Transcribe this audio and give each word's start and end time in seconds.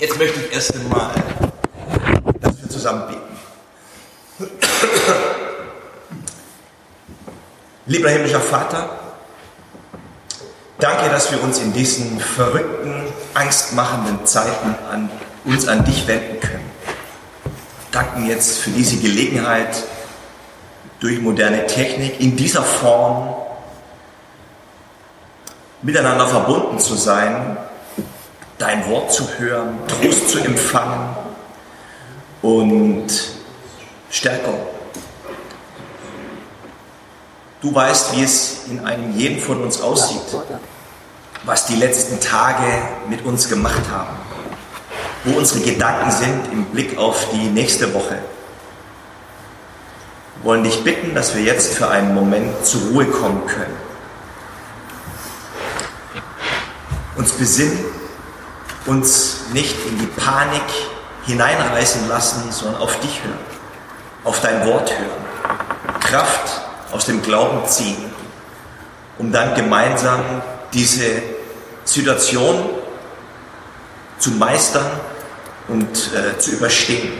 Jetzt 0.00 0.18
möchte 0.18 0.40
ich 0.40 0.50
erst 0.54 0.74
einmal, 0.74 1.10
dass 2.40 2.58
wir 2.58 2.70
zusammen 2.70 3.02
beten. 3.08 4.48
Lieber 7.84 8.08
himmlischer 8.08 8.40
Vater, 8.40 8.88
danke, 10.78 11.10
dass 11.10 11.30
wir 11.30 11.42
uns 11.42 11.58
in 11.58 11.74
diesen 11.74 12.18
verrückten, 12.18 13.08
angstmachenden 13.34 14.24
Zeiten 14.24 14.74
an 14.90 15.10
uns 15.44 15.68
an 15.68 15.84
dich 15.84 16.06
wenden 16.06 16.40
können. 16.40 16.70
Danken 17.92 18.26
jetzt 18.26 18.60
für 18.60 18.70
diese 18.70 18.96
Gelegenheit, 18.96 19.84
durch 21.00 21.20
moderne 21.20 21.66
Technik 21.66 22.20
in 22.20 22.36
dieser 22.36 22.62
Form 22.62 23.34
miteinander 25.82 26.26
verbunden 26.26 26.78
zu 26.78 26.94
sein, 26.94 27.58
dein 28.60 28.88
Wort 28.90 29.10
zu 29.10 29.26
hören, 29.38 29.78
Trost 29.88 30.28
zu 30.28 30.38
empfangen 30.38 31.16
und 32.42 33.08
stärker. 34.10 34.52
Du 37.62 37.74
weißt, 37.74 38.16
wie 38.16 38.22
es 38.22 38.66
in 38.68 38.84
einem 38.84 39.16
jeden 39.16 39.40
von 39.40 39.62
uns 39.62 39.80
aussieht, 39.80 40.20
was 41.44 41.66
die 41.66 41.76
letzten 41.76 42.20
Tage 42.20 42.82
mit 43.08 43.24
uns 43.24 43.48
gemacht 43.48 43.82
haben, 43.90 44.16
wo 45.24 45.38
unsere 45.38 45.60
Gedanken 45.60 46.10
sind 46.10 46.52
im 46.52 46.66
Blick 46.66 46.98
auf 46.98 47.28
die 47.32 47.48
nächste 47.48 47.92
Woche. 47.94 48.18
Wir 50.36 50.44
wollen 50.44 50.64
dich 50.64 50.84
bitten, 50.84 51.14
dass 51.14 51.34
wir 51.34 51.42
jetzt 51.42 51.74
für 51.74 51.88
einen 51.88 52.14
Moment 52.14 52.64
zur 52.64 52.82
Ruhe 52.90 53.06
kommen 53.06 53.46
können. 53.46 53.76
Uns 57.16 57.32
besinnen 57.32 57.78
uns 58.90 59.50
nicht 59.52 59.76
in 59.86 59.98
die 60.00 60.06
Panik 60.06 60.64
hineinreißen 61.24 62.08
lassen, 62.08 62.50
sondern 62.50 62.82
auf 62.82 62.98
dich 62.98 63.22
hören, 63.22 63.38
auf 64.24 64.40
dein 64.40 64.66
Wort 64.66 64.90
hören, 64.90 66.00
Kraft 66.00 66.60
aus 66.90 67.06
dem 67.06 67.22
Glauben 67.22 67.64
ziehen, 67.68 68.12
um 69.18 69.30
dann 69.30 69.54
gemeinsam 69.54 70.42
diese 70.72 71.22
Situation 71.84 72.68
zu 74.18 74.32
meistern 74.32 74.90
und 75.68 76.12
äh, 76.12 76.36
zu 76.38 76.50
überstehen. 76.50 77.12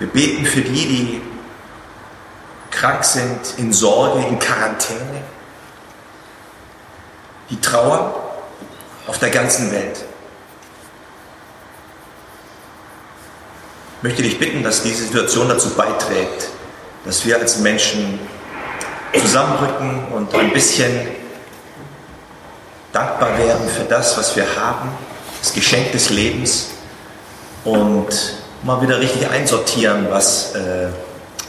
Wir 0.00 0.08
beten 0.08 0.44
für 0.44 0.60
die, 0.60 0.86
die 0.86 1.22
krank 2.70 3.04
sind, 3.04 3.54
in 3.56 3.72
Sorge, 3.72 4.22
in 4.26 4.38
Quarantäne, 4.38 5.22
die 7.48 7.58
trauern 7.58 8.27
auf 9.08 9.18
der 9.18 9.30
ganzen 9.30 9.72
Welt. 9.72 10.04
Ich 13.96 14.02
möchte 14.02 14.22
dich 14.22 14.38
bitten, 14.38 14.62
dass 14.62 14.82
diese 14.82 15.04
Situation 15.04 15.48
dazu 15.48 15.70
beiträgt, 15.70 16.50
dass 17.04 17.24
wir 17.24 17.36
als 17.38 17.58
Menschen 17.58 18.20
zusammenrücken 19.18 20.04
und 20.12 20.32
ein 20.34 20.52
bisschen 20.52 21.08
dankbar 22.92 23.36
werden 23.38 23.68
für 23.68 23.84
das, 23.84 24.16
was 24.16 24.36
wir 24.36 24.44
haben, 24.56 24.90
das 25.40 25.52
Geschenk 25.52 25.90
des 25.92 26.10
Lebens 26.10 26.68
und 27.64 28.08
mal 28.62 28.80
wieder 28.82 29.00
richtig 29.00 29.28
einsortieren, 29.28 30.06
was 30.10 30.54
äh, 30.54 30.88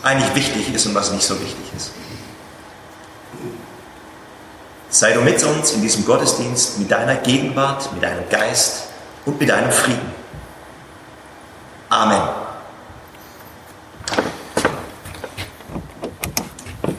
eigentlich 0.02 0.34
wichtig 0.34 0.74
ist 0.74 0.86
und 0.86 0.96
was 0.96 1.12
nicht 1.12 1.26
so 1.26 1.40
wichtig 1.40 1.66
ist. 1.76 1.92
Sei 4.92 5.14
du 5.14 5.22
mit 5.22 5.44
uns 5.44 5.74
in 5.74 5.84
diesem 5.84 6.04
Gottesdienst 6.04 6.80
mit 6.80 6.90
deiner 6.90 7.16
Gegenwart, 7.16 7.94
mit 7.94 8.02
deinem 8.02 8.28
Geist 8.28 8.86
und 9.26 9.40
mit 9.40 9.48
deinem 9.48 9.72
Frieden. 9.72 10.12
Amen. 11.90 12.22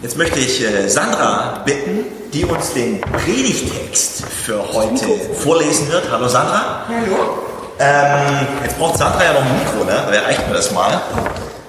Jetzt 0.03 0.17
möchte 0.17 0.39
ich 0.39 0.63
äh, 0.63 0.89
Sandra 0.89 1.63
bitten, 1.65 2.05
die 2.33 2.45
uns 2.45 2.73
den 2.73 3.01
Predigtext 3.01 4.25
für 4.25 4.73
heute 4.73 5.07
vorlesen 5.35 5.91
wird. 5.91 6.11
Hallo 6.11 6.29
Sandra. 6.29 6.87
Hallo. 6.89 7.39
Ähm, 7.81 8.47
jetzt 8.63 8.79
braucht 8.79 8.99
Sandra 8.99 9.25
ja 9.25 9.33
noch 9.33 9.43
ein 9.43 9.59
Mikro, 9.59 9.85
ne? 9.85 10.05
Wer 10.11 10.25
reicht 10.25 10.47
mir 10.47 10.55
das 10.55 10.71
mal? 10.71 11.01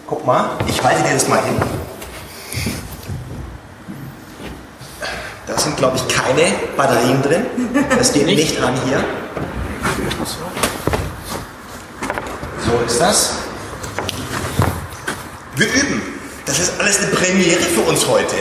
Guck 0.08 0.26
mal, 0.26 0.52
ich 0.68 0.84
halte 0.84 1.02
dir 1.02 1.14
das 1.16 1.28
mal 1.28 1.44
hin. 1.44 1.56
Da 5.52 5.60
sind, 5.60 5.76
glaube 5.76 5.98
ich, 5.98 6.08
keine 6.08 6.54
Batterien 6.78 7.22
drin. 7.22 7.46
Das 7.98 8.14
geht 8.14 8.26
nicht 8.26 8.62
an 8.62 8.74
hier. 8.86 9.04
So 12.66 12.86
ist 12.86 13.02
das. 13.02 13.32
Wir 15.58 15.68
üben. 15.68 16.02
Das 16.46 16.58
ist 16.58 16.80
alles 16.80 17.00
eine 17.00 17.08
Premiere 17.08 17.60
für 17.60 17.82
uns 17.82 18.08
heute. 18.08 18.36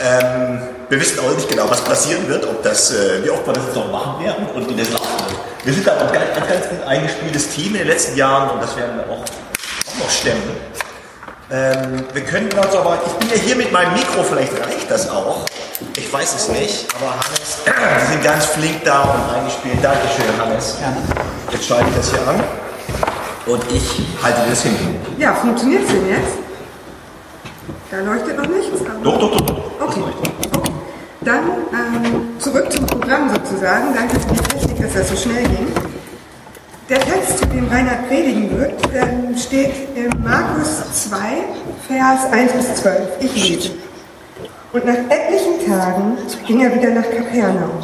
Ähm, 0.00 0.62
wir 0.88 0.98
wissen 0.98 1.18
auch 1.18 1.36
nicht 1.36 1.48
genau, 1.48 1.68
was 1.68 1.84
passieren 1.84 2.26
wird, 2.26 2.46
ob 2.46 2.62
das, 2.62 2.90
äh, 2.90 3.22
wie 3.22 3.28
oft 3.28 3.46
wir 3.46 3.52
das 3.52 3.64
jetzt 3.66 3.76
noch 3.76 3.92
machen 3.92 4.24
werden 4.24 4.46
und 4.54 4.66
wie 4.66 4.74
das 4.74 4.90
laufen 4.90 5.26
wird. 5.26 5.40
Wir 5.64 5.74
sind 5.74 5.86
da 5.86 5.92
ein 5.92 6.10
ganz, 6.10 6.34
ganz, 6.34 6.48
ganz 6.48 6.68
gut 6.70 6.82
eingespieltes 6.86 7.50
Team 7.50 7.74
in 7.74 7.80
den 7.80 7.88
letzten 7.88 8.16
Jahren 8.16 8.50
und 8.50 8.62
das 8.62 8.74
werden 8.78 8.96
wir 8.96 9.04
auch, 9.04 9.20
auch 9.20 9.98
noch 9.98 10.10
stemmen. 10.10 10.42
Ähm, 11.52 12.04
wir 12.12 12.22
können 12.22 12.48
uns 12.52 12.76
aber, 12.76 13.00
ich 13.04 13.12
bin 13.14 13.28
ja 13.28 13.34
hier 13.34 13.56
mit 13.56 13.72
meinem 13.72 13.92
Mikro, 13.94 14.22
vielleicht 14.22 14.52
reicht 14.52 14.88
das 14.88 15.10
auch. 15.10 15.46
Ich 15.96 16.12
weiß 16.12 16.36
es 16.36 16.48
nicht, 16.48 16.86
aber 16.94 17.10
Hannes, 17.10 18.06
Sie 18.06 18.12
sind 18.12 18.22
ganz 18.22 18.46
flink 18.46 18.84
da 18.84 19.02
und 19.02 19.34
eingespielt. 19.34 19.78
Dankeschön, 19.82 20.26
Hannes. 20.40 20.78
Jetzt 21.50 21.66
schalte 21.66 21.86
ich 21.90 21.96
das 21.96 22.10
hier 22.10 22.28
an 22.28 22.40
und 23.46 23.64
ich 23.72 24.00
halte 24.22 24.48
das 24.48 24.62
hin. 24.62 24.76
Ja, 25.18 25.34
funktioniert 25.34 25.82
es 25.82 25.88
denn 25.88 26.08
jetzt? 26.08 26.38
Da 27.90 27.98
leuchtet 27.98 28.36
noch 28.36 28.46
nichts. 28.46 28.84
Doch, 29.02 29.18
doch, 29.18 29.30
doch, 29.32 29.46
doch. 29.46 29.70
Okay. 29.80 30.02
okay. 30.02 30.70
Dann 31.22 31.44
ähm, 31.72 32.38
zurück 32.38 32.70
zum 32.70 32.86
Programm 32.86 33.28
sozusagen. 33.28 33.92
Danke 33.92 34.20
für 34.20 34.34
die 34.34 34.40
Technik, 34.40 34.82
dass 34.82 34.92
das 34.94 35.08
so 35.08 35.16
schnell 35.16 35.42
ging. 35.48 35.89
Der 36.90 36.98
Text, 36.98 37.38
zu 37.38 37.46
dem 37.46 37.68
Reinhard 37.68 38.08
predigen 38.08 38.50
wird, 38.58 38.72
ähm, 38.92 39.38
steht 39.38 39.72
in 39.94 40.10
Markus 40.24 40.82
2, 41.04 41.18
Vers 41.86 42.32
1 42.32 42.52
bis 42.52 42.74
12. 42.82 43.00
Ich 43.20 43.48
lese. 43.48 43.70
Und 44.72 44.84
nach 44.84 44.96
etlichen 45.08 45.70
Tagen 45.70 46.18
ging 46.48 46.62
er 46.62 46.74
wieder 46.74 46.90
nach 46.90 47.08
Kapernaum. 47.08 47.78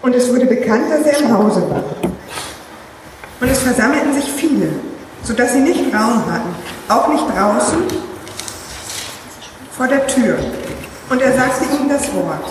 Und 0.00 0.14
es 0.14 0.32
wurde 0.32 0.46
bekannt, 0.46 0.84
dass 0.90 1.02
er 1.02 1.18
im 1.18 1.36
Hause 1.36 1.60
war. 1.68 1.84
Und 3.38 3.50
es 3.50 3.58
versammelten 3.58 4.14
sich 4.14 4.32
viele, 4.32 4.70
sodass 5.22 5.52
sie 5.52 5.60
nicht 5.60 5.94
Raum 5.94 6.24
hatten, 6.32 6.54
auch 6.88 7.08
nicht 7.08 7.24
draußen 7.36 7.82
vor 9.76 9.88
der 9.88 10.06
Tür. 10.06 10.38
Und 11.10 11.20
er 11.20 11.34
sagte 11.34 11.66
ihnen 11.66 11.90
das 11.90 12.10
Wort. 12.14 12.50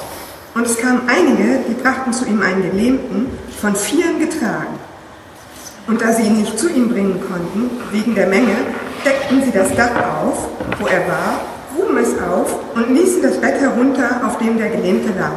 Und 0.53 0.63
es 0.63 0.77
kamen 0.77 1.09
einige, 1.09 1.63
die 1.67 1.73
brachten 1.73 2.13
zu 2.13 2.25
ihm 2.25 2.43
einen 2.43 2.61
Gelähmten, 2.69 3.35
von 3.59 3.75
vielen 3.75 4.19
getragen. 4.19 4.77
Und 5.91 6.01
da 6.01 6.13
sie 6.13 6.23
ihn 6.23 6.37
nicht 6.37 6.57
zu 6.57 6.69
ihm 6.69 6.87
bringen 6.87 7.19
konnten, 7.19 7.69
wegen 7.91 8.15
der 8.15 8.27
Menge, 8.27 8.55
deckten 9.03 9.43
sie 9.43 9.51
das 9.51 9.75
Dach 9.75 9.91
auf, 9.91 10.47
wo 10.79 10.87
er 10.87 11.05
war, 11.05 11.41
gruben 11.75 11.97
es 11.97 12.17
auf 12.17 12.55
und 12.75 12.95
ließen 12.95 13.21
das 13.21 13.41
Bett 13.41 13.59
herunter, 13.59 14.21
auf 14.25 14.37
dem 14.37 14.57
der 14.57 14.69
Gelähmte 14.69 15.09
lag. 15.19 15.33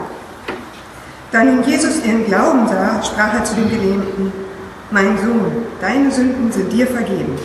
Da 1.32 1.42
nun 1.42 1.64
Jesus 1.64 2.04
ihren 2.04 2.24
Glauben 2.26 2.68
sah, 2.68 3.02
sprach 3.02 3.34
er 3.34 3.42
zu 3.42 3.56
dem 3.56 3.68
Gelähmten, 3.68 4.32
Mein 4.92 5.18
Sohn, 5.18 5.66
deine 5.80 6.08
Sünden 6.12 6.52
sind 6.52 6.72
dir 6.72 6.86
vergeben. 6.86 7.36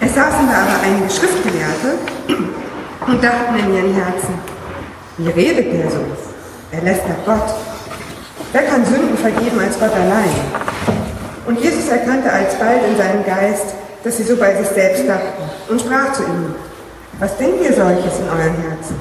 Es 0.00 0.12
saßen 0.12 0.48
da 0.50 0.62
aber 0.62 0.82
einige 0.82 1.08
Schriftgelehrte 1.08 1.94
und 3.06 3.22
dachten 3.22 3.54
in 3.56 3.72
ihren 3.72 3.94
Herzen, 3.94 4.34
wie 5.18 5.28
redet 5.28 5.72
der 5.74 5.92
so? 5.92 6.04
Er 6.72 6.82
lästert 6.82 7.24
Gott. 7.24 7.54
Wer 8.50 8.62
kann 8.62 8.84
Sünden 8.84 9.16
vergeben 9.16 9.60
als 9.60 9.78
Gott 9.78 9.94
allein? 9.94 10.69
Und 11.50 11.60
Jesus 11.60 11.88
erkannte 11.88 12.30
alsbald 12.30 12.78
in 12.88 12.96
seinem 12.96 13.24
Geist, 13.24 13.74
dass 14.04 14.16
sie 14.18 14.22
so 14.22 14.36
bei 14.36 14.54
sich 14.54 14.68
selbst 14.68 15.08
dachten 15.08 15.42
und 15.68 15.80
sprach 15.80 16.12
zu 16.12 16.22
ihnen, 16.22 16.54
was 17.18 17.36
denkt 17.38 17.64
ihr 17.64 17.72
solches 17.72 18.20
in 18.20 18.28
euren 18.28 18.54
Herzen? 18.62 18.94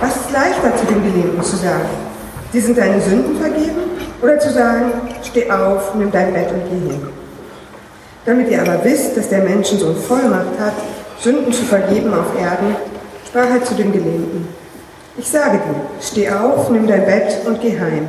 Was 0.00 0.16
ist 0.16 0.32
leichter 0.32 0.74
zu 0.78 0.86
dem 0.86 1.04
Gelähmten 1.04 1.42
zu 1.42 1.56
sagen? 1.56 1.90
Die 2.54 2.60
sind 2.60 2.78
deine 2.78 2.98
Sünden 3.02 3.36
vergeben? 3.36 3.82
Oder 4.22 4.38
zu 4.38 4.50
sagen, 4.50 4.92
steh 5.22 5.50
auf, 5.50 5.94
nimm 5.94 6.10
dein 6.10 6.32
Bett 6.32 6.50
und 6.50 6.62
geh 6.70 6.90
hin? 6.90 7.06
Damit 8.24 8.48
ihr 8.48 8.62
aber 8.62 8.82
wisst, 8.82 9.18
dass 9.18 9.28
der 9.28 9.42
Menschensohn 9.42 9.94
Vollmacht 9.94 10.58
hat, 10.58 10.72
Sünden 11.20 11.52
zu 11.52 11.64
vergeben 11.64 12.14
auf 12.14 12.34
Erden, 12.40 12.76
sprach 13.28 13.50
er 13.50 13.62
zu 13.62 13.74
dem 13.74 13.92
Gelähmten. 13.92 14.48
Ich 15.18 15.28
sage 15.28 15.58
dir, 15.58 15.74
steh 16.00 16.30
auf, 16.30 16.70
nimm 16.70 16.86
dein 16.86 17.04
Bett 17.04 17.44
und 17.44 17.60
geh 17.60 17.78
heim. 17.78 18.08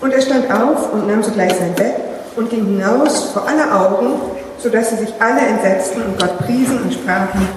Und 0.00 0.14
er 0.14 0.22
stand 0.22 0.50
auf 0.50 0.94
und 0.94 1.06
nahm 1.06 1.22
sogleich 1.22 1.52
sein 1.52 1.74
Bett 1.74 2.09
und 2.36 2.50
ging 2.50 2.64
hinaus 2.66 3.30
vor 3.32 3.46
aller 3.46 3.74
Augen, 3.74 4.20
sodass 4.58 4.90
sie 4.90 4.96
sich 4.96 5.14
alle 5.20 5.40
entsetzten 5.40 6.02
und 6.02 6.18
Gott 6.18 6.38
priesen 6.38 6.82
und 6.82 6.92
sprachen, 6.92 7.48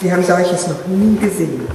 wir 0.00 0.12
haben 0.12 0.24
solches 0.24 0.66
noch 0.66 0.86
nie 0.86 1.16
gesehen. 1.16 1.68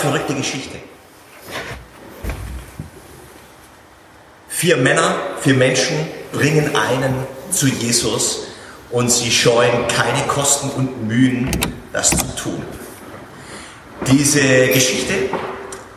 verrückte 0.00 0.34
Geschichte. 0.34 0.78
Vier 4.70 4.76
Männer, 4.76 5.16
vier 5.40 5.54
Menschen 5.54 5.96
bringen 6.30 6.76
einen 6.76 7.26
zu 7.50 7.66
Jesus 7.66 8.42
und 8.92 9.10
sie 9.10 9.28
scheuen 9.28 9.88
keine 9.88 10.22
Kosten 10.28 10.70
und 10.70 11.08
Mühen, 11.08 11.50
das 11.92 12.10
zu 12.10 12.24
tun. 12.40 12.62
Diese 14.06 14.68
Geschichte 14.68 15.14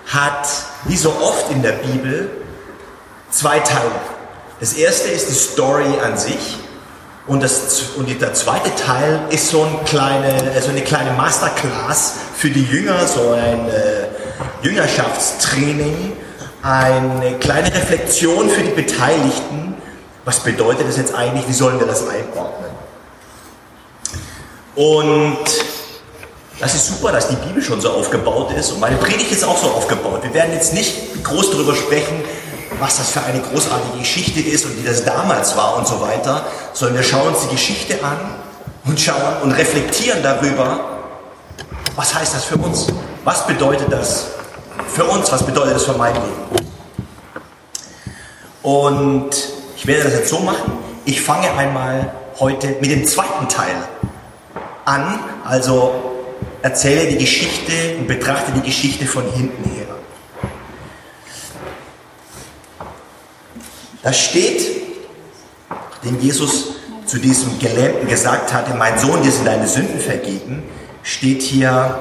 hat, 0.07 0.47
wie 0.85 0.97
so 0.97 1.11
oft 1.21 1.51
in 1.51 1.61
der 1.61 1.73
Bibel, 1.73 2.31
zwei 3.29 3.59
Teile. 3.59 3.91
Das 4.59 4.73
erste 4.73 5.09
ist 5.09 5.29
die 5.29 5.35
Story 5.35 5.99
an 6.03 6.17
sich 6.17 6.57
und, 7.27 7.43
das, 7.43 7.91
und 7.95 8.09
der 8.19 8.33
zweite 8.33 8.73
Teil 8.73 9.19
ist 9.29 9.49
so, 9.49 9.61
ein 9.61 9.85
kleine, 9.85 10.59
so 10.63 10.71
eine 10.71 10.81
kleine 10.81 11.11
Masterclass 11.11 12.15
für 12.35 12.49
die 12.49 12.63
Jünger, 12.63 13.05
so 13.05 13.33
ein 13.33 13.69
äh, 13.69 14.07
Jüngerschaftstraining, 14.63 16.13
eine 16.63 17.37
kleine 17.39 17.67
Reflexion 17.67 18.49
für 18.49 18.61
die 18.61 18.71
Beteiligten. 18.71 19.75
Was 20.23 20.39
bedeutet 20.39 20.87
das 20.87 20.97
jetzt 20.97 21.13
eigentlich? 21.13 21.47
Wie 21.47 21.53
sollen 21.53 21.77
wir 21.77 21.85
das 21.85 22.07
einordnen? 22.07 22.71
Und 24.75 25.43
das 26.59 26.73
ist 26.73 26.87
super, 26.87 27.11
dass 27.11 27.27
die 27.27 27.35
Bibel 27.35 27.61
schon 27.61 27.81
so 27.81 27.91
aufgebaut 27.91 28.53
ist 28.53 28.71
und 28.71 28.79
meine 28.79 28.95
Predigt 28.95 29.31
ist 29.31 29.43
auch 29.43 29.57
so 29.57 29.67
aufgebaut. 29.67 30.23
Wir 30.23 30.33
werden 30.33 30.53
jetzt 30.53 30.73
nicht 30.73 31.23
groß 31.23 31.51
darüber 31.51 31.75
sprechen, 31.75 32.23
was 32.79 32.97
das 32.97 33.11
für 33.11 33.21
eine 33.21 33.41
großartige 33.41 33.99
Geschichte 33.99 34.39
ist 34.39 34.65
und 34.65 34.81
wie 34.81 34.87
das 34.87 35.03
damals 35.03 35.57
war 35.57 35.77
und 35.77 35.85
so 35.85 35.99
weiter, 35.99 36.45
sondern 36.71 36.97
wir 36.97 37.03
schauen 37.03 37.27
uns 37.27 37.41
die 37.41 37.49
Geschichte 37.49 38.03
an 38.03 38.17
und 38.85 38.99
schauen 38.99 39.41
und 39.43 39.51
reflektieren 39.51 40.23
darüber, 40.23 40.79
was 41.95 42.15
heißt 42.15 42.33
das 42.33 42.45
für 42.45 42.55
uns? 42.55 42.87
Was 43.23 43.45
bedeutet 43.45 43.91
das 43.91 44.27
für 44.87 45.05
uns? 45.05 45.31
Was 45.31 45.45
bedeutet 45.45 45.75
das 45.75 45.85
für 45.85 45.93
mein 45.93 46.13
Leben? 46.13 46.67
Und 48.61 49.31
ich 49.75 49.85
werde 49.85 50.03
das 50.03 50.13
jetzt 50.13 50.29
so 50.29 50.39
machen. 50.39 50.71
Ich 51.05 51.21
fange 51.21 51.51
einmal 51.51 52.13
heute 52.39 52.67
mit 52.79 52.89
dem 52.89 53.05
zweiten 53.05 53.47
Teil 53.49 53.75
an, 54.85 55.19
also 55.43 55.93
erzähle 56.61 57.07
die 57.07 57.17
Geschichte 57.17 57.97
und 57.99 58.07
betrachte 58.07 58.51
die 58.53 58.61
Geschichte 58.61 59.05
von 59.05 59.23
hinten 59.31 59.69
her. 59.69 59.87
Da 64.01 64.11
steht, 64.11 64.81
nachdem 65.69 66.19
Jesus 66.19 66.75
zu 67.05 67.17
diesem 67.19 67.59
Gelähmten 67.59 68.07
gesagt 68.07 68.53
hatte, 68.53 68.73
mein 68.73 68.97
Sohn, 68.97 69.21
dir 69.21 69.31
sind 69.31 69.45
deine 69.45 69.67
Sünden 69.67 69.99
vergeben, 69.99 70.63
steht 71.03 71.41
hier, 71.41 71.99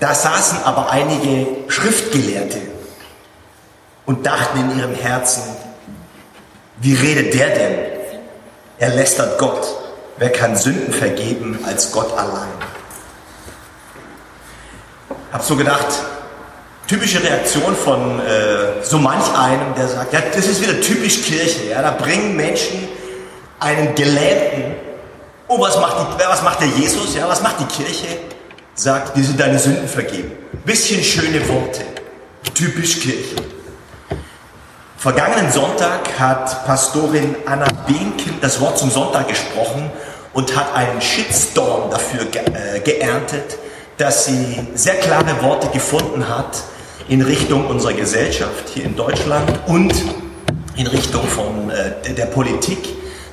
da 0.00 0.14
saßen 0.14 0.62
aber 0.64 0.90
einige 0.90 1.46
Schriftgelehrte 1.68 2.60
und 4.04 4.26
dachten 4.26 4.60
in 4.60 4.78
ihrem 4.78 4.94
Herzen, 4.94 5.42
wie 6.78 6.94
redet 6.94 7.32
der 7.34 7.48
denn? 7.48 7.78
Er 8.78 8.90
lästert 8.90 9.38
Gott. 9.38 9.66
Wer 10.18 10.30
kann 10.30 10.56
Sünden 10.56 10.92
vergeben 10.92 11.58
als 11.66 11.92
Gott 11.92 12.12
allein? 12.16 12.48
Hab 15.32 15.42
so 15.42 15.56
gedacht, 15.56 15.86
typische 16.86 17.22
Reaktion 17.22 17.74
von 17.74 18.20
äh, 18.20 18.82
so 18.82 18.98
manch 18.98 19.26
einem, 19.36 19.74
der 19.74 19.88
sagt, 19.88 20.12
ja, 20.12 20.20
das 20.20 20.46
ist 20.46 20.60
wieder 20.60 20.80
typisch 20.80 21.22
Kirche. 21.22 21.70
Ja, 21.70 21.82
da 21.82 21.90
bringen 21.90 22.36
Menschen 22.36 22.88
einen 23.60 23.94
Gelähmten. 23.94 24.74
Oh, 25.48 25.60
was 25.60 25.78
macht, 25.78 25.96
die, 26.00 26.24
was 26.26 26.42
macht 26.42 26.60
der 26.60 26.68
Jesus? 26.68 27.14
Ja, 27.14 27.28
was 27.28 27.42
macht 27.42 27.60
die 27.60 27.66
Kirche? 27.66 28.06
Sagt, 28.78 29.16
dir 29.16 29.24
sind 29.24 29.40
deine 29.40 29.58
Sünden 29.58 29.88
vergeben. 29.88 30.32
Bisschen 30.66 31.02
schöne 31.02 31.48
Worte. 31.48 31.80
Typisch 32.52 33.00
Kirche. 33.00 33.36
Vergangenen 34.98 35.50
Sonntag 35.50 36.18
hat 36.18 36.66
Pastorin 36.66 37.36
Anna 37.46 37.68
Behnkind 37.86 38.36
das 38.42 38.60
Wort 38.60 38.76
zum 38.76 38.90
Sonntag 38.90 39.28
gesprochen 39.28 39.90
und 40.34 40.54
hat 40.54 40.74
einen 40.74 41.00
Shitstorm 41.00 41.90
dafür 41.90 42.26
ge 42.26 42.42
äh, 42.42 42.80
geerntet, 42.80 43.56
dass 43.96 44.26
sie 44.26 44.68
sehr 44.74 44.96
klare 44.96 45.42
Worte 45.42 45.68
gefunden 45.68 46.28
hat, 46.28 46.62
in 47.08 47.22
Richtung 47.22 47.66
unserer 47.68 47.94
Gesellschaft 47.94 48.68
hier 48.74 48.84
in 48.84 48.94
Deutschland 48.94 49.50
und 49.68 49.94
in 50.76 50.86
Richtung 50.86 51.26
von 51.26 51.70
äh, 51.70 52.12
der 52.12 52.26
Politik, 52.26 52.88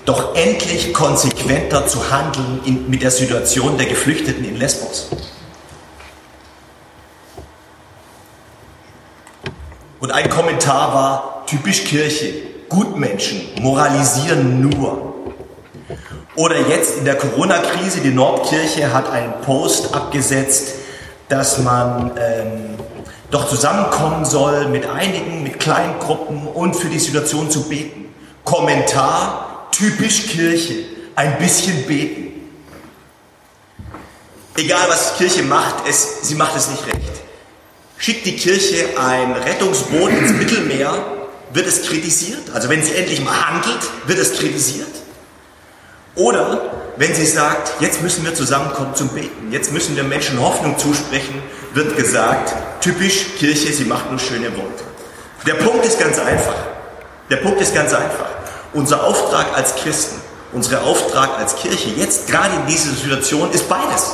doch 0.05 0.35
endlich 0.35 0.93
konsequenter 0.93 1.87
zu 1.87 2.11
handeln 2.11 2.61
in, 2.65 2.89
mit 2.89 3.03
der 3.03 3.11
Situation 3.11 3.77
der 3.77 3.87
Geflüchteten 3.87 4.43
in 4.43 4.57
Lesbos. 4.57 5.09
Und 9.99 10.11
ein 10.11 10.29
Kommentar 10.29 10.93
war 10.93 11.45
typisch 11.45 11.85
Kirche, 11.85 12.33
Gutmenschen 12.67 13.41
moralisieren 13.61 14.59
nur. 14.59 15.13
Oder 16.35 16.67
jetzt 16.67 16.97
in 16.97 17.05
der 17.05 17.15
Corona-Krise, 17.15 18.01
die 18.01 18.09
Nordkirche 18.09 18.91
hat 18.91 19.09
einen 19.09 19.33
Post 19.45 19.93
abgesetzt, 19.93 20.75
dass 21.29 21.59
man 21.59 22.11
ähm, 22.17 22.75
doch 23.29 23.47
zusammenkommen 23.47 24.25
soll 24.25 24.67
mit 24.67 24.87
einigen, 24.87 25.43
mit 25.43 25.59
kleinen 25.59 25.99
Gruppen 25.99 26.47
und 26.47 26.75
für 26.75 26.87
die 26.87 26.99
Situation 26.99 27.49
zu 27.49 27.69
beten. 27.69 28.13
Kommentar, 28.43 29.42
typisch 29.73 30.27
Kirche, 30.27 30.85
ein 31.15 31.37
bisschen 31.37 31.83
beten. 31.85 32.49
Egal 34.55 34.87
was 34.87 35.17
Kirche 35.17 35.43
macht, 35.43 35.87
es, 35.87 36.21
sie 36.21 36.35
macht 36.35 36.55
es 36.55 36.69
nicht 36.69 36.85
recht. 36.85 36.97
Schickt 37.97 38.25
die 38.25 38.35
Kirche 38.35 38.85
ein 38.97 39.33
Rettungsboot 39.33 40.11
ins 40.11 40.31
Mittelmeer, 40.31 40.93
wird 41.53 41.67
es 41.67 41.83
kritisiert. 41.83 42.51
Also 42.53 42.69
wenn 42.69 42.83
sie 42.83 42.93
endlich 42.95 43.21
mal 43.23 43.47
handelt, 43.47 43.79
wird 44.05 44.19
es 44.19 44.33
kritisiert. 44.33 44.87
Oder 46.15 46.71
wenn 46.97 47.15
sie 47.15 47.25
sagt, 47.25 47.81
jetzt 47.81 48.03
müssen 48.03 48.23
wir 48.23 48.35
zusammenkommen 48.35 48.93
zum 48.93 49.09
Beten, 49.09 49.51
jetzt 49.51 49.71
müssen 49.71 49.95
wir 49.95 50.03
Menschen 50.03 50.39
Hoffnung 50.39 50.77
zusprechen, 50.77 51.41
wird 51.73 51.97
gesagt, 51.97 52.53
typisch 52.81 53.25
Kirche, 53.39 53.73
sie 53.73 53.85
macht 53.85 54.11
nur 54.11 54.19
schöne 54.19 54.55
Worte. 54.55 54.83
Der 55.47 55.55
Punkt 55.55 55.83
ist 55.85 55.99
ganz 55.99 56.19
einfach. 56.19 56.55
Der 57.31 57.37
Punkt 57.37 57.59
ist 57.61 57.73
ganz 57.73 57.93
einfach. 57.93 58.32
Unser 58.73 59.03
Auftrag 59.03 59.55
als 59.55 59.75
Christen, 59.75 60.19
unser 60.51 60.83
Auftrag 60.83 61.37
als 61.37 61.55
Kirche, 61.55 61.89
jetzt 61.89 62.27
gerade 62.27 62.55
in 62.55 62.65
dieser 62.67 62.91
Situation, 62.91 63.51
ist 63.51 63.69
beides. 63.69 64.13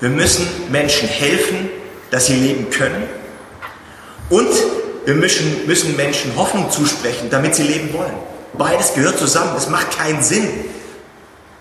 Wir 0.00 0.10
müssen 0.10 0.46
Menschen 0.70 1.08
helfen, 1.08 1.70
dass 2.10 2.26
sie 2.26 2.36
leben 2.36 2.70
können. 2.70 3.08
Und 4.30 4.48
wir 5.04 5.14
müssen, 5.14 5.66
müssen 5.66 5.96
Menschen 5.96 6.36
Hoffnung 6.36 6.70
zusprechen, 6.70 7.30
damit 7.30 7.54
sie 7.54 7.62
leben 7.64 7.92
wollen. 7.92 8.14
Beides 8.52 8.94
gehört 8.94 9.18
zusammen. 9.18 9.52
Es 9.56 9.68
macht 9.68 9.96
keinen 9.98 10.22
Sinn, 10.22 10.48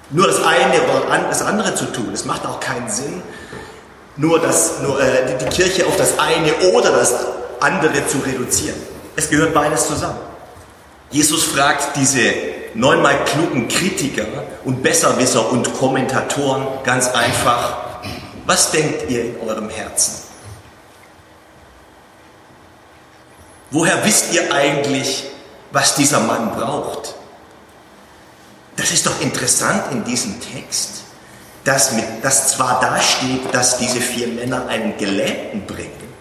nur 0.10 0.27
das 0.27 0.44
eine 0.44 0.82
oder 0.84 1.27
das 1.30 1.42
andere 1.42 1.75
zu 1.75 1.86
tun. 1.86 2.12
Es 2.13 2.25
macht 2.25 2.46
auch 2.46 2.60
keinen 2.60 2.89
Sinn, 2.89 3.22
nur, 4.16 4.39
das, 4.39 4.82
nur 4.82 5.00
äh, 5.00 5.38
die 5.38 5.46
Kirche 5.46 5.86
auf 5.86 5.96
das 5.96 6.18
eine 6.20 6.54
oder 6.74 6.92
das 6.92 7.13
andere 7.60 8.06
zu 8.08 8.20
reduzieren. 8.20 8.75
Es 9.16 9.30
gehört 9.30 9.54
beides 9.54 9.88
zusammen. 9.88 10.20
Jesus 11.11 11.43
fragt 11.43 11.95
diese 11.95 12.33
neunmal 12.73 13.23
klugen 13.25 13.67
Kritiker 13.67 14.25
und 14.65 14.83
Besserwisser 14.83 15.49
und 15.51 15.73
Kommentatoren 15.77 16.67
ganz 16.83 17.07
einfach, 17.09 17.77
was 18.45 18.71
denkt 18.71 19.09
ihr 19.09 19.25
in 19.25 19.39
eurem 19.41 19.69
Herzen? 19.69 20.23
Woher 23.71 24.03
wisst 24.05 24.33
ihr 24.33 24.53
eigentlich, 24.53 25.25
was 25.71 25.95
dieser 25.95 26.21
Mann 26.21 26.51
braucht? 26.51 27.15
Das 28.77 28.91
ist 28.91 29.05
doch 29.05 29.19
interessant 29.19 29.91
in 29.91 30.03
diesem 30.05 30.39
Text, 30.39 31.01
dass, 31.63 31.91
mit, 31.93 32.05
dass 32.21 32.49
zwar 32.49 32.79
da 32.79 33.01
steht, 33.01 33.53
dass 33.53 33.77
diese 33.79 33.99
vier 33.99 34.27
Männer 34.27 34.67
einen 34.67 34.97
Gelähmten 34.97 35.65
bringen, 35.65 36.13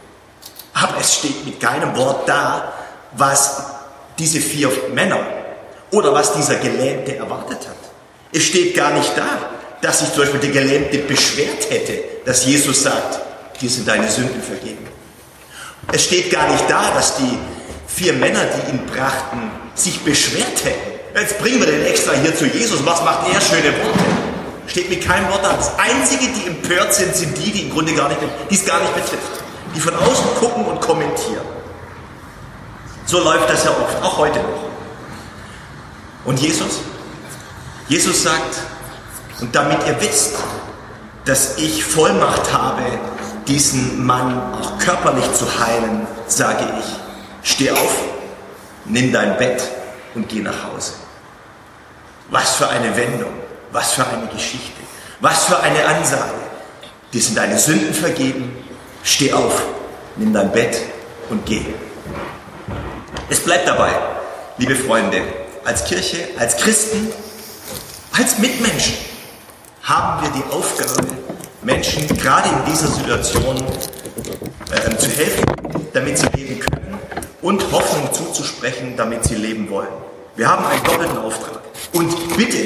aber 0.72 0.98
es 0.98 1.14
steht 1.14 1.44
mit 1.44 1.60
keinem 1.60 1.96
Wort 1.96 2.28
da, 2.28 2.72
was 3.12 3.75
diese 4.18 4.40
vier 4.40 4.70
Männer 4.94 5.20
oder 5.90 6.12
was 6.12 6.32
dieser 6.32 6.56
Gelähmte 6.56 7.16
erwartet 7.16 7.66
hat. 7.68 7.76
Es 8.32 8.44
steht 8.44 8.74
gar 8.74 8.92
nicht 8.92 9.12
da, 9.16 9.50
dass 9.82 10.00
sich 10.00 10.12
zum 10.12 10.22
Beispiel 10.24 10.40
der 10.40 10.62
Gelähmte 10.62 10.98
beschwert 10.98 11.70
hätte, 11.70 11.98
dass 12.24 12.44
Jesus 12.44 12.82
sagt, 12.82 13.20
dir 13.60 13.70
sind 13.70 13.86
deine 13.86 14.10
Sünden 14.10 14.42
vergeben. 14.42 14.86
Es 15.92 16.04
steht 16.04 16.30
gar 16.30 16.50
nicht 16.50 16.64
da, 16.68 16.90
dass 16.94 17.16
die 17.16 17.38
vier 17.86 18.12
Männer, 18.14 18.44
die 18.44 18.72
ihn 18.72 18.86
brachten, 18.86 19.50
sich 19.74 20.00
beschwert 20.00 20.64
hätten 20.64 20.96
Jetzt 21.18 21.38
bringen 21.38 21.58
wir 21.60 21.66
den 21.66 21.86
extra 21.86 22.12
hier 22.12 22.36
zu 22.36 22.44
Jesus. 22.44 22.84
Was 22.84 23.02
macht 23.02 23.26
er? 23.32 23.40
Schöne 23.40 23.72
Worte. 23.78 24.04
Steht 24.66 24.90
mit 24.90 25.02
keinem 25.02 25.30
Wort 25.30 25.42
da. 25.42 25.54
Das 25.54 25.72
Einzige, 25.78 26.30
die 26.30 26.46
empört 26.46 26.92
sind, 26.92 27.16
sind 27.16 27.38
die, 27.38 27.50
die 27.52 27.62
im 27.62 27.70
Grunde 27.70 27.94
gar 27.94 28.08
nicht, 28.08 28.20
die 28.50 28.54
es 28.54 28.66
gar 28.66 28.80
nicht 28.80 28.94
betrifft. 28.94 29.42
Die 29.74 29.80
von 29.80 29.94
außen 29.94 30.26
gucken 30.38 30.66
und 30.66 30.78
kommentieren. 30.82 31.40
So 33.06 33.20
läuft 33.20 33.48
das 33.48 33.64
ja 33.64 33.70
oft, 33.70 34.02
auch 34.02 34.18
heute 34.18 34.40
noch. 34.40 34.66
Und 36.24 36.40
Jesus? 36.40 36.80
Jesus 37.88 38.24
sagt, 38.24 38.58
und 39.40 39.54
damit 39.54 39.78
ihr 39.86 40.00
wisst, 40.00 40.34
dass 41.24 41.56
ich 41.56 41.84
Vollmacht 41.84 42.52
habe, 42.52 42.82
diesen 43.46 44.04
Mann 44.04 44.54
auch 44.54 44.78
körperlich 44.78 45.32
zu 45.34 45.46
heilen, 45.58 46.06
sage 46.26 46.64
ich, 46.80 47.48
steh 47.48 47.70
auf, 47.70 47.96
nimm 48.86 49.12
dein 49.12 49.36
Bett 49.38 49.62
und 50.16 50.28
geh 50.28 50.40
nach 50.40 50.64
Hause. 50.64 50.94
Was 52.30 52.56
für 52.56 52.68
eine 52.68 52.96
Wendung, 52.96 53.32
was 53.70 53.92
für 53.92 54.04
eine 54.04 54.26
Geschichte, 54.26 54.82
was 55.20 55.44
für 55.44 55.60
eine 55.60 55.84
Ansage. 55.86 56.34
Dir 57.12 57.22
sind 57.22 57.38
deine 57.38 57.56
Sünden 57.56 57.94
vergeben, 57.94 58.56
steh 59.04 59.32
auf, 59.32 59.62
nimm 60.16 60.32
dein 60.32 60.50
Bett 60.50 60.76
und 61.30 61.46
geh. 61.46 61.64
Es 63.28 63.40
bleibt 63.40 63.66
dabei, 63.66 63.90
liebe 64.56 64.76
Freunde, 64.76 65.20
als 65.64 65.84
Kirche, 65.84 66.28
als 66.38 66.56
Christen, 66.58 67.10
als 68.12 68.38
Mitmenschen 68.38 68.94
haben 69.82 70.22
wir 70.22 70.30
die 70.30 70.52
Aufgabe, 70.52 71.08
Menschen 71.62 72.06
gerade 72.06 72.48
in 72.48 72.72
dieser 72.72 72.86
Situation 72.86 73.56
äh, 74.70 74.96
zu 74.96 75.10
helfen, 75.10 75.44
damit 75.92 76.18
sie 76.18 76.28
leben 76.36 76.60
können 76.60 76.98
und 77.42 77.72
Hoffnung 77.72 78.12
zuzusprechen, 78.12 78.94
damit 78.96 79.24
sie 79.24 79.34
leben 79.34 79.68
wollen. 79.70 79.88
Wir 80.36 80.48
haben 80.48 80.64
einen 80.64 80.84
doppelten 80.84 81.18
Auftrag. 81.18 81.62
Und 81.94 82.36
bitte, 82.36 82.58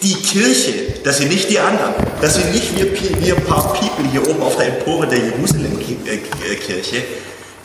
die 0.00 0.14
Kirche, 0.14 1.00
das 1.02 1.18
sind 1.18 1.30
nicht 1.30 1.50
die 1.50 1.58
anderen, 1.58 1.92
das 2.20 2.34
sind 2.34 2.52
nicht 2.52 2.78
wir, 2.78 2.92
wir 3.20 3.36
ein 3.36 3.44
paar 3.44 3.72
People 3.72 4.04
hier 4.12 4.28
oben 4.28 4.42
auf 4.44 4.56
der 4.58 4.78
Empore 4.78 5.08
der 5.08 5.18
Jerusalem-Kirche. 5.18 7.02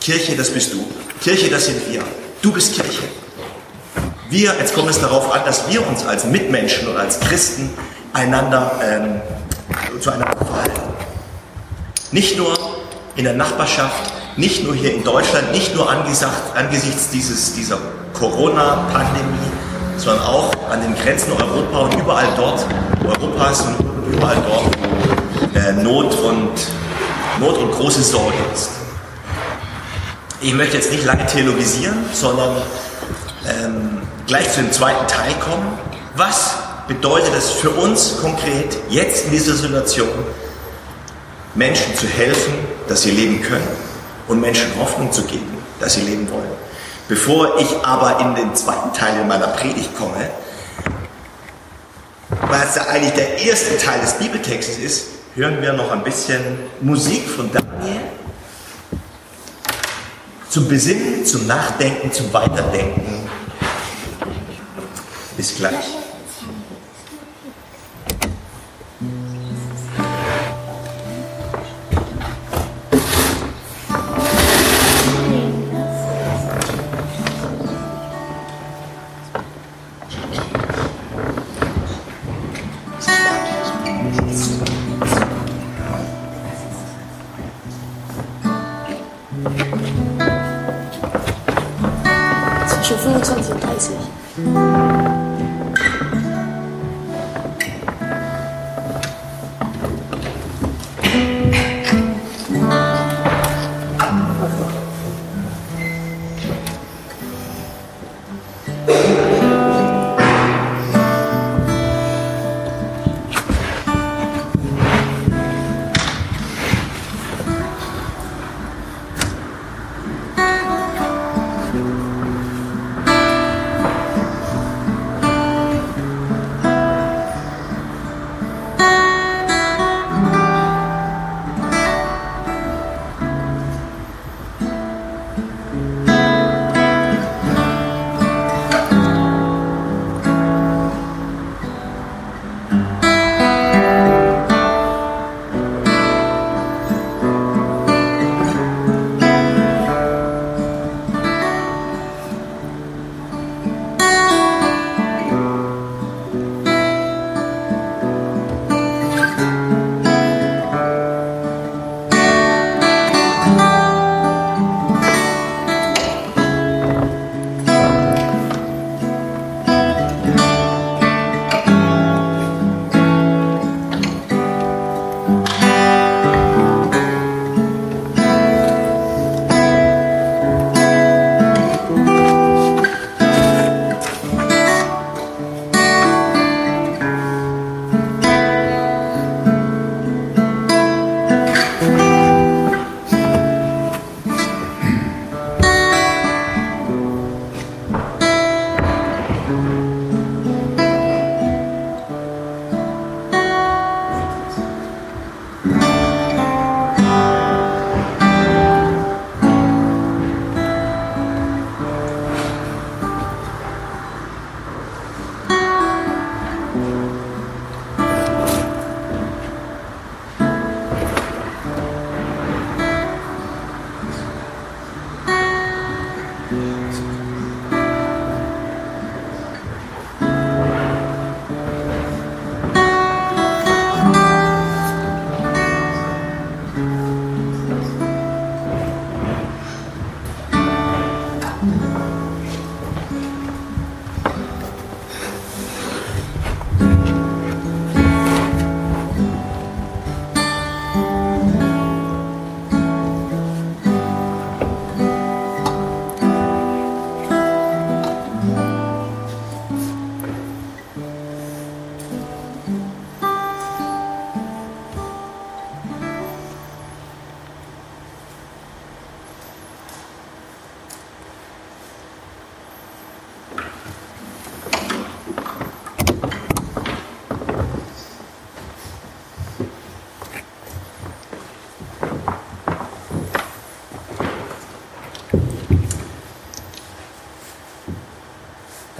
Kirche, 0.00 0.34
das 0.34 0.50
bist 0.50 0.72
du. 0.72 0.84
Kirche, 1.22 1.48
das 1.48 1.66
sind 1.66 1.80
wir. 1.92 2.02
Du 2.42 2.50
bist 2.52 2.74
Kirche. 2.74 3.02
Wir, 4.30 4.54
jetzt 4.58 4.74
kommt 4.74 4.88
es 4.88 4.98
darauf 4.98 5.30
an, 5.30 5.42
dass 5.44 5.70
wir 5.70 5.86
uns 5.86 6.06
als 6.06 6.24
Mitmenschen 6.24 6.88
und 6.88 6.96
als 6.96 7.20
Christen 7.20 7.68
einander 8.14 8.72
ähm, 8.82 9.20
zueinander 10.00 10.42
verhalten. 10.46 10.80
Nicht 12.12 12.38
nur 12.38 12.56
in 13.16 13.24
der 13.24 13.34
Nachbarschaft, 13.34 14.12
nicht 14.38 14.64
nur 14.64 14.74
hier 14.74 14.94
in 14.94 15.04
Deutschland, 15.04 15.52
nicht 15.52 15.74
nur 15.74 15.90
angesichts 15.90 17.10
dieses, 17.10 17.52
dieser 17.52 17.76
Corona-Pandemie, 18.14 19.50
sondern 19.98 20.24
auch 20.24 20.50
an 20.70 20.80
den 20.80 20.94
Grenzen 20.94 21.32
Europa 21.32 21.78
und 21.78 21.94
überall 22.00 22.28
dort, 22.36 22.64
Europas 23.04 23.60
und 23.62 24.14
überall 24.14 24.42
dort, 24.48 24.76
äh, 25.56 25.72
Not, 25.72 26.14
und, 26.14 26.52
Not 27.38 27.58
und 27.58 27.70
große 27.72 28.02
Sorge 28.02 28.38
ist. 28.54 28.79
Ich 30.42 30.54
möchte 30.54 30.78
jetzt 30.78 30.90
nicht 30.90 31.04
lange 31.04 31.26
theologisieren, 31.26 31.98
sondern 32.14 32.56
ähm, 33.46 34.00
gleich 34.26 34.50
zu 34.50 34.62
dem 34.62 34.72
zweiten 34.72 35.06
Teil 35.06 35.34
kommen. 35.34 35.78
Was 36.16 36.54
bedeutet 36.88 37.34
es 37.36 37.50
für 37.50 37.68
uns 37.68 38.16
konkret, 38.22 38.78
jetzt 38.88 39.26
in 39.26 39.32
dieser 39.32 39.52
Situation, 39.52 40.08
Menschen 41.54 41.94
zu 41.94 42.06
helfen, 42.06 42.54
dass 42.88 43.02
sie 43.02 43.10
leben 43.10 43.42
können 43.42 43.68
und 44.28 44.40
Menschen 44.40 44.64
Hoffnung 44.80 45.12
zu 45.12 45.24
geben, 45.24 45.58
dass 45.78 45.94
sie 45.94 46.02
leben 46.02 46.30
wollen? 46.30 46.52
Bevor 47.06 47.58
ich 47.58 47.68
aber 47.84 48.20
in 48.20 48.34
den 48.34 48.54
zweiten 48.54 48.94
Teil 48.94 49.22
meiner 49.26 49.48
Predigt 49.48 49.94
komme, 49.94 50.30
weil 52.48 52.62
es 52.66 52.76
ja 52.76 52.86
eigentlich 52.86 53.12
der 53.12 53.42
erste 53.42 53.76
Teil 53.76 54.00
des 54.00 54.14
Bibeltextes 54.14 54.78
ist, 54.78 55.06
hören 55.34 55.60
wir 55.60 55.74
noch 55.74 55.90
ein 55.90 56.02
bisschen 56.02 56.40
Musik 56.80 57.28
von 57.28 57.50
Daniel 57.52 58.00
zum 60.50 60.66
Besinnen, 60.66 61.24
zum 61.24 61.46
Nachdenken, 61.46 62.12
zum 62.12 62.32
Weiterdenken. 62.32 63.28
Bis 65.36 65.54
gleich. 65.54 65.99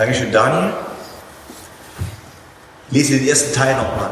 Dankeschön, 0.00 0.33
Daniel. 0.33 0.73
Ich 2.88 2.92
lese 2.95 3.19
den 3.19 3.28
ersten 3.28 3.52
Teil 3.52 3.76
nochmal. 3.76 4.11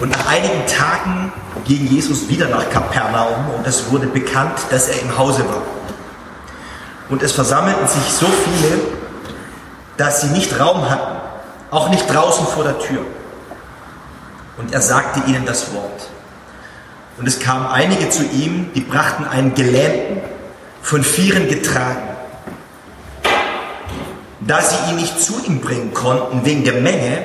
Und 0.00 0.08
nach 0.08 0.26
einigen 0.26 0.66
Tagen 0.66 1.30
ging 1.66 1.86
Jesus 1.86 2.30
wieder 2.30 2.48
nach 2.48 2.70
Kapernaum 2.70 3.50
und 3.54 3.66
es 3.66 3.90
wurde 3.90 4.06
bekannt, 4.06 4.58
dass 4.70 4.88
er 4.88 5.02
im 5.02 5.18
Hause 5.18 5.46
war. 5.46 5.60
Und 7.10 7.22
es 7.22 7.32
versammelten 7.32 7.86
sich 7.86 8.04
so 8.04 8.24
viele, 8.24 8.80
dass 9.98 10.22
sie 10.22 10.28
nicht 10.28 10.58
Raum 10.58 10.88
hatten, 10.88 11.20
auch 11.70 11.90
nicht 11.90 12.06
draußen 12.10 12.46
vor 12.46 12.64
der 12.64 12.78
Tür. 12.78 13.02
Und 14.56 14.72
er 14.72 14.80
sagte 14.80 15.30
ihnen 15.30 15.44
das 15.44 15.74
Wort. 15.74 16.08
Und 17.18 17.28
es 17.28 17.38
kamen 17.38 17.66
einige 17.66 18.08
zu 18.08 18.22
ihm, 18.22 18.70
die 18.74 18.80
brachten 18.80 19.26
einen 19.26 19.54
Gelähmten, 19.54 20.22
von 20.80 21.04
Vieren 21.04 21.48
getragen. 21.48 22.15
Da 24.46 24.60
sie 24.60 24.90
ihn 24.90 24.96
nicht 24.96 25.20
zu 25.20 25.34
ihm 25.44 25.60
bringen 25.60 25.92
konnten 25.92 26.44
wegen 26.44 26.64
der 26.64 26.74
Menge, 26.74 27.24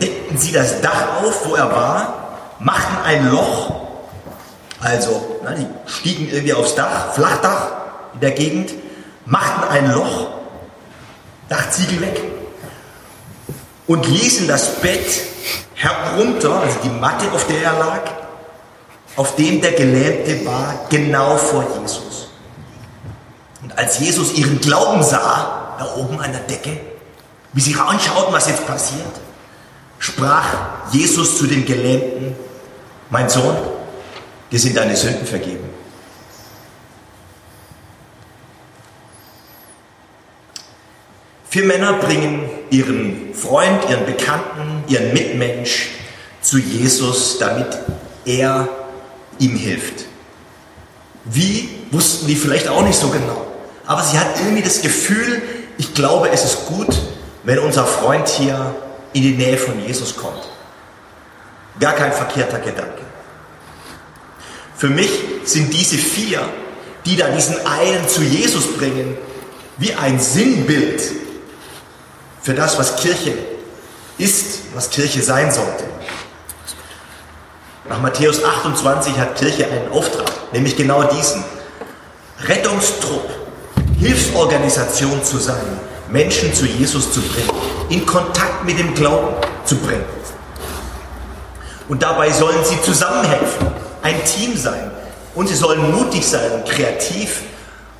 deckten 0.00 0.36
sie 0.36 0.52
das 0.52 0.80
Dach 0.80 1.22
auf, 1.22 1.46
wo 1.46 1.54
er 1.54 1.70
war, 1.70 2.38
machten 2.58 2.96
ein 3.04 3.30
Loch, 3.30 3.74
also 4.80 5.40
na, 5.42 5.52
die 5.52 5.66
stiegen 5.86 6.28
irgendwie 6.28 6.52
aufs 6.52 6.74
Dach, 6.74 7.14
Flachdach 7.14 7.68
in 8.14 8.20
der 8.20 8.32
Gegend, 8.32 8.72
machten 9.24 9.68
ein 9.68 9.92
Loch, 9.92 10.28
Dachziegel 11.48 12.00
weg 12.02 12.20
und 13.86 14.06
ließen 14.06 14.46
das 14.46 14.76
Bett 14.76 15.06
herunter, 15.74 16.60
also 16.60 16.78
die 16.82 16.88
Matte, 16.88 17.30
auf 17.32 17.46
der 17.46 17.62
er 17.62 17.78
lag, 17.78 18.02
auf 19.16 19.36
dem 19.36 19.60
der 19.60 19.72
Gelähmte 19.72 20.44
war, 20.44 20.86
genau 20.90 21.36
vor 21.36 21.64
Jesus. 21.80 22.28
Und 23.62 23.76
als 23.78 23.98
Jesus 24.00 24.34
ihren 24.34 24.60
Glauben 24.60 25.02
sah, 25.02 25.63
da 25.78 25.94
oben 25.96 26.20
an 26.20 26.32
der 26.32 26.42
Decke, 26.42 26.80
wie 27.52 27.60
sie 27.60 27.74
anschauten, 27.74 28.32
was 28.32 28.48
jetzt 28.48 28.66
passiert, 28.66 29.02
sprach 29.98 30.46
Jesus 30.92 31.38
zu 31.38 31.46
dem 31.46 31.64
Gelähmten, 31.64 32.34
mein 33.10 33.28
Sohn, 33.28 33.56
dir 34.50 34.58
sind 34.58 34.76
deine 34.76 34.96
Sünden 34.96 35.26
vergeben. 35.26 35.68
Vier 41.48 41.66
Männer 41.66 41.92
bringen 41.92 42.50
ihren 42.70 43.32
Freund, 43.32 43.88
ihren 43.88 44.06
Bekannten, 44.06 44.82
ihren 44.88 45.12
Mitmensch 45.12 45.90
zu 46.40 46.58
Jesus, 46.58 47.38
damit 47.38 47.68
er 48.24 48.68
ihm 49.38 49.56
hilft. 49.56 50.06
Wie, 51.24 51.68
wussten 51.92 52.26
die 52.26 52.34
vielleicht 52.34 52.66
auch 52.66 52.82
nicht 52.82 52.98
so 52.98 53.08
genau. 53.08 53.46
Aber 53.86 54.02
sie 54.02 54.18
hat 54.18 54.38
irgendwie 54.40 54.62
das 54.62 54.82
Gefühl, 54.82 55.42
ich 55.78 55.94
glaube, 55.94 56.30
es 56.30 56.44
ist 56.44 56.66
gut, 56.66 56.94
wenn 57.42 57.58
unser 57.58 57.84
Freund 57.84 58.28
hier 58.28 58.74
in 59.12 59.22
die 59.22 59.32
Nähe 59.32 59.56
von 59.56 59.80
Jesus 59.84 60.16
kommt. 60.16 60.42
Gar 61.80 61.92
kein 61.92 62.12
verkehrter 62.12 62.58
Gedanke. 62.58 63.02
Für 64.76 64.88
mich 64.88 65.10
sind 65.44 65.72
diese 65.72 65.96
vier, 65.96 66.40
die 67.04 67.16
da 67.16 67.28
diesen 67.28 67.56
einen 67.66 68.08
zu 68.08 68.22
Jesus 68.22 68.76
bringen, 68.76 69.16
wie 69.78 69.94
ein 69.94 70.18
Sinnbild 70.20 71.02
für 72.42 72.54
das, 72.54 72.78
was 72.78 72.96
Kirche 72.96 73.36
ist, 74.18 74.60
was 74.74 74.90
Kirche 74.90 75.22
sein 75.22 75.50
sollte. 75.50 75.84
Nach 77.88 78.00
Matthäus 78.00 78.42
28 78.42 79.18
hat 79.18 79.36
Kirche 79.36 79.66
einen 79.66 79.90
Auftrag, 79.92 80.30
nämlich 80.52 80.76
genau 80.76 81.02
diesen. 81.04 81.44
Rettungstrupp, 82.46 83.28
Hilfsorganisation 84.04 85.24
zu 85.24 85.38
sein, 85.38 85.80
Menschen 86.10 86.52
zu 86.52 86.66
Jesus 86.66 87.10
zu 87.10 87.22
bringen, 87.22 87.48
in 87.88 88.04
Kontakt 88.04 88.62
mit 88.66 88.78
dem 88.78 88.92
Glauben 88.92 89.34
zu 89.64 89.76
bringen. 89.76 90.04
Und 91.88 92.02
dabei 92.02 92.30
sollen 92.30 92.62
sie 92.64 92.78
zusammenhelfen, 92.82 93.66
ein 94.02 94.22
Team 94.26 94.58
sein. 94.58 94.90
Und 95.34 95.48
sie 95.48 95.54
sollen 95.54 95.90
mutig 95.90 96.26
sein 96.26 96.64
kreativ 96.66 97.40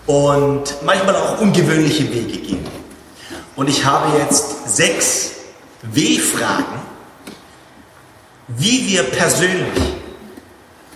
und 0.05 0.75
manchmal 0.85 1.17
auch 1.17 1.41
ungewöhnliche 1.41 2.13
Wege 2.13 2.39
gehen. 2.39 2.67
Und 3.57 3.71
ich 3.71 3.83
habe 3.83 4.19
jetzt 4.19 4.77
sechs 4.77 5.31
W-Fragen, 5.83 6.83
wie 8.49 8.87
wir 8.89 9.05
persönlich 9.05 9.83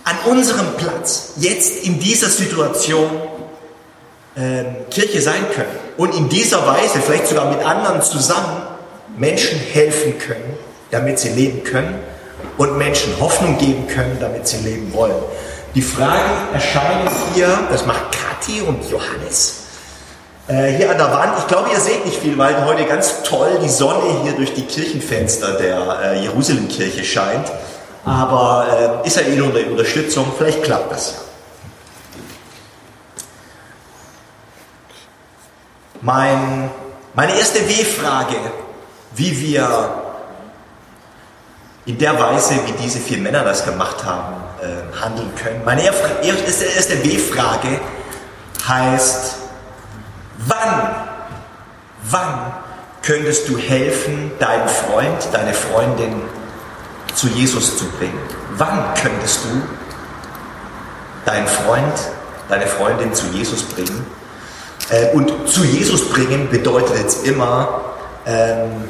an 0.03 0.17
unserem 0.25 0.67
Platz 0.77 1.33
jetzt 1.37 1.83
in 1.83 1.99
dieser 1.99 2.29
Situation 2.29 3.09
äh, 4.39 4.63
Kirche 4.89 5.21
sein 5.21 5.45
können 5.53 5.67
und 5.97 6.15
in 6.15 6.29
dieser 6.29 6.65
Weise, 6.65 6.99
vielleicht 7.05 7.27
sogar 7.27 7.49
mit 7.51 7.63
anderen 7.63 8.01
zusammen, 8.01 8.61
Menschen 9.17 9.59
helfen 9.59 10.17
können, 10.17 10.57
damit 10.91 11.19
sie 11.19 11.29
leben 11.29 11.63
können 11.63 11.99
und 12.57 12.77
Menschen 12.77 13.19
Hoffnung 13.19 13.57
geben 13.57 13.87
können, 13.87 14.17
damit 14.19 14.47
sie 14.47 14.57
leben 14.57 14.93
wollen. 14.93 15.21
Die 15.75 15.81
Fragen 15.81 16.53
erscheinen 16.53 17.09
hier, 17.33 17.49
das 17.69 17.85
macht 17.85 18.11
Kathi 18.11 18.61
und 18.61 18.89
Johannes, 18.89 19.63
äh, 20.47 20.71
hier 20.71 20.89
an 20.89 20.97
der 20.97 21.11
Wand. 21.11 21.33
Ich 21.39 21.47
glaube, 21.47 21.69
ihr 21.71 21.79
seht 21.79 22.05
nicht 22.05 22.19
viel, 22.19 22.37
weil 22.37 22.65
heute 22.65 22.85
ganz 22.85 23.23
toll 23.23 23.59
die 23.61 23.69
Sonne 23.69 24.21
hier 24.23 24.33
durch 24.33 24.53
die 24.53 24.63
Kirchenfenster 24.63 25.53
der 25.53 25.99
äh, 26.01 26.23
Jerusalemkirche 26.23 27.03
scheint. 27.03 27.51
Aber 28.05 29.01
äh, 29.03 29.07
ist 29.07 29.17
ja 29.17 29.23
eh 29.23 29.35
nur 29.35 29.49
eine 29.49 29.69
Unterstützung, 29.69 30.31
vielleicht 30.37 30.63
klappt 30.63 30.91
das 30.91 31.11
ja. 31.11 31.28
Mein, 36.01 36.69
meine 37.13 37.37
erste 37.37 37.67
W-Frage, 37.67 38.35
wie 39.15 39.39
wir 39.41 39.89
in 41.85 41.97
der 41.97 42.19
Weise, 42.19 42.55
wie 42.67 42.71
diese 42.83 42.99
vier 42.99 43.17
Männer 43.17 43.43
das 43.43 43.65
gemacht 43.65 44.05
haben, 44.05 44.35
äh, 44.61 45.01
handeln 45.01 45.31
können. 45.35 45.61
Meine 45.65 45.83
erste, 45.83 46.65
erste 46.65 47.03
W-Frage 47.03 47.79
heißt, 48.67 49.35
wann, 50.37 50.95
wann 52.09 52.53
könntest 53.01 53.49
du 53.49 53.57
helfen, 53.57 54.31
deinen 54.39 54.69
Freund, 54.69 55.27
deine 55.33 55.53
Freundin 55.53 56.21
zu 57.15 57.27
Jesus 57.27 57.77
zu 57.77 57.85
bringen? 57.91 58.19
Wann 58.51 58.93
könntest 59.01 59.43
du 59.45 59.61
deinen 61.25 61.47
Freund, 61.47 61.93
deine 62.47 62.67
Freundin 62.67 63.13
zu 63.13 63.25
Jesus 63.27 63.63
bringen? 63.63 64.05
Äh, 64.89 65.11
und 65.13 65.31
zu 65.47 65.63
Jesus 65.63 66.09
bringen 66.09 66.49
bedeutet 66.49 66.97
jetzt 66.97 67.25
immer, 67.25 67.81
ähm, 68.25 68.83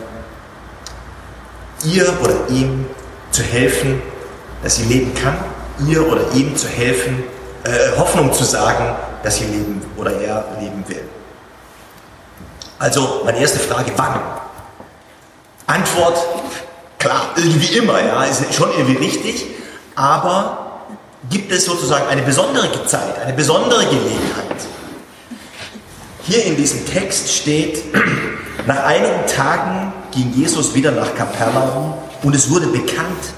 ihr 1.83 2.07
oder 2.21 2.49
ihm 2.49 2.85
zu 3.31 3.43
helfen, 3.43 4.01
dass 4.63 4.77
sie 4.77 4.83
leben 4.83 5.13
kann, 5.13 5.37
ihr 5.87 6.05
oder 6.07 6.21
ihm 6.33 6.55
zu 6.55 6.67
helfen, 6.67 7.23
äh, 7.63 7.97
Hoffnung 7.97 8.33
zu 8.33 8.43
sagen, 8.43 8.95
dass 9.23 9.37
sie 9.37 9.45
leben 9.45 9.81
oder 9.97 10.11
er 10.11 10.45
leben 10.59 10.83
will. 10.87 11.03
Also 12.77 13.21
meine 13.25 13.39
erste 13.39 13.59
Frage, 13.59 13.91
wann? 13.97 14.19
Antwort, 15.67 16.17
klar, 16.97 17.29
irgendwie 17.35 17.77
immer, 17.77 18.01
ja, 18.01 18.23
ist 18.23 18.53
schon 18.53 18.71
irgendwie 18.71 18.97
richtig, 18.97 19.45
aber 19.95 20.79
gibt 21.29 21.51
es 21.51 21.65
sozusagen 21.65 22.07
eine 22.07 22.21
besondere 22.21 22.85
Zeit, 22.85 23.21
eine 23.21 23.33
besondere 23.33 23.85
Gelegenheit? 23.85 24.55
Hier 26.29 26.45
in 26.45 26.57
diesem 26.57 26.85
Text 26.85 27.27
steht, 27.27 27.83
nach 28.67 28.83
einigen 28.83 29.25
Tagen 29.25 29.91
ging 30.11 30.31
Jesus 30.35 30.75
wieder 30.75 30.91
nach 30.91 31.15
Kapernaum 31.15 31.95
und 32.21 32.35
es 32.35 32.51
wurde 32.51 32.67
bekannt, 32.67 33.33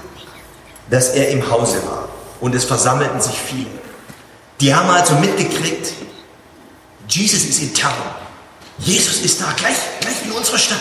dass 0.90 1.08
er 1.08 1.30
im 1.30 1.50
Hause 1.50 1.82
war 1.86 2.10
und 2.42 2.54
es 2.54 2.64
versammelten 2.64 3.18
sich 3.18 3.34
viele. 3.34 3.70
Die 4.60 4.74
haben 4.74 4.90
also 4.90 5.14
mitgekriegt, 5.14 5.94
Jesus 7.08 7.44
ist 7.44 7.62
in 7.62 7.72
town. 7.72 7.92
Jesus 8.78 9.22
ist 9.22 9.40
da, 9.40 9.46
gleich, 9.56 9.76
gleich 10.00 10.16
in 10.26 10.32
unserer 10.32 10.58
Stadt. 10.58 10.76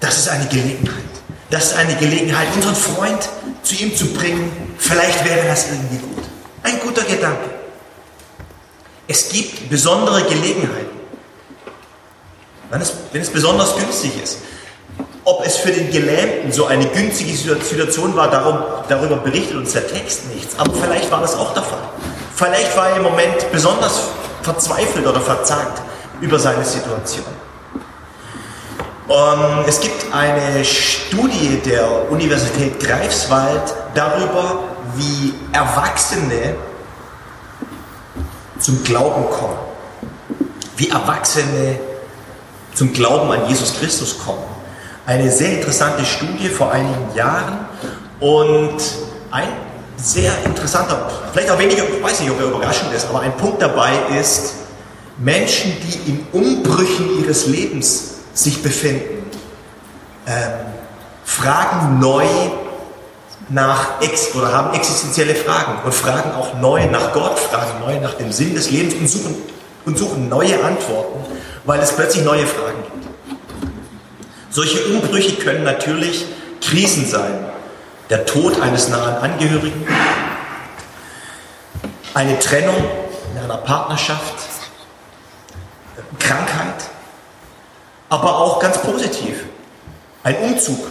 Das 0.00 0.18
ist 0.18 0.28
eine 0.28 0.46
Gelegenheit. 0.48 1.02
Das 1.48 1.68
ist 1.68 1.76
eine 1.76 1.94
Gelegenheit, 1.96 2.48
unseren 2.54 2.76
Freund 2.76 3.26
zu 3.62 3.74
ihm 3.76 3.96
zu 3.96 4.08
bringen. 4.08 4.52
Vielleicht 4.76 5.24
wäre 5.24 5.46
das 5.46 5.66
irgendwie 5.70 5.96
gut. 5.96 6.24
Ein 6.62 6.78
guter 6.80 7.04
Gedanke. 7.04 7.63
Es 9.06 9.28
gibt 9.28 9.68
besondere 9.68 10.22
Gelegenheiten, 10.22 10.98
wenn 12.70 12.80
es, 12.80 12.92
wenn 13.12 13.20
es 13.20 13.30
besonders 13.30 13.76
günstig 13.76 14.12
ist. 14.22 14.38
Ob 15.24 15.44
es 15.46 15.56
für 15.56 15.72
den 15.72 15.90
Gelähmten 15.90 16.52
so 16.52 16.66
eine 16.66 16.86
günstige 16.86 17.34
Situation 17.34 18.14
war, 18.14 18.30
darum, 18.30 18.58
darüber 18.88 19.16
berichtet 19.16 19.56
uns 19.56 19.72
der 19.72 19.86
Text 19.86 20.26
nichts. 20.34 20.58
Aber 20.58 20.72
vielleicht 20.74 21.10
war 21.10 21.20
das 21.20 21.34
auch 21.36 21.54
der 21.54 21.62
Fall. 21.62 21.82
Vielleicht 22.34 22.76
war 22.76 22.90
er 22.90 22.96
im 22.96 23.02
Moment 23.04 23.50
besonders 23.52 24.08
verzweifelt 24.42 25.06
oder 25.06 25.20
verzagt 25.20 25.82
über 26.20 26.38
seine 26.38 26.64
Situation. 26.64 27.24
Um, 29.06 29.64
es 29.66 29.80
gibt 29.80 30.06
eine 30.12 30.64
Studie 30.64 31.60
der 31.64 32.10
Universität 32.10 32.80
Greifswald 32.80 33.74
darüber, 33.94 34.64
wie 34.96 35.34
Erwachsene 35.52 36.56
zum 38.58 38.82
Glauben 38.84 39.30
kommen. 39.30 39.58
wie 40.76 40.88
Erwachsene 40.88 41.78
zum 42.74 42.92
Glauben 42.92 43.30
an 43.30 43.48
Jesus 43.48 43.74
Christus 43.78 44.18
kommen. 44.18 44.42
Eine 45.06 45.30
sehr 45.30 45.52
interessante 45.58 46.04
Studie 46.04 46.48
vor 46.48 46.72
einigen 46.72 47.14
Jahren 47.14 47.66
und 48.20 48.76
ein 49.30 49.48
sehr 49.96 50.32
interessanter, 50.44 51.10
vielleicht 51.32 51.50
auch 51.50 51.58
weniger, 51.58 51.84
ich 51.84 52.02
weiß 52.02 52.20
nicht, 52.20 52.30
ob 52.30 52.40
er 52.40 52.46
überraschend 52.46 52.92
ist, 52.92 53.06
aber 53.08 53.20
ein 53.20 53.36
Punkt 53.36 53.62
dabei 53.62 53.92
ist, 54.18 54.54
Menschen, 55.18 55.76
die 55.80 56.10
in 56.10 56.26
Umbrüchen 56.32 57.20
ihres 57.22 57.46
Lebens 57.46 58.14
sich 58.34 58.62
befinden, 58.62 59.30
ähm, 60.26 60.50
fragen 61.24 62.00
neu 62.00 62.24
nach 63.48 64.00
Ex 64.00 64.34
oder 64.34 64.52
haben 64.52 64.74
existenzielle 64.74 65.34
Fragen 65.34 65.78
und 65.84 65.94
fragen 65.94 66.32
auch 66.32 66.54
neu 66.54 66.86
nach 66.86 67.12
Gott, 67.12 67.38
fragen 67.38 67.80
neu 67.80 68.00
nach 68.00 68.14
dem 68.14 68.32
Sinn 68.32 68.54
des 68.54 68.70
Lebens 68.70 68.94
und 68.94 69.08
suchen, 69.08 69.36
und 69.84 69.98
suchen 69.98 70.28
neue 70.28 70.62
Antworten, 70.64 71.20
weil 71.64 71.80
es 71.80 71.92
plötzlich 71.92 72.24
neue 72.24 72.46
Fragen 72.46 72.82
gibt. 72.82 73.04
Solche 74.50 74.84
Umbrüche 74.86 75.36
können 75.36 75.64
natürlich 75.64 76.24
Krisen 76.60 77.06
sein. 77.06 77.46
Der 78.10 78.26
Tod 78.26 78.60
eines 78.60 78.88
nahen 78.88 79.16
Angehörigen, 79.16 79.86
eine 82.12 82.38
Trennung 82.38 82.76
in 83.32 83.42
einer 83.42 83.56
Partnerschaft, 83.56 84.34
Krankheit, 86.18 86.84
aber 88.08 88.38
auch 88.38 88.60
ganz 88.60 88.78
positiv. 88.78 89.44
Ein 90.22 90.36
Umzug, 90.36 90.86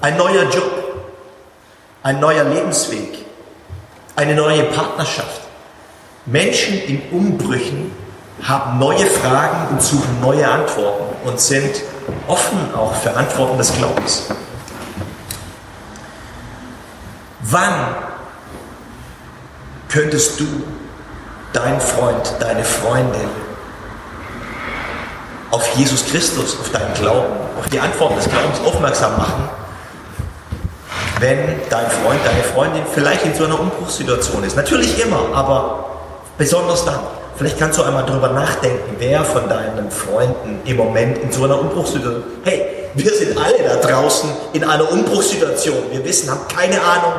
ein 0.00 0.16
neuer 0.16 0.44
Job, 0.50 0.83
ein 2.04 2.20
neuer 2.20 2.44
Lebensweg, 2.44 3.24
eine 4.14 4.34
neue 4.34 4.64
Partnerschaft. 4.64 5.40
Menschen 6.26 6.78
in 6.82 7.00
Umbrüchen 7.10 7.90
haben 8.42 8.78
neue 8.78 9.06
Fragen 9.06 9.68
und 9.70 9.82
suchen 9.82 10.20
neue 10.20 10.46
Antworten 10.46 11.16
und 11.26 11.40
sind 11.40 11.82
offen 12.28 12.74
auch 12.74 12.94
für 12.94 13.16
Antworten 13.16 13.56
des 13.56 13.74
Glaubens. 13.74 14.24
Wann 17.40 17.94
könntest 19.88 20.38
du 20.40 20.46
deinen 21.54 21.80
Freund, 21.80 22.34
deine 22.38 22.64
Freundin 22.64 23.30
auf 25.50 25.66
Jesus 25.74 26.04
Christus, 26.04 26.58
auf 26.60 26.70
deinen 26.70 26.92
Glauben, 26.94 27.32
auf 27.58 27.68
die 27.70 27.80
Antworten 27.80 28.16
des 28.16 28.28
Glaubens 28.28 28.60
aufmerksam 28.60 29.16
machen, 29.16 29.48
wenn 31.20 31.38
dein 31.70 31.90
Freund, 31.90 32.20
deine 32.24 32.42
Freundin 32.42 32.82
vielleicht 32.92 33.24
in 33.24 33.34
so 33.34 33.44
einer 33.44 33.58
Umbruchssituation 33.58 34.44
ist. 34.44 34.56
Natürlich 34.56 35.02
immer, 35.02 35.34
aber 35.34 35.86
besonders 36.38 36.84
dann. 36.84 37.00
Vielleicht 37.36 37.58
kannst 37.58 37.78
du 37.78 37.82
einmal 37.82 38.04
darüber 38.06 38.28
nachdenken, 38.28 38.96
wer 38.98 39.24
von 39.24 39.48
deinen 39.48 39.90
Freunden 39.90 40.60
im 40.64 40.76
Moment 40.76 41.18
in 41.18 41.32
so 41.32 41.44
einer 41.44 41.60
Umbruchssituation. 41.60 42.22
Hey, 42.44 42.66
wir 42.94 43.12
sind 43.12 43.36
alle 43.36 43.62
da 43.64 43.76
draußen 43.76 44.30
in 44.52 44.62
einer 44.62 44.90
Umbruchssituation. 44.90 45.90
Wir 45.90 46.04
wissen, 46.04 46.30
haben 46.30 46.46
keine 46.48 46.80
Ahnung, 46.80 47.12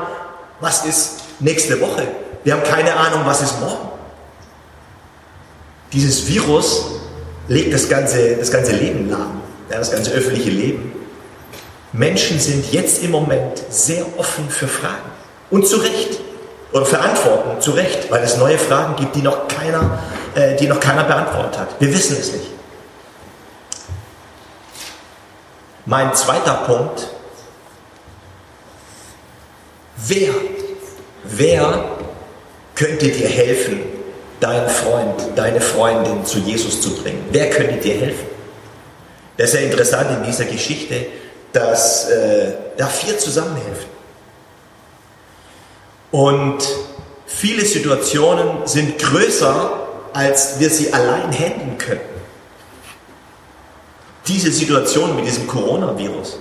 was 0.61 0.85
ist 0.85 1.19
nächste 1.39 1.79
Woche. 1.81 2.07
Wir 2.43 2.53
haben 2.53 2.63
keine 2.63 2.95
Ahnung, 2.95 3.21
was 3.25 3.41
ist 3.41 3.59
morgen. 3.59 3.89
Dieses 5.91 6.27
Virus 6.27 6.85
legt 7.47 7.73
das 7.73 7.89
ganze, 7.89 8.37
das 8.37 8.51
ganze 8.51 8.73
Leben 8.73 9.09
lahm, 9.09 9.41
ja, 9.69 9.77
das 9.77 9.91
ganze 9.91 10.11
öffentliche 10.11 10.49
Leben. 10.49 10.93
Menschen 11.97 12.39
sind 12.39 12.71
jetzt 12.73 13.03
im 13.03 13.11
Moment 13.11 13.63
sehr 13.69 14.05
offen 14.17 14.49
für 14.49 14.67
Fragen. 14.67 15.11
Und 15.49 15.67
zu 15.67 15.77
Recht. 15.77 16.19
Oder 16.73 16.85
für 16.85 16.99
Antworten, 16.99 17.61
zu 17.61 17.71
Recht, 17.71 18.11
weil 18.11 18.23
es 18.23 18.37
neue 18.37 18.57
Fragen 18.57 18.97
gibt, 18.97 19.15
die 19.15 19.21
noch 19.21 19.47
keiner, 19.47 19.99
äh, 20.35 20.55
die 20.57 20.67
noch 20.67 20.79
keiner 20.79 21.05
beantwortet 21.05 21.57
hat. 21.57 21.69
Wir 21.79 21.93
wissen 21.93 22.17
es 22.19 22.33
nicht. 22.33 22.47
Mein 25.85 26.13
zweiter 26.13 26.55
Punkt. 26.65 27.07
Wer, 29.95 30.33
wer 31.23 31.85
könnte 32.73 33.07
dir 33.07 33.29
helfen, 33.29 33.81
deinen 34.41 34.67
Freund, 34.67 35.15
deine 35.35 35.61
Freundin 35.61 36.25
zu 36.25 36.39
Jesus 36.39 36.81
zu 36.81 36.93
bringen? 36.95 37.23
Wer 37.31 37.49
könnte 37.49 37.77
dir 37.77 37.95
helfen? 37.95 38.25
Das 39.37 39.53
ist 39.53 39.61
ja 39.61 39.61
interessant 39.61 40.09
in 40.11 40.23
dieser 40.23 40.45
Geschichte, 40.45 41.05
dass 41.55 42.09
äh, 42.09 42.51
da 42.75 42.85
vier 42.87 43.17
zusammenhelfen. 43.17 43.85
Und 46.11 46.57
viele 47.25 47.63
Situationen 47.65 48.65
sind 48.67 48.99
größer, 48.99 49.71
als 50.11 50.59
wir 50.59 50.69
sie 50.69 50.91
allein 50.91 51.31
handeln 51.31 51.77
können. 51.77 52.01
Diese 54.27 54.51
Situation 54.51 55.15
mit 55.15 55.25
diesem 55.25 55.47
Coronavirus, 55.47 56.39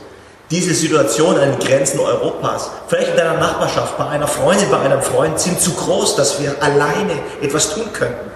diese 0.51 0.75
Situation 0.75 1.39
an 1.39 1.53
den 1.53 1.59
Grenzen 1.61 2.01
Europas, 2.01 2.71
vielleicht 2.89 3.11
in 3.11 3.17
deiner 3.17 3.39
Nachbarschaft, 3.39 3.97
bei 3.97 4.09
einer 4.09 4.27
Freundin, 4.27 4.69
bei 4.69 4.81
einem 4.81 5.01
Freund, 5.01 5.39
sind 5.39 5.61
zu 5.61 5.75
groß, 5.75 6.17
dass 6.17 6.41
wir 6.41 6.61
alleine 6.61 7.13
etwas 7.41 7.73
tun 7.73 7.93
könnten. 7.93 8.31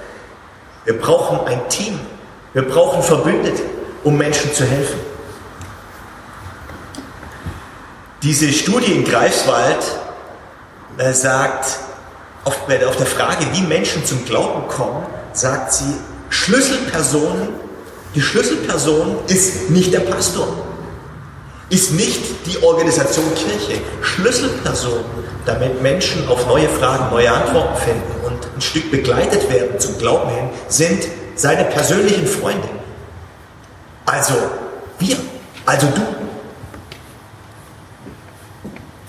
Wir 0.84 0.96
brauchen 0.96 1.40
ein 1.46 1.68
Team. 1.68 1.98
Wir 2.52 2.62
brauchen 2.62 3.02
Verbündete, 3.02 3.62
um 4.04 4.16
Menschen 4.16 4.52
zu 4.54 4.64
helfen. 4.64 5.07
Diese 8.22 8.52
Studie 8.52 8.90
in 8.92 9.04
Greifswald 9.04 9.78
äh, 10.98 11.12
sagt, 11.12 11.78
auf, 12.44 12.56
auf 12.62 12.96
der 12.96 13.06
Frage, 13.06 13.46
wie 13.52 13.62
Menschen 13.62 14.04
zum 14.04 14.24
Glauben 14.24 14.66
kommen, 14.66 15.06
sagt 15.32 15.72
sie, 15.72 15.94
Schlüsselpersonen, 16.28 17.48
die 18.16 18.20
Schlüsselperson 18.20 19.18
ist 19.28 19.70
nicht 19.70 19.94
der 19.94 20.00
Pastor, 20.00 20.48
ist 21.70 21.92
nicht 21.92 22.46
die 22.46 22.60
Organisation 22.60 23.32
Kirche. 23.36 23.80
Schlüsselperson, 24.02 25.04
damit 25.46 25.80
Menschen 25.80 26.26
auf 26.26 26.44
neue 26.48 26.68
Fragen 26.68 27.10
neue 27.10 27.30
Antworten 27.30 27.76
finden 27.76 28.26
und 28.26 28.48
ein 28.56 28.60
Stück 28.60 28.90
begleitet 28.90 29.48
werden 29.48 29.78
zum 29.78 29.96
Glauben 29.96 30.30
hin, 30.30 30.48
sind 30.66 31.06
seine 31.36 31.64
persönlichen 31.66 32.26
Freunde. 32.26 32.68
Also 34.06 34.34
wir, 34.98 35.16
also 35.64 35.86
du. 35.94 36.17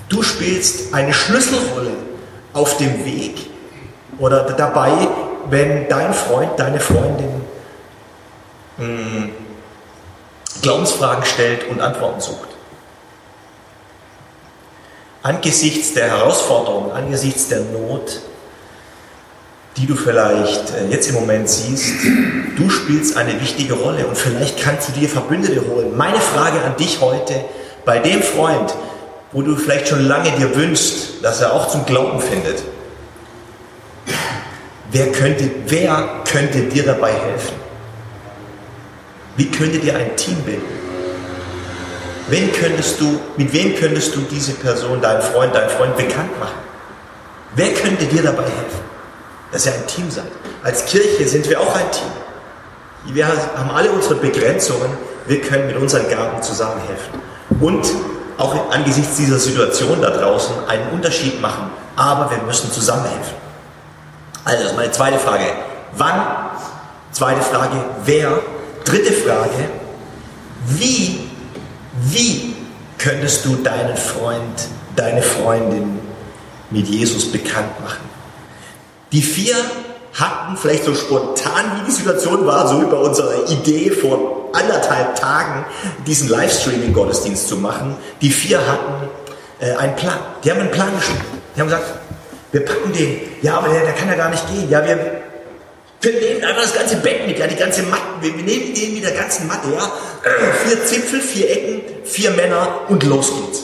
Du 0.10 0.24
spielst 0.24 0.94
eine 0.94 1.14
Schlüsselrolle 1.14 1.92
auf 2.54 2.78
dem 2.78 3.06
Weg 3.06 3.50
oder 4.18 4.42
dabei, 4.44 4.92
wenn 5.50 5.88
dein 5.88 6.14
Freund, 6.14 6.52
deine 6.58 6.80
Freundin 6.80 7.42
hm, 8.78 9.30
Glaubensfragen 10.62 11.24
stellt 11.26 11.70
und 11.70 11.80
Antworten 11.80 12.20
sucht. 12.20 12.50
Angesichts 15.22 15.94
der 15.94 16.08
Herausforderung, 16.08 16.92
angesichts 16.92 17.48
der 17.50 17.60
Not, 17.60 18.22
die 19.78 19.86
du 19.86 19.96
vielleicht 19.96 20.72
äh, 20.72 20.88
jetzt 20.90 21.08
im 21.10 21.16
Moment 21.16 21.50
siehst, 21.50 21.94
du 22.58 22.70
spielst 22.70 23.16
eine 23.16 23.40
wichtige 23.40 23.74
Rolle 23.74 24.08
und 24.08 24.18
vielleicht 24.18 24.60
kannst 24.60 24.90
du 24.90 24.94
dir 24.94 25.08
Verbündete 25.08 25.66
holen. 25.70 25.96
Meine 25.96 26.20
Frage 26.20 26.62
an 26.64 26.76
dich 26.78 27.00
heute, 27.00 27.46
bei 27.86 28.00
dem 28.00 28.22
Freund, 28.22 28.74
wo 29.32 29.42
du 29.42 29.56
vielleicht 29.56 29.88
schon 29.88 30.08
lange 30.08 30.32
dir 30.32 30.56
wünschst, 30.56 31.24
dass 31.24 31.42
er 31.42 31.54
auch 31.54 31.68
zum 31.68 31.86
Glauben 31.86 32.20
findet, 32.20 32.64
wer 34.92 35.12
könnte, 35.12 35.50
wer 35.68 36.24
könnte 36.30 36.62
dir 36.62 36.84
dabei 36.84 37.12
helfen? 37.12 37.56
Wie 39.38 39.50
könntet 39.50 39.84
ihr 39.84 39.96
ein 39.96 40.16
Team 40.16 40.36
bilden? 40.44 40.80
Wen 42.30 42.52
könntest 42.52 43.00
du, 43.00 43.20
mit 43.38 43.54
wem 43.54 43.76
könntest 43.76 44.16
du 44.16 44.22
diese 44.22 44.54
Person, 44.54 45.02
deinen 45.02 45.22
Freund, 45.22 45.56
deinen 45.56 45.70
Freund 45.70 45.96
bekannt 45.96 46.40
machen? 46.40 46.60
Wer 47.56 47.74
könnte 47.74 48.06
dir 48.06 48.22
dabei 48.22 48.44
helfen? 48.44 48.84
Dass 49.52 49.66
ihr 49.66 49.74
ein 49.74 49.88
Team 49.88 50.12
seid. 50.12 50.32
Als 50.64 50.86
Kirche 50.86 51.28
sind 51.28 51.50
wir 51.50 51.60
auch 51.60 51.76
ein 51.76 51.92
Team. 51.92 53.16
Wir 53.16 53.28
haben 53.28 53.72
alle 53.72 53.90
unsere 53.92 54.16
Begrenzungen. 54.16 54.92
Wir 55.26 55.42
können 55.42 55.68
mit 55.68 55.78
unseren 55.78 56.08
Gaben 56.10 56.42
zusammenhelfen. 56.44 57.14
Und 57.60 57.88
auch 58.40 58.72
angesichts 58.72 59.18
dieser 59.18 59.38
Situation 59.38 60.02
da 60.02 60.10
draußen 60.10 60.56
einen 60.68 60.90
Unterschied 60.92 61.42
machen. 61.42 61.70
Aber 61.96 62.32
wir 62.32 62.38
müssen 62.40 62.72
zusammenhelfen. 62.72 63.36
Also, 64.46 64.64
das 64.64 64.72
ist 64.72 64.78
meine 64.78 64.92
zweite 64.92 65.20
Frage. 65.20 65.44
Wann? 65.98 66.22
Zweite 67.12 67.42
Frage, 67.42 67.76
wer? 68.06 68.40
Dritte 68.86 69.12
Frage, 69.12 69.70
wie, 70.66 71.20
wie 72.02 72.56
könntest 72.98 73.46
du 73.46 73.56
deinen 73.58 73.98
Freund, 73.98 74.68
deine 74.96 75.22
Freundin 75.22 76.00
mit 76.70 76.88
Jesus 76.88 77.32
bekannt 77.32 77.80
machen? 77.84 78.10
Die 79.12 79.22
vier 79.22 79.56
hatten 80.14 80.56
vielleicht 80.56 80.86
so 80.86 80.96
spontan, 80.96 81.80
wie 81.80 81.86
die 81.86 81.92
Situation 81.92 82.46
war, 82.46 82.68
so 82.68 82.82
über 82.82 83.02
unsere 83.02 83.46
Idee 83.52 83.92
vor 83.92 84.39
anderthalb 84.54 85.16
Tagen, 85.16 85.66
diesen 86.06 86.30
Livestreaming-Gottesdienst 86.30 87.48
zu 87.48 87.58
machen. 87.58 87.96
Die 88.22 88.32
vier 88.32 88.60
hatten 88.60 89.10
äh, 89.60 89.76
einen 89.76 89.96
Plan. 89.96 90.20
Die 90.44 90.52
haben 90.52 90.60
einen 90.60 90.72
Plan 90.72 90.96
geschrieben. 90.96 91.22
Die 91.56 91.62
haben 91.62 91.68
gesagt, 91.68 91.86
wir 92.52 92.66
packen 92.66 92.94
den. 92.94 93.20
Ja, 93.42 93.58
aber 93.58 93.70
der, 93.70 93.82
der 93.82 93.94
kann 93.94 94.08
ja 94.08 94.16
gar 94.16 94.30
nicht 94.30 94.48
gehen. 94.48 94.70
Ja, 94.70 94.86
wir, 94.86 94.98
Wir 96.02 96.14
nehmen 96.14 96.44
einfach 96.46 96.62
das 96.64 96.74
ganze 96.74 96.96
Bett 96.98 97.28
mit, 97.28 97.38
ja, 97.38 97.48
die 97.48 97.58
ganze 97.58 97.84
Matten. 97.84 98.22
Wir, 98.22 98.36
wir 98.36 98.44
nehmen 98.44 98.74
den 98.74 98.94
mit 98.94 99.04
der 99.04 99.12
ganzen 99.12 99.48
Matte, 99.48 99.68
ja. 99.74 99.92
Vier 100.66 100.86
Zipfel, 100.86 101.22
vier 101.22 101.50
Ecken, 101.50 101.82
vier 102.06 102.32
Männer 102.32 102.82
und 102.88 103.04
los 103.04 103.32
geht's. 103.36 103.64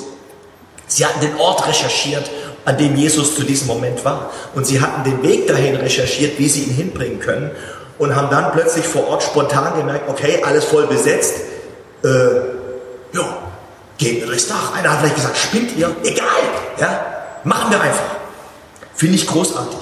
Sie 0.88 1.06
hatten 1.06 1.22
den 1.22 1.36
Ort 1.38 1.68
recherchiert, 1.68 2.30
an 2.66 2.78
dem 2.78 2.96
Jesus 2.96 3.36
zu 3.36 3.44
diesem 3.44 3.68
Moment 3.68 4.04
war. 4.04 4.32
Und 4.54 4.68
sie 4.68 4.82
hatten 4.82 5.04
den 5.10 5.24
Weg 5.24 5.48
dahin 5.48 5.76
recherchiert, 5.76 6.38
wie 6.38 6.50
sie 6.50 6.64
ihn 6.64 6.74
hinbringen 6.76 7.20
können. 7.20 7.52
Und 7.98 8.16
haben 8.16 8.30
dann 8.30 8.52
plötzlich 8.52 8.86
vor 8.86 9.08
Ort 9.08 9.24
spontan 9.24 9.78
gemerkt, 9.78 10.10
okay, 10.10 10.44
alles 10.44 10.66
voll 10.66 10.86
besetzt. 10.88 11.36
Äh, 12.04 12.08
ja, 13.14 13.38
gehen 13.98 14.20
wir 14.20 14.28
durchs 14.28 14.48
Dach. 14.48 14.76
Einer 14.76 14.92
hat 14.92 15.00
vielleicht 15.00 15.16
gesagt, 15.16 15.38
spinnt 15.38 15.76
ihr? 15.78 15.96
Egal, 16.04 16.26
ja, 16.80 17.06
machen 17.44 17.72
wir 17.72 17.80
einfach. 17.80 18.16
Finde 18.96 19.16
ich 19.16 19.28
großartig. 19.28 19.80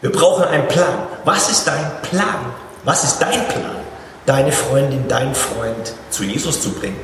Wir 0.00 0.12
brauchen 0.12 0.44
einen 0.44 0.68
Plan. 0.68 1.06
Was 1.24 1.50
ist 1.50 1.66
dein 1.66 1.90
Plan? 2.02 2.52
Was 2.84 3.04
ist 3.04 3.18
dein 3.18 3.46
Plan, 3.48 3.76
deine 4.24 4.52
Freundin, 4.52 5.08
deinen 5.08 5.34
Freund 5.34 5.92
zu 6.10 6.24
Jesus 6.24 6.62
zu 6.62 6.70
bringen? 6.70 6.98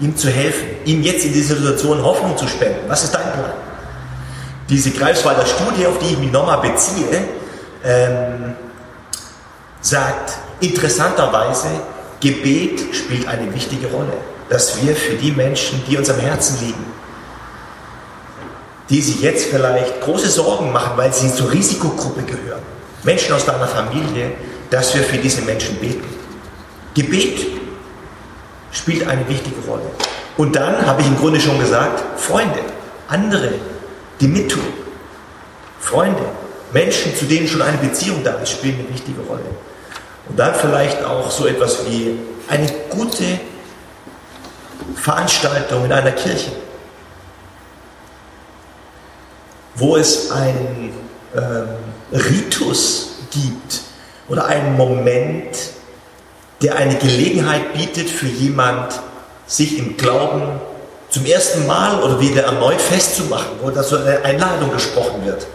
Ihm 0.00 0.16
zu 0.16 0.30
helfen, 0.30 0.68
ihm 0.84 1.02
jetzt 1.02 1.24
in 1.24 1.32
dieser 1.32 1.56
Situation 1.56 2.02
Hoffnung 2.04 2.36
zu 2.36 2.46
spenden. 2.46 2.88
Was 2.88 3.04
ist 3.04 3.14
dein 3.14 3.32
Plan? 3.32 3.52
Diese 4.68 4.90
Greifswalder 4.92 5.44
Studie, 5.44 5.86
auf 5.86 5.98
die 5.98 6.12
ich 6.12 6.18
mich 6.18 6.30
nochmal 6.30 6.58
beziehe, 6.58 7.24
ähm, 7.88 8.54
sagt 9.80 10.38
interessanterweise, 10.60 11.68
Gebet 12.20 12.94
spielt 12.94 13.26
eine 13.26 13.52
wichtige 13.54 13.88
Rolle. 13.88 14.12
Dass 14.48 14.80
wir 14.82 14.94
für 14.94 15.14
die 15.14 15.32
Menschen, 15.32 15.82
die 15.86 15.96
uns 15.96 16.08
am 16.08 16.18
Herzen 16.18 16.58
liegen, 16.60 16.86
die 18.88 19.02
sich 19.02 19.20
jetzt 19.20 19.46
vielleicht 19.46 20.00
große 20.00 20.28
Sorgen 20.28 20.72
machen, 20.72 20.92
weil 20.96 21.12
sie 21.12 21.32
zur 21.32 21.52
Risikogruppe 21.52 22.22
gehören, 22.22 22.62
Menschen 23.02 23.34
aus 23.34 23.44
deiner 23.44 23.68
Familie, 23.68 24.32
dass 24.70 24.94
wir 24.94 25.02
für 25.02 25.18
diese 25.18 25.42
Menschen 25.42 25.76
beten. 25.76 26.04
Gebet 26.94 27.46
spielt 28.72 29.06
eine 29.06 29.28
wichtige 29.28 29.60
Rolle. 29.66 29.90
Und 30.36 30.56
dann 30.56 30.86
habe 30.86 31.02
ich 31.02 31.08
im 31.08 31.18
Grunde 31.18 31.40
schon 31.40 31.58
gesagt, 31.58 32.02
Freunde, 32.18 32.60
andere, 33.08 33.50
die 34.20 34.28
mittun. 34.28 34.62
Freunde, 35.80 36.22
Menschen, 36.72 37.14
zu 37.16 37.24
denen 37.24 37.48
schon 37.48 37.62
eine 37.62 37.78
Beziehung 37.78 38.22
da 38.24 38.32
ist, 38.34 38.50
spielen 38.50 38.80
eine 38.80 38.94
wichtige 38.94 39.20
Rolle. 39.22 39.44
Und 40.28 40.38
dann 40.38 40.54
vielleicht 40.54 41.02
auch 41.04 41.30
so 41.30 41.46
etwas 41.46 41.86
wie 41.86 42.18
eine 42.48 42.66
gute 42.90 43.24
Veranstaltung 44.94 45.84
in 45.84 45.92
einer 45.92 46.12
Kirche 46.12 46.52
wo 49.78 49.96
es 49.96 50.30
einen 50.30 50.92
ähm, 51.36 51.68
Ritus 52.12 53.10
gibt 53.30 53.82
oder 54.28 54.46
einen 54.46 54.76
Moment, 54.76 55.56
der 56.62 56.76
eine 56.76 56.96
Gelegenheit 56.96 57.74
bietet 57.74 58.10
für 58.10 58.26
jemand, 58.26 59.00
sich 59.46 59.78
im 59.78 59.96
Glauben 59.96 60.60
zum 61.10 61.24
ersten 61.24 61.66
Mal 61.66 62.02
oder 62.02 62.20
wieder 62.20 62.42
erneut 62.42 62.80
festzumachen, 62.80 63.52
wo 63.62 63.70
da 63.70 63.82
so 63.82 63.96
eine 63.96 64.22
Einladung 64.24 64.72
gesprochen 64.72 65.24
wird. 65.24 65.46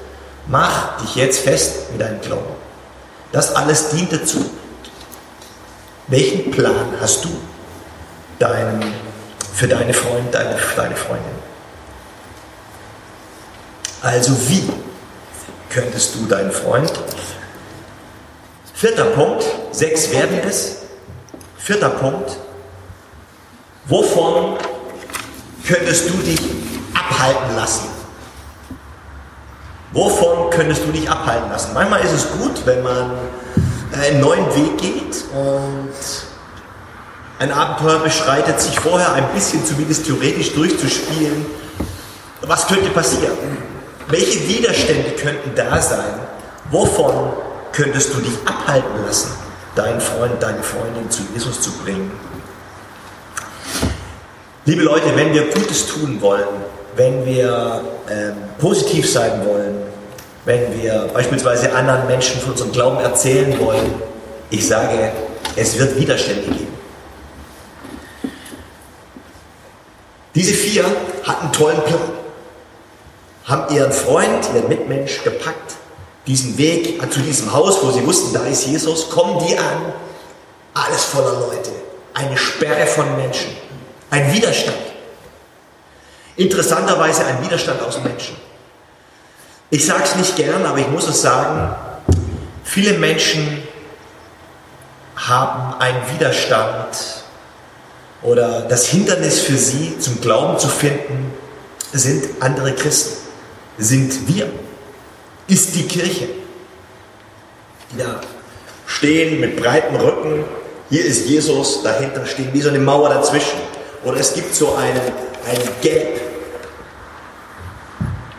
Mach 0.47 0.97
dich 1.01 1.15
jetzt 1.15 1.39
fest 1.39 1.91
mit 1.91 2.01
deinem 2.01 2.21
Glauben. 2.21 2.53
Das 3.31 3.55
alles 3.55 3.89
dient 3.89 4.11
dazu. 4.11 4.49
Welchen 6.07 6.51
Plan 6.51 6.93
hast 6.99 7.23
du 7.25 7.29
deinen, 8.39 8.93
für 9.53 9.67
deine 9.67 9.93
Freunde, 9.93 10.29
deine, 10.31 10.57
deine 10.75 10.95
Freundin? 10.95 11.43
Also 14.01 14.33
wie 14.49 14.69
könntest 15.69 16.15
du 16.15 16.25
deinen 16.25 16.51
Freund? 16.51 16.91
Vierter 18.73 19.05
Punkt, 19.05 19.45
sechs 19.71 20.11
werden 20.11 20.39
es. 20.47 20.79
Vierter 21.57 21.89
Punkt, 21.89 22.37
wovon 23.85 24.57
könntest 25.65 26.09
du 26.09 26.13
dich 26.17 26.41
abhalten 26.93 27.55
lassen? 27.55 27.92
Wovon 29.93 30.49
könntest 30.49 30.83
du 30.85 30.91
dich 30.91 31.07
abhalten 31.09 31.51
lassen? 31.51 31.73
Manchmal 31.73 32.01
ist 32.01 32.13
es 32.13 32.31
gut, 32.31 32.65
wenn 32.65 32.81
man 32.81 33.11
einen 33.93 34.19
neuen 34.21 34.45
Weg 34.55 34.77
geht 34.79 35.23
und 35.35 35.93
ein 37.37 37.51
Abenteuer 37.51 37.99
beschreitet, 37.99 38.59
sich 38.59 38.79
vorher 38.79 39.13
ein 39.13 39.27
bisschen 39.35 39.63
zumindest 39.63 40.05
theoretisch 40.05 40.53
durchzuspielen. 40.53 41.45
Was 42.41 42.67
könnte 42.67 42.89
passieren? 42.89 43.37
Welche 44.07 44.47
Widerstände 44.47 45.11
könnten 45.11 45.53
da 45.55 45.79
sein? 45.79 46.19
Wovon 46.71 47.33
könntest 47.71 48.13
du 48.15 48.19
dich 48.19 48.33
abhalten 48.45 49.05
lassen, 49.05 49.31
deinen 49.75 50.01
Freund, 50.01 50.41
deine 50.41 50.63
Freundin 50.63 51.09
zu 51.11 51.21
Jesus 51.33 51.61
zu 51.61 51.71
bringen? 51.83 52.11
Liebe 54.65 54.81
Leute, 54.81 55.15
wenn 55.15 55.33
wir 55.33 55.49
Gutes 55.51 55.87
tun 55.87 56.19
wollen, 56.21 56.47
wenn 56.95 57.25
wir 57.25 57.81
ähm, 58.09 58.35
positiv 58.59 59.11
sein 59.11 59.45
wollen, 59.45 59.82
wenn 60.45 60.81
wir 60.81 61.09
beispielsweise 61.13 61.73
anderen 61.73 62.07
Menschen 62.07 62.39
von 62.41 62.51
unserem 62.51 62.71
Glauben 62.71 62.99
erzählen 62.99 63.57
wollen, 63.59 63.93
ich 64.49 64.67
sage, 64.67 65.11
es 65.55 65.77
wird 65.77 65.97
Widerstände 65.97 66.43
geben. 66.43 66.73
Diese 70.35 70.53
vier 70.53 70.83
hatten 71.23 71.43
einen 71.43 71.53
tollen 71.53 71.81
Plan 71.83 72.23
haben 73.45 73.73
ihren 73.75 73.91
Freund, 73.91 74.49
ihren 74.53 74.67
Mitmensch 74.69 75.23
gepackt, 75.23 75.75
diesen 76.27 76.57
Weg 76.57 76.99
zu 77.11 77.19
diesem 77.19 77.51
Haus, 77.51 77.83
wo 77.83 77.91
sie 77.91 78.05
wussten, 78.05 78.33
da 78.33 78.45
ist 78.45 78.65
Jesus, 78.65 79.09
kommen 79.09 79.45
die 79.45 79.57
an, 79.57 79.93
alles 80.73 81.03
voller 81.03 81.39
Leute, 81.39 81.71
eine 82.13 82.37
Sperre 82.37 82.87
von 82.87 83.17
Menschen, 83.17 83.49
ein 84.09 84.33
Widerstand. 84.33 84.77
Interessanterweise 86.35 87.25
ein 87.25 87.43
Widerstand 87.43 87.81
aus 87.81 88.01
Menschen. 88.01 88.35
Ich 89.73 89.87
sage 89.87 90.03
es 90.03 90.15
nicht 90.15 90.35
gern, 90.35 90.67
aber 90.67 90.77
ich 90.77 90.87
muss 90.89 91.09
es 91.09 91.23
sagen, 91.23 91.75
viele 92.63 92.93
Menschen 92.99 93.63
haben 95.15 95.81
einen 95.81 95.99
Widerstand 96.13 96.95
oder 98.21 98.61
das 98.69 98.85
Hindernis 98.85 99.39
für 99.39 99.57
sie 99.57 99.97
zum 99.97 100.21
Glauben 100.21 100.59
zu 100.59 100.67
finden, 100.67 101.33
sind 101.91 102.23
andere 102.39 102.73
Christen 102.73 103.17
sind 103.79 104.27
wir, 104.27 104.47
ist 105.47 105.73
die 105.73 105.87
Kirche, 105.87 106.27
die 107.91 107.97
da 107.97 108.21
stehen 108.85 109.39
mit 109.39 109.55
breiten 109.55 109.95
Rücken. 109.95 110.43
Hier 110.91 111.03
ist 111.03 111.27
Jesus, 111.27 111.81
dahinter 111.81 112.27
stehen 112.27 112.49
wie 112.53 112.61
so 112.61 112.69
eine 112.69 112.77
Mauer 112.77 113.09
dazwischen. 113.09 113.57
Oder 114.03 114.17
es 114.19 114.35
gibt 114.35 114.53
so 114.53 114.75
einen, 114.75 115.01
einen 115.49 115.69
Gap, 115.81 116.22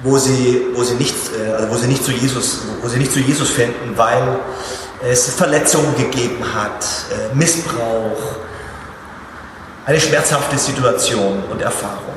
wo 0.04 0.18
sie, 0.18 0.66
wo, 0.74 0.84
sie 0.84 0.94
nicht, 0.94 1.16
äh, 1.34 1.50
also 1.52 1.70
wo, 1.70 1.76
sie 1.76 1.88
nicht 1.88 2.04
zu 2.04 2.12
Jesus, 2.12 2.60
wo 2.82 2.88
sie 2.88 2.98
nicht 2.98 3.10
zu 3.10 3.20
Jesus 3.20 3.50
finden, 3.50 3.96
weil 3.96 4.38
es 5.02 5.30
Verletzungen 5.34 5.96
gegeben 5.96 6.44
hat, 6.54 6.84
äh, 7.10 7.34
Missbrauch, 7.34 8.36
eine 9.86 9.98
schmerzhafte 9.98 10.58
Situation 10.58 11.42
und 11.50 11.60
Erfahrung. 11.60 12.14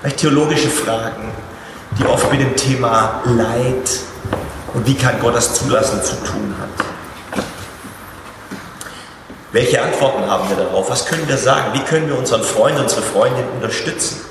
Vielleicht 0.00 0.18
theologische 0.18 0.70
Fragen, 0.70 1.32
die 1.98 2.04
oft 2.06 2.30
mit 2.30 2.40
dem 2.40 2.56
Thema 2.56 3.20
Leid 3.24 3.90
und 4.72 4.86
wie 4.86 4.94
kann 4.94 5.20
Gott 5.20 5.34
das 5.34 5.54
zulassen 5.54 6.02
zu 6.02 6.14
tun 6.16 6.54
hat. 6.60 6.86
Welche 9.52 9.82
Antworten 9.82 10.30
haben 10.30 10.48
wir 10.48 10.56
darauf? 10.56 10.90
Was 10.90 11.06
können 11.06 11.26
wir 11.26 11.38
sagen? 11.38 11.72
Wie 11.72 11.80
können 11.80 12.08
wir 12.08 12.18
unseren 12.18 12.42
Freund, 12.42 12.78
unsere 12.78 13.02
Freundin 13.02 13.44
unterstützen? 13.54 14.27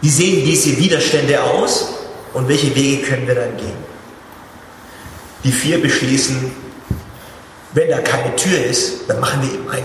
Wie 0.00 0.10
sehen 0.10 0.44
diese 0.44 0.76
Widerstände 0.76 1.42
aus 1.42 1.88
und 2.34 2.48
welche 2.48 2.74
Wege 2.74 3.02
können 3.02 3.26
wir 3.26 3.34
dann 3.34 3.56
gehen? 3.56 3.86
Die 5.44 5.52
vier 5.52 5.80
beschließen, 5.80 6.52
wenn 7.72 7.88
da 7.90 7.98
keine 7.98 8.34
Tür 8.36 8.64
ist, 8.64 9.08
dann 9.08 9.20
machen 9.20 9.42
wir 9.42 9.52
eben 9.52 9.68
eine. 9.68 9.84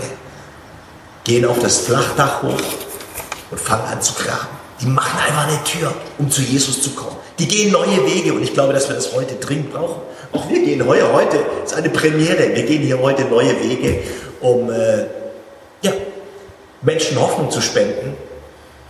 Gehen 1.24 1.44
auf 1.44 1.58
das 1.60 1.78
Flachdach 1.78 2.42
hoch 2.42 2.60
und 3.50 3.60
fangen 3.60 3.84
an 3.84 4.02
zu 4.02 4.14
graben. 4.14 4.48
Die 4.80 4.86
machen 4.86 5.18
einfach 5.20 5.46
eine 5.46 5.62
Tür, 5.64 5.94
um 6.18 6.30
zu 6.30 6.42
Jesus 6.42 6.82
zu 6.82 6.90
kommen. 6.90 7.16
Die 7.38 7.46
gehen 7.46 7.70
neue 7.70 8.04
Wege 8.06 8.32
und 8.32 8.42
ich 8.42 8.52
glaube, 8.52 8.72
dass 8.72 8.88
wir 8.88 8.96
das 8.96 9.12
heute 9.14 9.34
dringend 9.36 9.72
brauchen. 9.72 10.02
Auch 10.32 10.48
wir 10.48 10.64
gehen 10.64 10.84
heute, 10.86 11.12
heute 11.12 11.38
ist 11.64 11.74
eine 11.74 11.90
Premiere. 11.90 12.54
Wir 12.54 12.64
gehen 12.64 12.82
hier 12.82 12.98
heute 12.98 13.24
neue 13.24 13.60
Wege, 13.62 14.02
um 14.40 14.70
äh, 14.70 15.06
ja, 15.82 15.92
Menschen 16.80 17.20
Hoffnung 17.20 17.50
zu 17.50 17.60
spenden. 17.60 18.16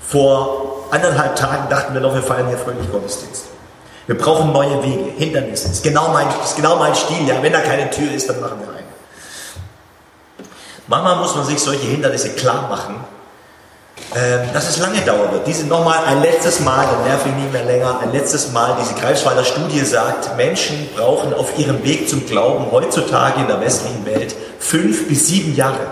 Vor 0.00 0.71
anderthalb 0.92 1.36
Tagen 1.36 1.68
dachten 1.68 1.94
wir 1.94 2.00
noch, 2.00 2.14
wir 2.14 2.22
feiern 2.22 2.48
hier 2.48 2.58
fröhlich 2.58 2.90
Gottesdienst. 2.90 3.46
Wir 4.06 4.18
brauchen 4.18 4.52
neue 4.52 4.82
Wege, 4.82 5.12
Hindernisse. 5.16 5.68
Das 5.68 5.78
ist 5.78 5.84
genau 5.84 6.08
mein, 6.08 6.26
ist 6.42 6.56
genau 6.56 6.76
mein 6.76 6.94
Stil. 6.94 7.26
Ja, 7.26 7.42
wenn 7.42 7.52
da 7.52 7.60
keine 7.60 7.90
Tür 7.90 8.12
ist, 8.12 8.28
dann 8.28 8.40
machen 8.40 8.58
wir 8.60 8.68
eine. 8.68 8.86
Manchmal 10.88 11.16
muss 11.16 11.34
man 11.34 11.44
sich 11.44 11.58
solche 11.60 11.86
Hindernisse 11.86 12.30
klar 12.30 12.68
machen 12.68 12.96
ähm, 14.14 14.52
dass 14.52 14.68
es 14.68 14.78
lange 14.78 15.00
dauern 15.00 15.32
wird. 15.32 15.46
Diese 15.46 15.66
nochmal 15.66 16.04
ein 16.04 16.20
letztes 16.20 16.60
Mal, 16.60 16.84
dann 16.86 17.04
nerv 17.04 17.24
ich 17.24 17.32
nicht 17.32 17.50
mehr 17.50 17.64
länger, 17.64 17.98
ein 18.00 18.12
letztes 18.12 18.52
Mal, 18.52 18.76
diese 18.78 18.92
Greifswalder 18.94 19.42
Studie 19.42 19.80
sagt, 19.80 20.36
Menschen 20.36 20.90
brauchen 20.94 21.32
auf 21.32 21.58
ihrem 21.58 21.82
Weg 21.82 22.10
zum 22.10 22.26
Glauben 22.26 22.70
heutzutage 22.70 23.40
in 23.40 23.46
der 23.46 23.60
westlichen 23.62 24.04
Welt 24.04 24.34
fünf 24.58 25.08
bis 25.08 25.28
sieben 25.28 25.54
Jahre. 25.56 25.86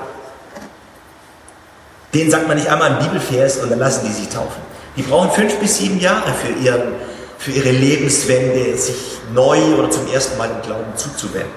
Den 2.12 2.30
sagt 2.30 2.46
man 2.46 2.58
nicht 2.58 2.68
einmal 2.68 2.92
ein 2.92 2.98
Bibelvers 2.98 3.56
und 3.58 3.70
dann 3.70 3.78
lassen 3.78 4.04
die 4.06 4.12
sich 4.12 4.28
taufen. 4.28 4.69
Die 5.00 5.06
brauchen 5.06 5.30
fünf 5.30 5.58
bis 5.58 5.78
sieben 5.78 5.98
Jahre 5.98 6.30
für, 6.34 6.52
ihren, 6.62 6.92
für 7.38 7.52
ihre 7.52 7.70
Lebenswende, 7.70 8.76
sich 8.76 9.18
neu 9.32 9.58
oder 9.76 9.90
zum 9.90 10.06
ersten 10.12 10.36
Mal 10.36 10.50
im 10.50 10.60
Glauben 10.60 10.94
zuzuwenden. 10.94 11.50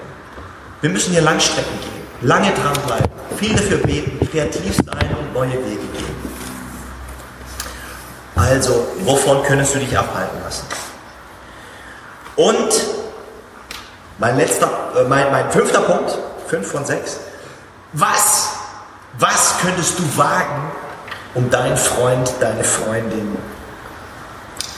Wir 0.80 0.88
müssen 0.88 1.12
hier 1.12 1.20
Langstrecken 1.20 1.78
gehen, 1.78 2.26
lange 2.26 2.50
dranbleiben, 2.54 3.10
viel 3.36 3.54
dafür 3.54 3.76
beten, 3.76 4.18
kreativ 4.30 4.76
sein 4.76 5.14
und 5.14 5.34
neue 5.34 5.52
Wege 5.52 5.76
gehen. 5.76 6.14
Also, 8.34 8.86
wovon 9.00 9.42
könntest 9.42 9.74
du 9.74 9.78
dich 9.78 9.98
abhalten 9.98 10.38
lassen? 10.42 10.64
Und 12.36 12.72
mein 14.20 14.38
letzter, 14.38 14.70
äh, 14.96 15.04
mein, 15.06 15.30
mein 15.30 15.52
fünfter 15.52 15.82
Punkt, 15.82 16.16
fünf 16.48 16.66
von 16.66 16.86
sechs. 16.86 17.18
Was, 17.92 18.54
was 19.18 19.56
könntest 19.60 19.98
du 19.98 20.16
wagen, 20.16 20.72
um 21.34 21.50
deinen 21.50 21.76
Freund, 21.76 22.32
deine 22.40 22.64
Freundin 22.64 23.36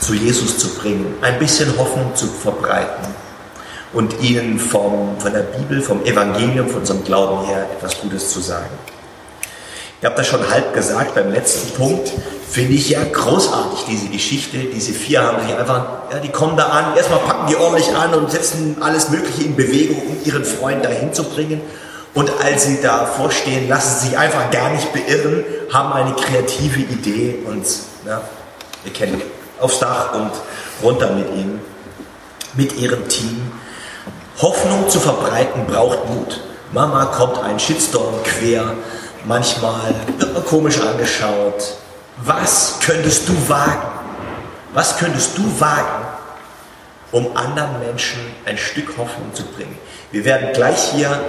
zu 0.01 0.15
Jesus 0.15 0.59
zu 0.59 0.69
bringen, 0.75 1.15
ein 1.21 1.39
bisschen 1.39 1.77
Hoffnung 1.79 2.15
zu 2.15 2.27
verbreiten 2.27 3.07
und 3.93 4.21
ihnen 4.21 4.59
vom, 4.59 5.19
von 5.19 5.33
der 5.33 5.41
Bibel, 5.41 5.81
vom 5.81 6.05
Evangelium, 6.05 6.69
von 6.69 6.81
unserem 6.81 7.05
Glauben 7.05 7.47
her 7.47 7.67
etwas 7.77 8.01
Gutes 8.01 8.31
zu 8.31 8.41
sagen? 8.41 8.71
Ich 9.99 10.05
habe 10.05 10.17
das 10.17 10.27
schon 10.27 10.49
halb 10.51 10.75
gesagt 10.75 11.15
beim 11.15 11.33
letzten 11.33 11.75
Punkt. 11.75 12.13
Finde 12.49 12.75
ich 12.75 12.91
ja 12.91 13.03
großartig, 13.03 13.87
diese 13.89 14.09
Geschichte. 14.09 14.59
Diese 14.59 14.93
vier 14.93 15.23
haben 15.23 15.41
sich 15.47 15.57
einfach, 15.57 15.87
ja, 16.13 16.19
die 16.19 16.29
kommen 16.29 16.57
da 16.57 16.67
an, 16.67 16.97
erstmal 16.97 17.21
packen 17.21 17.47
die 17.49 17.57
ordentlich 17.57 17.95
an 17.95 18.13
und 18.13 18.31
setzen 18.31 18.77
alles 18.81 19.09
Mögliche 19.09 19.45
in 19.45 19.57
Bewegung, 19.57 19.97
um 19.97 20.19
ihren 20.25 20.45
Freund 20.45 20.85
dahin 20.85 21.15
zu 21.15 21.25
bringen. 21.25 21.63
Und 22.17 22.31
als 22.43 22.65
sie 22.65 22.81
da 22.81 23.05
vorstehen, 23.05 23.69
lassen 23.69 24.01
sie 24.01 24.09
sich 24.09 24.19
einfach 24.19 24.51
gar 24.51 24.71
nicht 24.71 24.91
beirren, 24.91 25.45
haben 25.71 25.93
eine 25.93 26.15
kreative 26.15 26.81
Idee 26.81 27.41
und 27.47 27.67
ja, 28.07 28.23
wir 28.85 28.93
kennen 28.95 29.21
aufs 29.61 29.81
Dach 29.81 30.15
und 30.15 30.31
runter 30.83 31.11
mit 31.11 31.29
ihnen, 31.29 31.61
mit 32.55 32.75
ihrem 32.79 33.07
Team. 33.09 33.53
Hoffnung 34.41 34.89
zu 34.89 34.99
verbreiten 34.99 35.67
braucht 35.67 36.09
Mut. 36.09 36.41
Mama 36.73 37.05
kommt 37.05 37.39
ein 37.45 37.61
Shitstorm 37.61 38.15
quer, 38.25 38.65
manchmal 39.27 39.95
komisch 40.47 40.81
angeschaut. 40.81 41.75
Was 42.25 42.79
könntest 42.81 43.29
du 43.29 43.35
wagen? 43.47 43.91
Was 44.73 44.97
könntest 44.97 45.37
du 45.37 45.43
wagen, 45.61 46.07
um 47.13 47.37
anderen 47.37 47.79
Menschen 47.81 48.21
ein 48.47 48.57
Stück 48.57 48.97
Hoffnung 48.97 49.35
zu 49.35 49.43
bringen? 49.45 49.77
Wir 50.13 50.25
werden 50.25 50.55
gleich 50.55 50.93
hier 50.93 51.21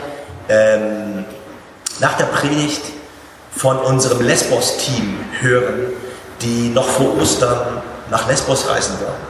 ähm, 0.50 1.26
nach 2.00 2.14
der 2.14 2.26
Predigt 2.26 2.82
von 3.52 3.78
unserem 3.78 4.22
Lesbos-Team 4.22 5.18
hören, 5.42 5.94
die 6.42 6.70
noch 6.70 6.88
vor 6.88 7.18
Ostern 7.20 7.82
nach 8.10 8.28
Lesbos 8.28 8.70
reisen 8.70 9.00
wollen. 9.00 9.28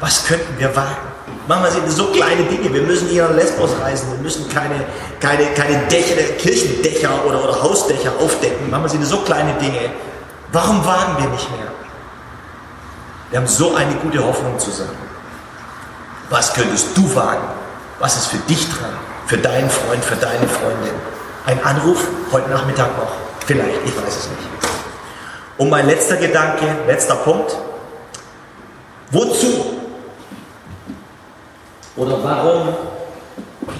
Was 0.00 0.26
könnten 0.26 0.58
wir 0.58 0.74
wagen? 0.74 1.14
Machen 1.48 1.64
wir 1.64 1.90
so 1.90 2.06
kleine 2.06 2.44
Dinge. 2.44 2.72
Wir 2.72 2.82
müssen 2.82 3.08
hier 3.08 3.24
nach 3.24 3.34
Lesbos 3.34 3.70
reisen. 3.80 4.10
Wir 4.12 4.18
müssen 4.18 4.48
keine, 4.48 4.84
keine, 5.20 5.46
keine 5.54 5.78
Dächer, 5.86 6.16
Kirchendächer 6.38 7.24
oder, 7.26 7.42
oder 7.42 7.62
Hausdächer 7.62 8.12
aufdecken. 8.20 8.70
Machen 8.70 8.98
wir 8.98 9.06
so 9.06 9.18
kleine 9.18 9.54
Dinge. 9.54 9.90
Warum 10.52 10.84
wagen 10.84 11.16
wir 11.18 11.30
nicht 11.30 11.50
mehr? 11.50 11.68
Wir 13.30 13.40
haben 13.40 13.46
so 13.48 13.74
eine 13.74 13.94
gute 13.94 14.24
Hoffnung 14.24 14.58
zusammen. 14.58 14.96
Was 16.30 16.54
könntest 16.54 16.96
du 16.96 17.14
wagen? 17.14 17.48
Was 17.98 18.16
ist 18.16 18.26
für 18.26 18.38
dich 18.38 18.68
dran? 18.70 18.92
Für 19.26 19.38
deinen 19.38 19.70
Freund, 19.70 20.04
für 20.04 20.16
deine 20.16 20.46
Freundin? 20.46 20.94
Ein 21.46 21.62
Anruf 21.64 22.06
heute 22.32 22.50
Nachmittag 22.50 22.96
noch? 22.98 23.12
Vielleicht, 23.46 23.80
ich 23.84 23.96
weiß 23.96 24.16
es 24.16 24.28
nicht. 24.28 24.42
Und 25.56 25.70
mein 25.70 25.86
letzter 25.86 26.16
Gedanke, 26.16 26.66
letzter 26.86 27.16
Punkt. 27.16 27.56
Wozu 29.10 29.74
oder 31.96 32.22
warum? 32.22 32.68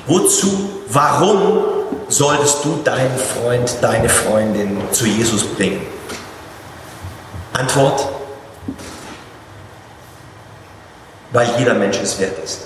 Wozu, 0.07 0.83
warum 0.89 1.65
solltest 2.09 2.65
du 2.65 2.81
deinen 2.85 3.19
Freund, 3.19 3.77
deine 3.81 4.09
Freundin 4.09 4.81
zu 4.93 5.07
Jesus 5.07 5.45
bringen? 5.45 5.85
Antwort, 7.53 8.07
weil 11.33 11.49
jeder 11.59 11.75
Mensch 11.75 11.99
es 12.01 12.19
wert 12.21 12.39
ist. 12.45 12.64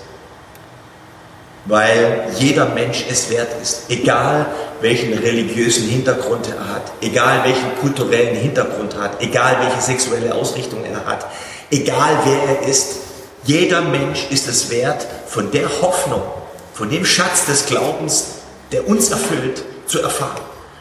Weil 1.69 2.31
jeder 2.39 2.65
Mensch 2.71 3.05
es 3.11 3.29
wert 3.29 3.51
ist, 3.63 3.83
egal 3.91 4.47
welchen 4.81 5.13
religiösen 5.13 5.87
Hintergrund 5.87 6.49
er 6.49 6.75
hat, 6.75 6.93
egal 7.03 7.45
welchen 7.45 7.77
kulturellen 7.79 8.37
Hintergrund 8.37 8.95
er 8.95 9.03
hat, 9.03 9.21
egal 9.21 9.59
welche 9.61 9.83
sexuelle 9.83 10.35
Ausrichtung 10.35 10.83
er 10.85 11.05
hat, 11.05 11.27
egal 11.71 12.21
wer 12.25 12.57
er 12.57 12.67
ist, 12.67 12.97
jeder 13.45 13.83
Mensch 13.83 14.29
ist 14.31 14.49
es 14.49 14.71
wert, 14.71 15.07
von 15.27 15.51
der 15.51 15.69
Hoffnung, 15.83 16.23
von 16.73 16.89
dem 16.89 17.05
Schatz 17.05 17.45
des 17.45 17.67
Glaubens, 17.67 18.25
der 18.73 18.89
uns 18.89 19.11
erfüllt, 19.11 19.63
zu 19.87 20.01
erfahren. 20.01 20.41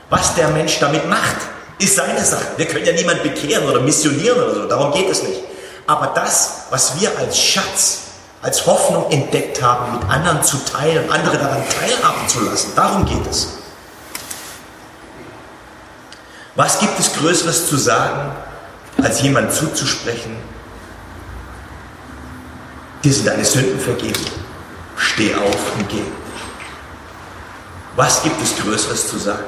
Was 0.10 0.36
der 0.36 0.48
Mensch 0.50 0.80
damit 0.80 1.08
macht, 1.10 1.36
ist 1.80 1.98
seine 1.98 2.24
Sache. 2.24 2.46
Wir 2.56 2.66
können 2.66 2.86
ja 2.86 2.94
niemand 2.94 3.24
bekehren 3.24 3.68
oder 3.68 3.82
missionieren 3.82 4.42
oder 4.42 4.54
so, 4.54 4.68
darum 4.68 4.94
geht 4.94 5.10
es 5.10 5.22
nicht. 5.22 5.42
Aber 5.86 6.14
das, 6.16 6.68
was 6.70 7.00
wir 7.00 7.18
als 7.18 7.38
Schatz, 7.38 8.07
als 8.48 8.66
Hoffnung 8.66 9.12
entdeckt 9.12 9.62
haben, 9.62 10.00
mit 10.00 10.10
anderen 10.10 10.42
zu 10.42 10.58
teilen, 10.64 11.12
andere 11.12 11.38
daran 11.38 11.62
teilhaben 11.70 12.28
zu 12.30 12.46
lassen, 12.46 12.72
darum 12.76 13.06
geht 13.06 13.28
es. 13.30 13.58
Was 16.56 16.80
gibt 16.80 16.98
es 16.98 17.14
Größeres 17.14 17.68
zu 17.68 17.76
sagen, 17.76 18.32
als 19.04 19.22
jemand 19.22 19.54
zuzusprechen, 19.54 20.38
Dir 23.04 23.14
sind 23.14 23.28
deine 23.28 23.46
Sünden 23.46 23.80
vergeben. 23.80 24.20
Steh 24.98 25.34
auf 25.36 25.76
und 25.78 25.88
geh. 25.88 26.02
Was 27.96 28.24
gibt 28.24 28.42
es 28.42 28.58
Größeres 28.58 29.08
zu 29.08 29.18
sagen? 29.18 29.46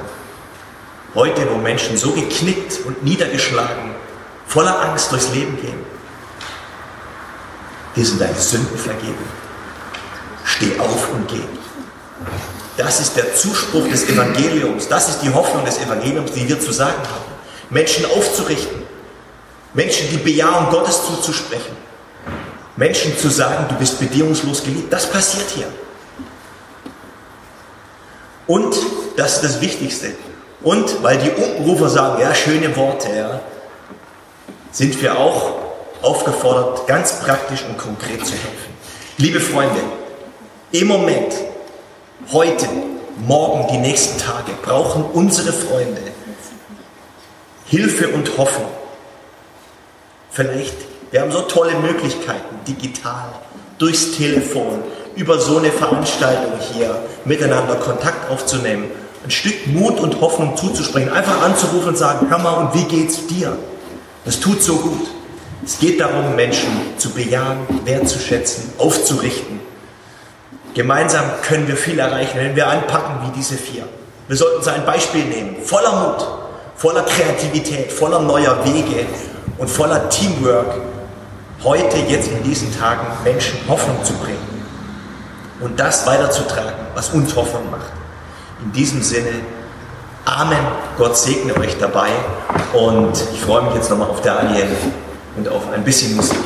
Heute, 1.14 1.50
wo 1.50 1.56
Menschen 1.56 1.96
so 1.96 2.12
geknickt 2.12 2.78
und 2.86 3.02
niedergeschlagen, 3.02 3.94
voller 4.46 4.80
Angst 4.80 5.10
durchs 5.10 5.34
Leben 5.34 5.60
gehen. 5.60 5.89
Dir 7.96 8.06
sind 8.06 8.20
deine 8.20 8.38
Sünden 8.38 8.78
vergeben. 8.78 9.24
Steh 10.44 10.78
auf 10.78 11.12
und 11.12 11.28
geh. 11.28 11.42
Das 12.76 13.00
ist 13.00 13.16
der 13.16 13.34
Zuspruch 13.34 13.88
des 13.88 14.08
Evangeliums. 14.08 14.88
Das 14.88 15.08
ist 15.08 15.20
die 15.20 15.32
Hoffnung 15.32 15.64
des 15.64 15.78
Evangeliums, 15.78 16.32
die 16.32 16.48
wir 16.48 16.60
zu 16.60 16.72
sagen 16.72 17.02
haben. 17.02 17.24
Menschen 17.68 18.06
aufzurichten. 18.06 18.82
Menschen 19.74 20.08
die 20.10 20.16
Bejahung 20.16 20.70
Gottes 20.70 21.04
zuzusprechen. 21.06 21.76
Menschen 22.76 23.16
zu 23.18 23.28
sagen, 23.28 23.66
du 23.68 23.74
bist 23.74 23.98
bedingungslos 23.98 24.62
geliebt. 24.62 24.92
Das 24.92 25.10
passiert 25.10 25.50
hier. 25.50 25.66
Und, 28.46 28.74
das 29.16 29.36
ist 29.36 29.44
das 29.44 29.60
Wichtigste, 29.60 30.12
und 30.62 31.02
weil 31.02 31.18
die 31.18 31.30
Unkenrufer 31.30 31.88
sagen, 31.88 32.20
ja, 32.20 32.34
schöne 32.34 32.74
Worte, 32.76 33.08
ja, 33.14 33.40
sind 34.72 35.00
wir 35.00 35.16
auch 35.16 35.69
aufgefordert, 36.02 36.86
ganz 36.86 37.20
praktisch 37.20 37.64
und 37.68 37.78
konkret 37.78 38.24
zu 38.24 38.32
helfen. 38.32 38.74
Liebe 39.18 39.40
Freunde, 39.40 39.80
im 40.72 40.88
Moment, 40.88 41.34
heute, 42.32 42.66
morgen, 43.26 43.66
die 43.72 43.78
nächsten 43.78 44.18
Tage 44.18 44.52
brauchen 44.62 45.04
unsere 45.12 45.52
Freunde 45.52 46.00
Hilfe 47.66 48.08
und 48.08 48.36
Hoffnung. 48.36 48.70
Vielleicht 50.30 50.90
wir 51.10 51.22
haben 51.22 51.32
so 51.32 51.40
tolle 51.40 51.74
Möglichkeiten, 51.74 52.54
digital, 52.68 53.26
durchs 53.78 54.12
Telefon, 54.12 54.82
über 55.16 55.40
so 55.40 55.58
eine 55.58 55.72
Veranstaltung 55.72 56.52
hier 56.72 57.02
miteinander 57.24 57.74
Kontakt 57.74 58.30
aufzunehmen, 58.30 58.84
ein 59.24 59.30
Stück 59.30 59.66
Mut 59.66 59.98
und 59.98 60.20
Hoffnung 60.20 60.56
zuzusprechen, 60.56 61.10
einfach 61.10 61.42
anzurufen 61.42 61.88
und 61.88 61.98
sagen, 61.98 62.26
hör 62.30 62.38
mal, 62.38 62.52
und 62.52 62.74
wie 62.74 62.84
geht's 62.84 63.26
dir? 63.26 63.56
Das 64.24 64.38
tut 64.38 64.62
so 64.62 64.76
gut. 64.76 65.08
Es 65.64 65.78
geht 65.78 66.00
darum, 66.00 66.34
Menschen 66.36 66.70
zu 66.96 67.10
bejahen, 67.10 67.58
wertzuschätzen, 67.84 68.72
aufzurichten. 68.78 69.60
Gemeinsam 70.74 71.24
können 71.42 71.68
wir 71.68 71.76
viel 71.76 71.98
erreichen, 71.98 72.38
wenn 72.38 72.56
wir 72.56 72.68
anpacken 72.68 73.16
wie 73.26 73.36
diese 73.36 73.56
vier. 73.56 73.84
Wir 74.28 74.36
sollten 74.36 74.58
uns 74.58 74.68
ein 74.68 74.86
Beispiel 74.86 75.24
nehmen, 75.24 75.56
voller 75.62 75.92
Mut, 75.92 76.26
voller 76.76 77.02
Kreativität, 77.02 77.92
voller 77.92 78.20
neuer 78.20 78.64
Wege 78.64 79.04
und 79.58 79.68
voller 79.68 80.08
Teamwork 80.08 80.80
heute, 81.62 81.98
jetzt 82.08 82.30
in 82.30 82.42
diesen 82.42 82.74
Tagen 82.78 83.06
Menschen 83.22 83.58
Hoffnung 83.68 84.02
zu 84.02 84.14
bringen 84.14 84.64
und 85.60 85.78
das 85.78 86.06
weiterzutragen, 86.06 86.86
was 86.94 87.10
uns 87.10 87.36
Hoffnung 87.36 87.70
macht. 87.70 87.92
In 88.64 88.72
diesem 88.72 89.02
Sinne, 89.02 89.40
Amen. 90.24 90.58
Gott 90.96 91.16
segne 91.16 91.56
euch 91.56 91.76
dabei. 91.78 92.10
Und 92.72 93.12
ich 93.34 93.40
freue 93.40 93.62
mich 93.62 93.74
jetzt 93.74 93.90
nochmal 93.90 94.10
auf 94.10 94.20
Daniel 94.20 94.68
und 95.36 95.48
auf 95.48 95.70
ein 95.70 95.84
bisschen 95.84 96.16
Musik. 96.16 96.38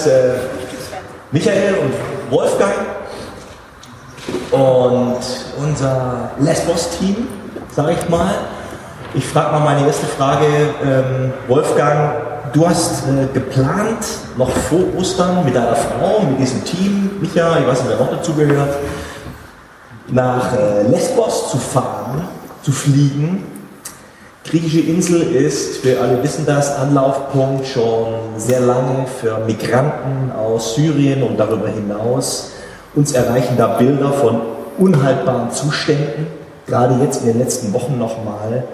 Ist 0.00 0.06
äh, 0.06 0.32
Michael 1.30 1.74
und 1.74 1.92
Wolfgang. 2.30 2.72
Und 4.50 5.18
unser 5.58 6.30
Lesbos-Team, 6.38 7.28
sage 7.70 7.92
ich 7.92 8.08
mal. 8.08 8.34
Ich 9.14 9.24
frage 9.26 9.52
mal 9.52 9.60
meine 9.60 9.86
erste 9.86 10.06
Frage, 10.06 10.46
ähm, 10.84 11.32
Wolfgang, 11.48 12.14
du 12.52 12.68
hast 12.68 13.04
äh, 13.08 13.26
geplant, 13.32 14.04
noch 14.36 14.50
vor 14.50 14.80
Ostern 14.96 15.44
mit 15.44 15.54
deiner 15.54 15.74
Frau, 15.74 16.20
mit 16.20 16.38
diesem 16.38 16.64
Team, 16.64 17.18
Micha, 17.20 17.58
ich 17.58 17.66
weiß 17.66 17.82
nicht, 17.82 17.90
wer 17.90 18.06
noch 18.06 18.12
dazugehört, 18.12 18.76
nach 20.08 20.56
äh, 20.56 20.82
Lesbos 20.88 21.50
zu 21.50 21.58
fahren, 21.58 22.28
zu 22.62 22.72
fliegen. 22.72 23.59
Griechische 24.44 24.80
Insel 24.80 25.20
ist, 25.20 25.84
wir 25.84 26.00
alle 26.00 26.22
wissen 26.22 26.46
das, 26.46 26.76
Anlaufpunkt 26.76 27.66
schon 27.66 28.14
sehr 28.38 28.60
lange 28.60 29.06
für 29.20 29.38
Migranten 29.46 30.32
aus 30.32 30.74
Syrien 30.74 31.22
und 31.22 31.38
darüber 31.38 31.68
hinaus. 31.68 32.52
Uns 32.94 33.12
erreichen 33.12 33.56
da 33.58 33.66
Bilder 33.78 34.12
von 34.12 34.40
unhaltbaren 34.78 35.50
Zuständen, 35.50 36.26
gerade 36.66 37.04
jetzt 37.04 37.20
in 37.20 37.28
den 37.28 37.38
letzten 37.38 37.72
Wochen 37.74 37.98
nochmal. 37.98 38.64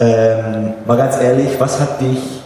Ähm, 0.00 0.74
mal 0.84 0.96
ganz 0.96 1.18
ehrlich, 1.20 1.58
was 1.58 1.80
hat 1.80 2.00
dich 2.00 2.42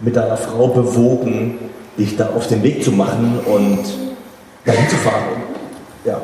mit 0.00 0.16
deiner 0.16 0.38
Frau 0.38 0.68
bewogen, 0.68 1.58
dich 1.98 2.16
da 2.16 2.30
auf 2.34 2.48
den 2.48 2.62
Weg 2.62 2.82
zu 2.82 2.90
machen 2.90 3.38
und 3.46 3.84
dahin 4.64 4.88
zu 4.88 4.96
fahren? 4.96 5.42
Ja. 6.04 6.20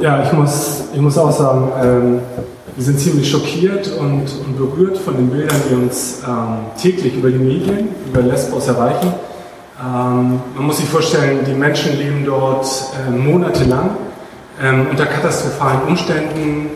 Ja, 0.00 0.22
ich 0.22 0.32
muss, 0.32 0.84
ich 0.94 1.00
muss 1.00 1.18
auch 1.18 1.32
sagen, 1.32 1.72
ähm, 1.82 2.20
wir 2.76 2.84
sind 2.84 2.98
ziemlich 2.98 3.30
schockiert 3.30 3.88
und, 3.98 4.24
und, 4.46 4.56
berührt 4.56 4.98
von 4.98 5.16
den 5.16 5.30
Bildern, 5.30 5.56
die 5.68 5.74
uns 5.74 6.22
ähm, 6.26 6.58
täglich 6.80 7.14
über 7.14 7.30
die 7.30 7.38
Medien, 7.38 7.88
über 8.06 8.22
Lesbos 8.22 8.68
erreichen. 8.68 9.12
Ähm, 9.80 10.40
man 10.54 10.66
muss 10.66 10.78
sich 10.78 10.88
vorstellen, 10.88 11.40
die 11.46 11.52
Menschen 11.52 11.96
leben 11.98 12.24
dort 12.24 12.66
äh, 12.66 13.10
monatelang 13.10 13.90
ähm, 14.62 14.86
unter 14.90 15.06
katastrophalen 15.06 15.82
Umständen 15.88 16.70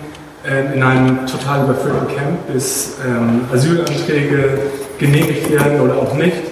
äh, 0.44 0.74
in 0.74 0.82
einem 0.82 1.26
total 1.26 1.64
überfüllten 1.64 2.08
Camp, 2.08 2.52
bis 2.52 2.94
ähm, 3.06 3.42
Asylanträge 3.52 4.58
genehmigt 4.98 5.50
werden 5.50 5.80
oder 5.80 5.96
auch 5.96 6.14
nicht. 6.14 6.42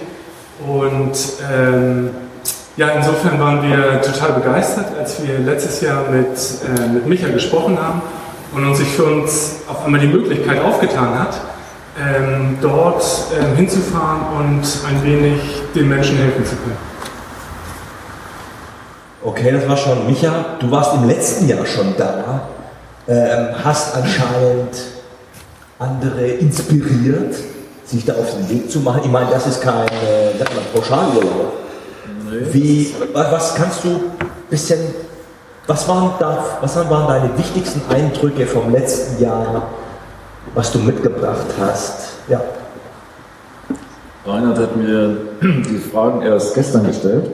Und 0.65 1.17
ähm, 1.51 2.09
ja, 2.77 2.89
insofern 2.89 3.39
waren 3.39 3.61
wir 3.63 4.01
total 4.01 4.33
begeistert, 4.33 4.97
als 4.97 5.21
wir 5.25 5.39
letztes 5.39 5.81
Jahr 5.81 6.09
mit, 6.09 6.27
äh, 6.27 6.87
mit 6.93 7.07
Micha 7.07 7.27
gesprochen 7.29 7.77
haben 7.81 8.01
und 8.53 8.65
uns 8.65 8.77
sich 8.77 8.89
für 8.89 9.05
uns 9.05 9.55
auf 9.67 9.85
einmal 9.85 10.01
die 10.01 10.07
Möglichkeit 10.07 10.61
aufgetan 10.63 11.19
hat, 11.19 11.41
ähm, 11.99 12.57
dort 12.61 13.03
ähm, 13.39 13.55
hinzufahren 13.55 14.21
und 14.37 14.63
ein 14.87 15.03
wenig 15.03 15.39
den 15.75 15.89
Menschen 15.89 16.17
helfen 16.17 16.45
zu 16.45 16.55
können. 16.55 16.77
Okay, 19.23 19.51
das 19.51 19.67
war 19.69 19.77
schon 19.77 20.05
Micha. 20.07 20.57
Du 20.59 20.69
warst 20.69 20.95
im 20.95 21.07
letzten 21.07 21.47
Jahr 21.47 21.65
schon 21.65 21.95
da, 21.97 22.49
ähm, 23.07 23.49
hast 23.63 23.95
anscheinend 23.95 24.75
andere 25.79 26.27
inspiriert, 26.27 27.35
sich 27.85 28.05
da 28.05 28.13
auf 28.13 28.35
den 28.35 28.49
Weg 28.49 28.71
zu 28.71 28.79
machen. 28.79 29.01
Ich 29.05 29.11
meine, 29.11 29.29
das 29.29 29.47
ist 29.47 29.61
kein 29.61 29.87
äh, 29.87 30.43
Pauschalurlaub. 30.73 31.53
Nee. 32.29 32.37
Wie, 32.51 32.95
was 33.13 33.55
kannst 33.55 33.83
du 33.83 33.89
ein 33.89 34.01
bisschen, 34.49 34.79
was 35.67 35.87
waren, 35.87 36.11
da, 36.19 36.43
was 36.61 36.75
waren 36.75 37.07
deine 37.07 37.37
wichtigsten 37.37 37.81
Eindrücke 37.89 38.45
vom 38.45 38.71
letzten 38.71 39.21
Jahr, 39.23 39.63
was 40.53 40.71
du 40.71 40.79
mitgebracht 40.79 41.47
hast? 41.59 42.09
Ja. 42.27 42.41
Reinhard 44.25 44.57
hat 44.57 44.75
mir 44.75 45.17
die 45.41 45.77
Fragen 45.91 46.21
erst 46.21 46.53
gestern 46.53 46.87
gestellt. 46.87 47.29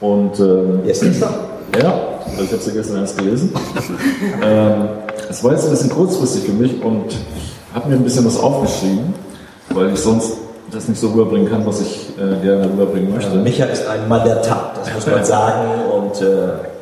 Und, 0.00 0.38
ähm, 0.40 0.80
erst 0.86 1.02
gestern? 1.02 1.34
Ja, 1.80 1.94
ich 2.42 2.52
habe 2.52 2.62
sie 2.62 2.72
gestern 2.72 3.00
erst 3.00 3.16
gelesen. 3.16 3.52
ähm, 4.42 4.88
es 5.28 5.42
war 5.42 5.52
jetzt 5.52 5.64
ein 5.64 5.70
bisschen 5.70 5.90
kurzfristig 5.90 6.44
für 6.44 6.52
mich 6.52 6.82
und 6.82 7.06
ich 7.08 7.74
habe 7.74 7.88
mir 7.88 7.96
ein 7.96 8.04
bisschen 8.04 8.24
was 8.24 8.38
aufgeschrieben, 8.38 9.14
weil 9.70 9.92
ich 9.92 10.00
sonst 10.00 10.34
das 10.70 10.88
nicht 10.88 11.00
so 11.00 11.08
rüberbringen 11.08 11.50
kann, 11.50 11.66
was 11.66 11.80
ich 11.80 12.10
äh, 12.18 12.42
gerne 12.42 12.64
rüberbringen 12.66 13.14
möchte. 13.14 13.36
Micha 13.36 13.64
ist 13.64 13.86
ein 13.86 14.08
Mann 14.08 14.24
der 14.24 14.42
Tat, 14.42 14.78
das 14.78 14.94
muss 14.94 15.06
man 15.06 15.24
sagen. 15.24 15.68
Und 15.90 16.20
äh, 16.20 16.73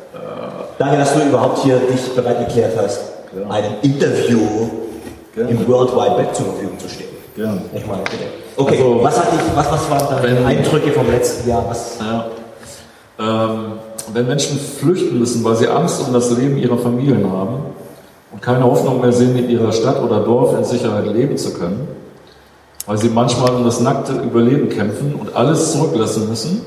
danke, 0.77 0.97
dass 0.97 1.13
du 1.13 1.21
überhaupt 1.21 1.59
hier 1.59 1.77
dich 1.77 2.13
bereit 2.15 2.37
erklärt 2.37 2.73
hast, 2.77 3.01
ja. 3.35 3.49
einem 3.49 3.73
Interview 3.81 4.39
Gerne. 5.35 5.49
im 5.51 5.67
World 5.67 5.91
Wide 5.91 6.17
Web 6.17 6.35
zur 6.35 6.45
Verfügung 6.45 6.79
zu 6.79 6.89
stehen. 6.89 7.07
Gerne. 7.35 7.61
Ich 7.73 7.85
meine, 7.85 8.03
bitte. 8.03 8.25
Okay, 8.55 8.77
also, 8.77 9.03
was, 9.03 9.19
hat 9.19 9.31
dich, 9.31 9.39
was, 9.55 9.71
was 9.71 9.89
waren 9.89 10.21
deine 10.21 10.45
Eindrücke 10.45 10.91
vom 10.91 11.09
letzten 11.09 11.49
Jahr? 11.49 11.65
Was? 11.67 11.97
Ja. 11.99 12.25
Ähm, 13.19 13.73
wenn 14.13 14.27
Menschen 14.27 14.59
flüchten 14.59 15.17
müssen, 15.17 15.43
weil 15.43 15.55
sie 15.55 15.67
Angst 15.67 16.01
um 16.05 16.13
das 16.13 16.29
Leben 16.31 16.57
ihrer 16.57 16.77
Familien 16.77 17.31
haben 17.31 17.65
und 18.31 18.41
keine 18.41 18.63
Hoffnung 18.63 19.01
mehr 19.01 19.11
sehen, 19.11 19.37
in 19.37 19.49
ihrer 19.49 19.71
Stadt 19.71 20.01
oder 20.01 20.19
Dorf 20.19 20.57
in 20.57 20.63
Sicherheit 20.63 21.07
leben 21.07 21.37
zu 21.37 21.53
können, 21.53 21.87
weil 22.85 22.97
sie 22.97 23.09
manchmal 23.09 23.55
um 23.55 23.63
das 23.63 23.79
nackte 23.79 24.13
Überleben 24.13 24.69
kämpfen 24.69 25.15
und 25.15 25.35
alles 25.35 25.71
zurücklassen 25.71 26.29
müssen, 26.29 26.61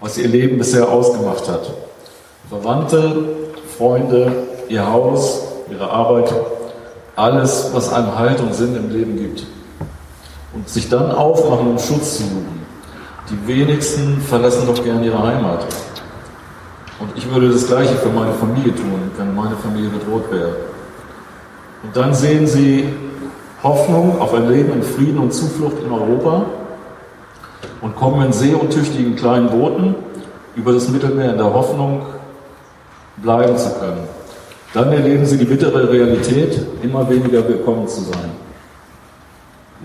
was 0.00 0.16
ihr 0.16 0.28
Leben 0.28 0.58
bisher 0.58 0.88
ausgemacht 0.88 1.48
hat. 1.48 1.72
Verwandte, 2.50 3.28
Freunde, 3.78 4.32
ihr 4.68 4.84
Haus, 4.84 5.42
ihre 5.70 5.88
Arbeit, 5.88 6.34
alles, 7.14 7.70
was 7.72 7.92
einem 7.92 8.18
Halt 8.18 8.40
und 8.40 8.52
Sinn 8.52 8.74
im 8.74 8.90
Leben 8.90 9.16
gibt. 9.16 9.46
Und 10.52 10.68
sich 10.68 10.88
dann 10.88 11.12
aufmachen, 11.12 11.68
um 11.68 11.78
Schutz 11.78 12.16
zu 12.16 12.24
suchen. 12.24 12.66
Die 13.30 13.46
wenigsten 13.46 14.20
verlassen 14.20 14.66
doch 14.66 14.82
gern 14.82 15.04
ihre 15.04 15.22
Heimat. 15.22 15.64
Und 16.98 17.10
ich 17.14 17.32
würde 17.32 17.50
das 17.50 17.68
Gleiche 17.68 17.94
für 17.94 18.08
meine 18.08 18.32
Familie 18.32 18.74
tun, 18.74 19.12
wenn 19.16 19.32
meine 19.32 19.54
Familie 19.54 19.90
bedroht 19.90 20.24
wäre. 20.32 20.56
Und 21.84 21.96
dann 21.96 22.12
sehen 22.14 22.48
sie 22.48 22.88
Hoffnung 23.62 24.20
auf 24.20 24.34
ein 24.34 24.50
Leben 24.50 24.72
in 24.72 24.82
Frieden 24.82 25.20
und 25.20 25.32
Zuflucht 25.32 25.76
in 25.84 25.92
Europa 25.92 26.46
und 27.80 27.94
kommen 27.94 28.26
in 28.26 28.32
see- 28.32 28.54
und 28.54 28.70
tüchtigen 28.70 29.14
kleinen 29.14 29.50
Booten 29.50 29.94
über 30.56 30.72
das 30.72 30.88
Mittelmeer 30.88 31.30
in 31.30 31.38
der 31.38 31.54
Hoffnung, 31.54 32.02
bleiben 33.22 33.56
zu 33.56 33.70
können. 33.70 34.08
Dann 34.72 34.92
erleben 34.92 35.26
sie 35.26 35.36
die 35.36 35.44
bittere 35.44 35.90
Realität, 35.90 36.60
immer 36.82 37.08
weniger 37.08 37.46
willkommen 37.48 37.88
zu 37.88 38.02
sein. 38.02 38.30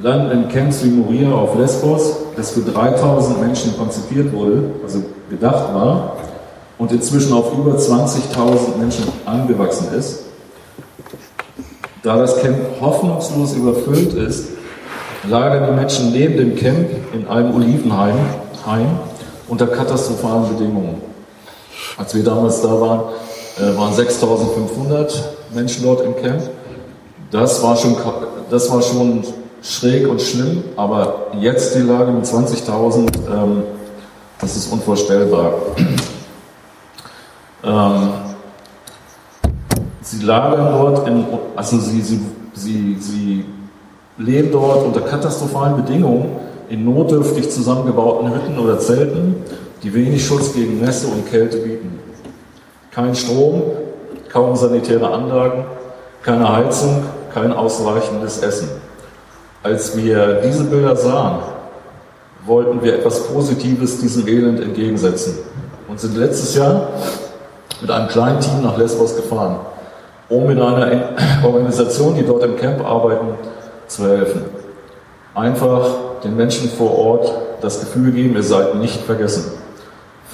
Landen 0.02 0.32
in 0.32 0.50
Camps 0.50 0.84
wie 0.84 0.90
Moria 0.90 1.32
auf 1.32 1.58
Lesbos, 1.58 2.18
das 2.36 2.52
für 2.52 2.62
3000 2.62 3.42
Menschen 3.42 3.78
konzipiert 3.78 4.32
wurde, 4.34 4.72
also 4.84 5.04
gedacht 5.30 5.74
war, 5.74 6.18
und 6.78 6.92
inzwischen 6.92 7.34
auf 7.34 7.54
über 7.58 7.78
20.000 7.78 8.78
Menschen 8.78 9.06
angewachsen 9.26 9.88
ist, 9.98 10.26
da 12.04 12.18
das 12.18 12.40
Camp 12.42 12.58
hoffnungslos 12.82 13.56
überfüllt 13.56 14.14
ist, 14.14 14.50
lagern 15.28 15.72
die 15.72 15.80
Menschen 15.80 16.12
neben 16.12 16.38
dem 16.38 16.56
Camp 16.56 16.90
in 17.14 17.28
einem 17.28 17.56
Olivenheim 17.56 18.18
Heim, 18.66 19.00
unter 19.48 19.68
katastrophalen 19.68 20.50
Bedingungen. 20.56 21.02
Als 21.98 22.14
wir 22.16 22.24
damals 22.24 22.62
da 22.62 22.80
waren, 22.80 23.02
äh, 23.58 23.78
waren 23.78 23.94
6500 23.94 25.36
Menschen 25.54 25.84
dort 25.84 26.02
im 26.02 26.16
Camp. 26.16 26.42
Das 27.32 27.62
war 27.64 27.76
schon, 27.76 27.98
das 28.50 28.72
war 28.72 28.82
schon 28.82 29.24
schräg 29.62 30.08
und 30.08 30.22
schlimm, 30.22 30.64
aber 30.76 31.28
jetzt 31.40 31.76
die 31.76 31.82
Lage 31.82 32.12
mit 32.12 32.26
20.000, 32.26 33.10
ähm, 33.28 33.64
das 34.40 34.56
ist 34.56 34.72
unvorstellbar. 34.72 35.54
ähm, 37.64 38.10
Sie 40.06 40.24
lagern 40.24 40.72
dort, 40.72 41.08
in, 41.08 41.26
also 41.56 41.80
sie, 41.80 42.00
sie, 42.00 42.20
sie, 42.54 42.96
sie 43.00 43.46
leben 44.20 44.52
dort 44.52 44.86
unter 44.86 45.02
katastrophalen 45.02 45.78
Bedingungen 45.78 46.28
in 46.70 46.86
notdürftig 46.86 47.50
zusammengebauten 47.50 48.32
Hütten 48.32 48.60
oder 48.60 48.78
Zelten, 48.78 49.36
die 49.86 49.94
wenig 49.94 50.26
Schutz 50.26 50.54
gegen 50.54 50.82
Nässe 50.82 51.06
und 51.06 51.30
Kälte 51.30 51.58
bieten. 51.58 52.00
Kein 52.92 53.14
Strom, 53.14 53.62
kaum 54.32 54.56
sanitäre 54.56 55.12
Anlagen, 55.12 55.66
keine 56.24 56.52
Heizung, 56.52 57.04
kein 57.32 57.54
ausreichendes 57.54 58.40
Essen. 58.40 58.68
Als 59.62 59.96
wir 59.96 60.42
diese 60.44 60.64
Bilder 60.64 60.96
sahen, 60.96 61.40
wollten 62.46 62.82
wir 62.82 62.96
etwas 62.96 63.28
Positives 63.28 64.00
diesem 64.00 64.28
Elend 64.28 64.60
entgegensetzen 64.60 65.38
und 65.88 66.00
sind 66.00 66.18
letztes 66.18 66.56
Jahr 66.56 66.90
mit 67.80 67.92
einem 67.92 68.08
kleinen 68.08 68.40
Team 68.40 68.64
nach 68.64 68.78
Lesbos 68.78 69.16
gefahren 69.16 69.58
um 70.28 70.50
in 70.50 70.60
einer 70.60 71.10
Organisation, 71.44 72.16
die 72.16 72.24
dort 72.24 72.44
im 72.44 72.56
Camp 72.56 72.84
arbeiten, 72.84 73.36
zu 73.88 74.08
helfen. 74.08 74.42
Einfach 75.36 75.86
den 76.24 76.36
Menschen 76.36 76.70
vor 76.70 76.98
Ort 76.98 77.32
das 77.62 77.80
Gefühl 77.80 78.12
geben, 78.12 78.36
ihr 78.36 78.44
seid 78.44 78.76
nicht 78.76 79.02
vergessen. 79.02 79.52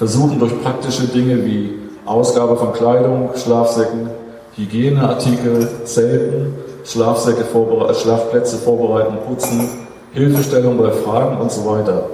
Versuchen 0.02 0.40
durch 0.40 0.60
praktische 0.64 1.06
Dinge 1.06 1.46
wie 1.46 1.78
Ausgabe 2.04 2.56
von 2.56 2.72
Kleidung, 2.72 3.30
Schlafsäcken, 3.36 4.10
Hygieneartikel, 4.56 5.68
Zelten, 5.84 6.56
Schlafsäcke 6.84 7.44
vorbere 7.44 7.94
Schlafplätze 7.94 8.56
vorbereiten, 8.56 9.16
putzen, 9.28 9.68
Hilfestellung 10.12 10.76
bei 10.76 10.90
Fragen 10.90 11.36
und 11.36 11.52
so 11.52 11.64
weiter. 11.66 12.06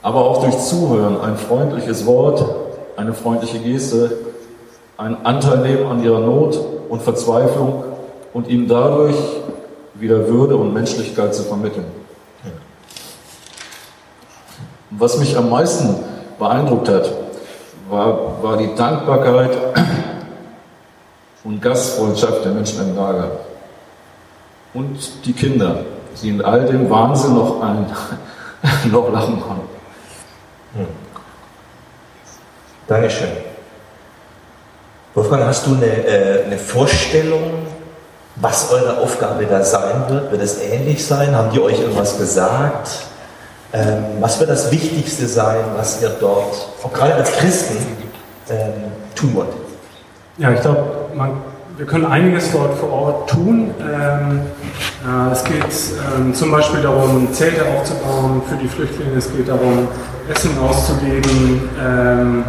Aber 0.00 0.24
auch 0.24 0.44
durch 0.44 0.56
Zuhören, 0.60 1.20
ein 1.20 1.36
freundliches 1.36 2.06
Wort, 2.06 2.42
eine 2.96 3.12
freundliche 3.12 3.58
Geste, 3.58 4.12
einen 4.96 5.26
Anteil 5.26 5.58
nehmen 5.58 5.86
an 5.86 6.02
ihrer 6.02 6.20
Not 6.20 6.58
und 6.88 7.02
Verzweiflung 7.02 7.84
und 8.32 8.48
ihnen 8.48 8.66
dadurch 8.66 9.16
wieder 9.92 10.26
Würde 10.26 10.56
und 10.56 10.72
Menschlichkeit 10.72 11.34
zu 11.34 11.42
vermitteln. 11.42 11.84
Was 14.88 15.18
mich 15.18 15.36
am 15.36 15.50
meisten 15.50 15.96
beeindruckt 16.38 16.88
hat, 16.88 17.10
war, 17.88 18.42
war 18.42 18.56
die 18.56 18.74
Dankbarkeit 18.74 19.50
und 21.44 21.60
Gastfreundschaft 21.60 22.44
der 22.44 22.52
Menschen 22.52 22.88
im 22.88 22.96
Lager. 22.96 23.30
Und 24.72 25.24
die 25.24 25.32
Kinder, 25.32 25.84
die 26.20 26.30
in 26.30 26.44
all 26.44 26.64
dem 26.64 26.90
Wahnsinn 26.90 27.34
noch, 27.34 27.62
ein, 27.62 27.86
noch 28.90 29.12
lachen 29.12 29.42
haben. 29.48 29.74
Dankeschön. 32.88 33.28
Wolfgang, 35.14 35.44
hast 35.44 35.66
du 35.66 35.74
eine, 35.74 35.86
äh, 35.86 36.44
eine 36.44 36.58
Vorstellung, 36.58 37.66
was 38.36 38.72
eure 38.72 38.98
Aufgabe 38.98 39.46
da 39.46 39.62
sein 39.62 40.08
wird? 40.08 40.32
Wird 40.32 40.42
es 40.42 40.60
ähnlich 40.60 41.06
sein? 41.06 41.36
Haben 41.36 41.50
die 41.50 41.60
euch 41.60 41.78
irgendwas 41.78 42.18
gesagt? 42.18 42.88
Ähm, 43.74 44.04
was 44.20 44.38
wird 44.38 44.50
das 44.50 44.70
Wichtigste 44.70 45.26
sein, 45.26 45.56
was 45.76 46.00
ihr 46.00 46.10
dort, 46.20 46.68
auch 46.84 46.92
gerade 46.92 47.14
als 47.14 47.32
Christen, 47.32 47.76
ähm, 48.48 48.72
tun 49.16 49.34
wollt? 49.34 49.48
Ja, 50.38 50.52
ich 50.52 50.60
glaube, 50.60 50.84
wir 51.76 51.84
können 51.84 52.04
einiges 52.04 52.52
dort 52.52 52.78
vor 52.78 52.92
Ort 52.92 53.30
tun. 53.30 53.74
Ähm, 53.80 54.42
äh, 55.04 55.32
es 55.32 55.42
geht 55.42 55.64
ähm, 56.16 56.32
zum 56.32 56.52
Beispiel 56.52 56.82
darum, 56.82 57.32
Zelte 57.32 57.62
aufzubauen 57.66 58.42
für 58.48 58.54
die 58.54 58.68
Flüchtlinge. 58.68 59.16
Es 59.18 59.32
geht 59.32 59.48
darum, 59.48 59.88
Essen 60.32 60.56
auszugeben. 60.58 61.68
Ähm, 61.84 62.44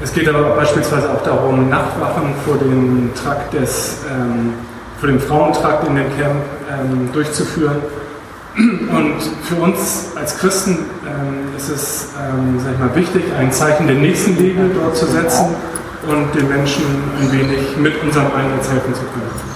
es 0.00 0.12
geht 0.12 0.28
aber 0.28 0.54
beispielsweise 0.54 1.12
auch 1.12 1.24
darum, 1.24 1.70
Nachtwachen 1.70 2.34
vor 2.46 2.56
dem 2.58 3.10
Trakt 3.16 3.52
des, 3.52 3.98
ähm, 4.08 4.54
vor 5.00 5.08
dem 5.08 5.18
Frauentrakt 5.18 5.88
in 5.88 5.96
dem 5.96 6.16
Camp 6.16 7.12
durchzuführen. 7.12 7.76
Und 8.56 9.14
für 9.44 9.56
uns 9.56 10.08
als 10.14 10.36
Christen 10.36 10.78
ähm, 11.06 11.56
ist 11.56 11.70
es 11.70 12.08
ähm, 12.18 12.60
sag 12.62 12.74
ich 12.74 12.78
mal, 12.78 12.94
wichtig, 12.94 13.22
ein 13.38 13.50
Zeichen 13.50 13.86
der 13.86 13.96
Nächstenliebe 13.96 14.70
dort 14.74 14.96
zu 14.96 15.06
setzen 15.06 15.46
und 16.06 16.34
den 16.34 16.48
Menschen 16.48 16.84
ein 17.20 17.32
wenig 17.32 17.76
mit 17.78 18.02
unserem 18.02 18.26
Einsatz 18.26 18.70
helfen 18.70 18.94
zu 18.94 19.00
können. 19.00 19.52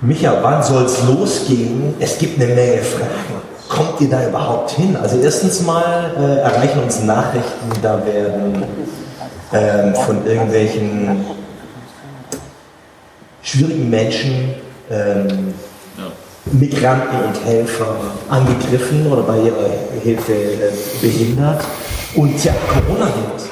Micha, 0.00 0.38
wann 0.42 0.62
soll 0.62 0.84
es 0.84 1.04
losgehen? 1.06 1.94
Es 2.00 2.18
gibt 2.18 2.40
eine 2.40 2.54
Menge 2.54 2.82
Fragen 2.82 3.42
kommt 3.72 4.00
ihr 4.00 4.10
da 4.10 4.28
überhaupt 4.28 4.72
hin? 4.72 4.96
Also 4.96 5.18
erstens 5.18 5.62
mal 5.62 6.12
äh, 6.18 6.40
erreichen 6.40 6.80
uns 6.80 7.02
Nachrichten, 7.02 7.70
da 7.80 8.04
werden 8.04 8.64
ähm, 9.52 9.94
von 9.94 10.26
irgendwelchen 10.26 11.24
schwierigen 13.42 13.90
Menschen 13.90 14.54
ähm, 14.90 15.54
Migranten 16.50 17.16
und 17.24 17.44
Helfer 17.44 17.94
angegriffen 18.28 19.10
oder 19.10 19.22
bei 19.22 19.38
ihrer 19.38 19.70
Hilfe 20.02 20.32
äh, 20.32 20.72
behindert. 21.00 21.62
Und 22.14 22.42
ja, 22.44 22.52
Coronavirus. 22.68 23.48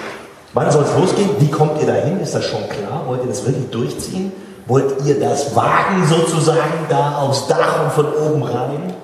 Wann 0.53 0.71
soll 0.71 0.83
es 0.83 0.95
losgehen? 0.99 1.31
Wie 1.39 1.51
kommt 1.51 1.81
ihr 1.81 1.87
dahin? 1.87 2.21
Ist 2.21 2.35
das 2.35 2.45
schon 2.45 2.69
klar? 2.69 3.05
Wollt 3.07 3.23
ihr 3.23 3.29
das 3.29 3.47
wirklich 3.47 3.71
durchziehen? 3.71 4.33
Wollt 4.67 5.05
ihr 5.05 5.19
das 5.21 5.55
wagen, 5.55 6.05
sozusagen, 6.09 6.87
da 6.89 7.19
aufs 7.19 7.47
Dach 7.47 7.85
und 7.85 7.93
von 7.93 8.07
oben 8.07 8.43
rein? 8.43 8.95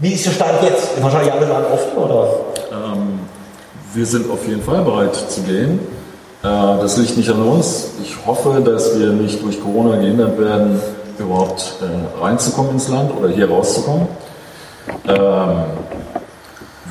Wie 0.00 0.12
ist 0.12 0.26
der 0.26 0.30
Stand 0.32 0.62
jetzt? 0.62 1.02
Wahrscheinlich 1.02 1.32
alle 1.32 1.48
waren 1.48 1.64
offen, 1.64 1.98
oder? 1.98 2.28
Ähm, 2.70 3.20
wir 3.94 4.06
sind 4.06 4.30
auf 4.30 4.46
jeden 4.46 4.62
Fall 4.62 4.82
bereit 4.82 5.16
zu 5.16 5.40
gehen. 5.42 5.80
Äh, 6.42 6.46
das 6.46 6.98
liegt 6.98 7.16
nicht 7.16 7.30
an 7.30 7.42
uns. 7.42 7.88
Ich 8.02 8.14
hoffe, 8.26 8.60
dass 8.60 8.98
wir 8.98 9.10
nicht 9.10 9.42
durch 9.42 9.60
Corona 9.60 9.96
gehindert 9.96 10.38
werden, 10.38 10.80
überhaupt 11.18 11.76
äh, 11.80 12.22
reinzukommen 12.22 12.72
ins 12.72 12.88
Land 12.88 13.12
oder 13.16 13.28
hier 13.28 13.48
rauszukommen. 13.50 14.08
Ähm, 15.06 15.64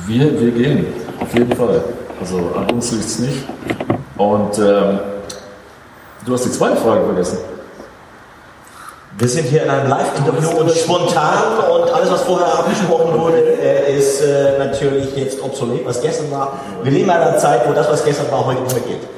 wir, 0.06 0.40
wir 0.40 0.50
gehen, 0.52 0.86
auf 1.20 1.34
jeden 1.34 1.54
Fall. 1.54 1.82
Also 2.20 2.38
an 2.56 2.70
uns 2.72 2.92
liegt 2.92 3.04
es 3.04 3.18
nicht. 3.18 3.44
Und 4.16 4.58
ähm, 4.58 5.00
du 6.24 6.32
hast 6.32 6.44
die 6.44 6.52
zweite 6.52 6.76
Frage 6.76 7.04
vergessen. 7.04 7.38
Wir 9.18 9.28
sind 9.28 9.46
hier 9.46 9.64
in 9.64 9.70
einem 9.70 9.88
Live-Interview 9.88 10.60
und 10.60 10.70
spontan 10.70 11.58
und 11.72 11.92
alles, 11.92 12.10
was 12.10 12.22
vorher 12.22 12.46
abgesprochen 12.54 13.20
wurde, 13.20 13.38
äh, 13.38 13.96
ist 13.96 14.20
äh, 14.20 14.58
natürlich 14.58 15.16
jetzt 15.16 15.42
obsolet, 15.42 15.84
was 15.84 16.00
gestern 16.00 16.30
war. 16.30 16.60
Wir 16.84 16.92
leben 16.92 17.06
in 17.06 17.10
einer 17.10 17.36
Zeit, 17.36 17.68
wo 17.68 17.72
das, 17.72 17.90
was 17.90 18.04
gestern 18.04 18.30
war, 18.30 18.46
heute 18.46 18.60
nicht 18.60 18.74
mehr 18.74 18.84
geht. 18.96 19.17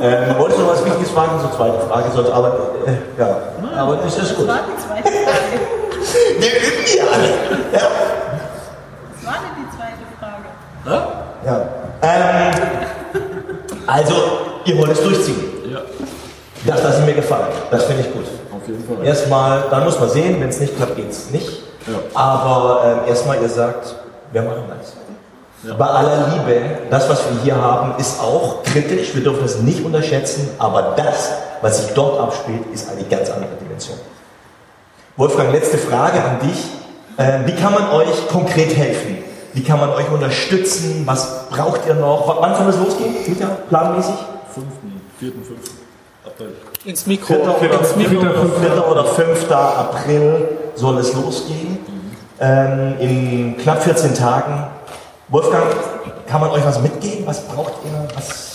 Ähm, 0.00 0.38
wolltest 0.38 0.60
du 0.60 0.64
noch 0.64 0.72
was 0.72 0.84
Wichtiges 0.84 1.10
fragen? 1.10 1.38
So 1.40 1.56
zweite 1.56 1.80
Frage, 1.86 2.10
sonst 2.14 2.30
aber 2.30 2.48
äh, 2.86 3.20
ja, 3.20 3.38
aber 3.76 4.04
ist 4.04 4.18
das 4.18 4.34
gut. 4.34 4.48
Das 4.48 4.56
war 4.56 4.62
die 4.66 4.82
zweite 4.82 5.08
Frage. 5.24 5.74
Wir 6.38 6.50
üben 6.50 6.84
hier 6.84 7.02
alle. 7.12 7.28
Ja. 7.72 7.88
Was 9.14 9.26
war 9.26 9.34
denn 9.42 9.54
die 9.58 9.68
zweite 9.76 10.04
Frage? 10.20 10.44
ja. 11.46 11.68
Ähm, 12.02 12.54
also, 13.86 14.14
ihr 14.64 14.78
wollt 14.78 14.92
es 14.92 15.02
durchziehen. 15.02 15.42
Ja. 15.70 15.80
Das 16.66 16.82
lasse 16.82 17.02
mir 17.02 17.14
gefallen. 17.14 17.48
Das 17.70 17.84
finde 17.84 18.02
ich 18.02 18.12
gut. 18.12 18.24
Auf 18.54 18.66
jeden 18.68 18.84
Fall. 18.84 19.06
Erstmal, 19.06 19.64
dann 19.70 19.84
muss 19.84 19.98
man 19.98 20.08
sehen, 20.08 20.40
wenn 20.40 20.48
es 20.48 20.60
nicht 20.60 20.76
klappt, 20.76 20.96
geht 20.96 21.10
es 21.10 21.30
nicht. 21.30 21.62
Ja. 21.86 21.98
Aber 22.14 23.02
ähm, 23.04 23.08
erstmal, 23.08 23.40
ihr 23.40 23.48
sagt, 23.48 23.94
wir 24.32 24.42
machen 24.42 24.64
das. 24.68 24.94
Ja. 25.66 25.74
Bei 25.74 25.86
aller 25.86 26.28
Liebe, 26.28 26.60
das, 26.90 27.08
was 27.08 27.22
wir 27.30 27.42
hier 27.42 27.56
haben, 27.56 27.94
ist 27.98 28.20
auch 28.20 28.62
kritisch, 28.64 29.14
wir 29.14 29.22
dürfen 29.22 29.44
es 29.44 29.60
nicht 29.60 29.84
unterschätzen, 29.84 30.50
aber 30.58 30.94
das, 30.96 31.32
was 31.62 31.78
sich 31.78 31.94
dort 31.94 32.20
abspielt, 32.20 32.62
ist 32.72 32.90
eine 32.90 33.02
ganz 33.04 33.30
andere 33.30 33.52
Dimension. 33.60 33.96
Wolfgang, 35.16 35.52
letzte 35.52 35.78
Frage 35.78 36.22
an 36.22 36.40
dich. 36.40 36.58
Ähm, 37.16 37.46
wie 37.46 37.54
kann 37.54 37.72
man 37.72 37.90
euch 37.92 38.28
konkret 38.28 38.76
helfen? 38.76 39.18
Wie 39.54 39.62
kann 39.62 39.78
man 39.78 39.90
euch 39.90 40.10
unterstützen? 40.10 41.04
Was 41.06 41.48
braucht 41.48 41.86
ihr 41.86 41.94
noch? 41.94 42.26
W 42.28 42.40
wann 42.40 42.56
soll 42.56 42.68
es 42.68 42.76
losgehen? 42.76 43.14
Mieter, 43.26 43.46
planmäßig? 43.68 44.14
5., 44.52 44.66
4., 45.20 45.32
5. 45.32 45.44
April. 46.26 46.48
Ins 46.84 47.06
Mikro. 47.06 47.34
4. 47.34 47.70
Ins 47.70 47.92
oder, 47.92 47.96
Mikro. 47.96 48.20
4. 48.60 48.90
oder 48.90 49.04
5. 49.04 49.50
April 49.52 50.48
soll 50.74 50.98
es 50.98 51.14
losgehen. 51.14 51.78
Ähm, 52.40 52.96
in 52.98 53.56
knapp 53.58 53.82
14 53.82 54.14
Tagen. 54.14 54.66
Wolfgang, 55.28 55.64
kann 56.26 56.40
man 56.40 56.50
euch 56.50 56.64
was 56.64 56.82
mitgeben? 56.82 57.24
Was 57.26 57.46
braucht 57.48 57.74
ihr? 57.84 58.08
Was? 58.14 58.54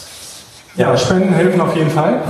Ja, 0.75 0.97
Spenden 0.97 1.33
helfen 1.33 1.61
auf 1.61 1.75
jeden 1.75 1.89
Fall. 1.89 2.21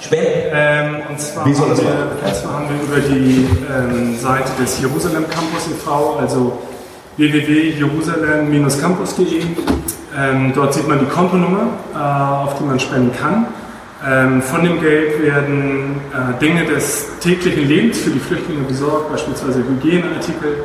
Spenden? 0.00 0.24
Ähm, 0.52 1.02
und, 1.08 1.20
zwar 1.20 1.44
Wie 1.46 1.52
soll 1.52 1.70
das 1.70 1.80
haben 1.80 1.88
wir, 2.22 2.32
zwar 2.32 2.52
haben 2.54 2.68
wir 2.68 2.80
über 2.80 3.00
die 3.00 3.48
ähm, 3.68 4.16
Seite 4.16 4.52
des 4.60 4.80
Jerusalem 4.80 5.28
Campus 5.28 5.66
e.V., 5.68 6.20
also 6.20 6.56
www.jerusalem-campus.de. 7.16 9.42
Ähm, 10.16 10.52
dort 10.54 10.74
sieht 10.74 10.86
man 10.86 11.00
die 11.00 11.06
Kontonummer, 11.06 11.70
äh, 11.92 11.98
auf 11.98 12.56
die 12.58 12.64
man 12.64 12.78
spenden 12.78 13.10
kann. 13.18 13.46
Ähm, 14.06 14.40
von 14.42 14.62
dem 14.62 14.80
Geld 14.80 15.20
werden 15.20 16.00
äh, 16.12 16.38
Dinge 16.40 16.66
des 16.66 17.18
täglichen 17.18 17.66
Lebens 17.66 17.98
für 17.98 18.10
die 18.10 18.20
Flüchtlinge 18.20 18.62
besorgt, 18.62 19.10
beispielsweise 19.10 19.58
Hygieneartikel. 19.58 20.62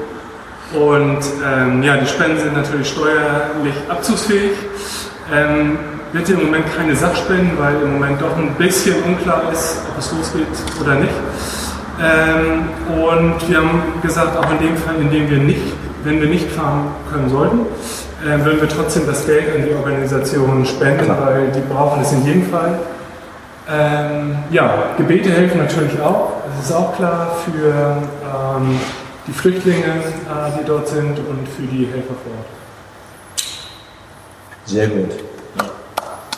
Und 0.74 1.20
ähm, 1.46 1.84
ja, 1.84 1.98
die 1.98 2.08
Spenden 2.08 2.40
sind 2.40 2.56
natürlich 2.56 2.90
steuerlich 2.90 3.76
abzugsfähig. 3.90 4.52
Ähm, 5.32 5.78
bitte 6.12 6.34
im 6.34 6.46
Moment 6.46 6.66
keine 6.76 6.96
Sachspenden, 6.96 7.52
weil 7.60 7.76
im 7.82 7.94
Moment 7.94 8.22
doch 8.22 8.36
ein 8.38 8.54
bisschen 8.56 8.96
unklar 9.04 9.44
ist, 9.52 9.82
ob 9.90 10.00
es 10.00 10.12
losgeht 10.12 10.48
oder 10.82 10.96
nicht. 10.96 11.14
Ähm, 12.02 12.70
und 13.04 13.50
wir 13.50 13.58
haben 13.58 14.02
gesagt, 14.02 14.36
auch 14.38 14.52
in 14.52 14.68
dem 14.68 14.78
Fall, 14.78 14.96
in 14.96 15.12
dem 15.12 15.30
wir 15.30 15.38
nicht, 15.38 15.62
wenn 16.04 16.20
wir 16.20 16.28
nicht 16.28 16.52
fahren 16.52 16.88
können 17.12 17.30
sollten, 17.30 17.60
äh, 18.24 18.44
würden 18.44 18.62
wir 18.62 18.70
trotzdem 18.70 19.06
das 19.06 19.26
Geld 19.26 19.56
an 19.56 19.66
die 19.66 19.76
Organisation 19.76 20.66
spenden, 20.66 21.08
weil 21.08 21.52
die 21.52 21.62
brauchen 21.62 22.02
es 22.02 22.12
in 22.14 22.26
jedem 22.26 22.50
Fall. 22.50 22.80
Ähm, 23.72 24.38
ja, 24.50 24.74
Gebete 24.98 25.30
helfen 25.30 25.60
natürlich 25.60 26.02
auch. 26.02 26.34
Das 26.48 26.66
ist 26.66 26.76
auch 26.76 26.96
klar 26.96 27.36
für 27.46 27.98
ähm, 28.58 28.80
die 29.28 29.32
Flüchtlinge, 29.32 29.86
äh, 29.86 30.60
die 30.60 30.66
dort 30.66 30.88
sind 30.88 31.18
und 31.18 31.48
für 31.48 31.64
die 31.64 31.86
Helfer 31.86 32.14
vor 32.14 32.34
Ort. 32.38 32.48
Sehr 34.66 34.88
gut. 34.88 35.12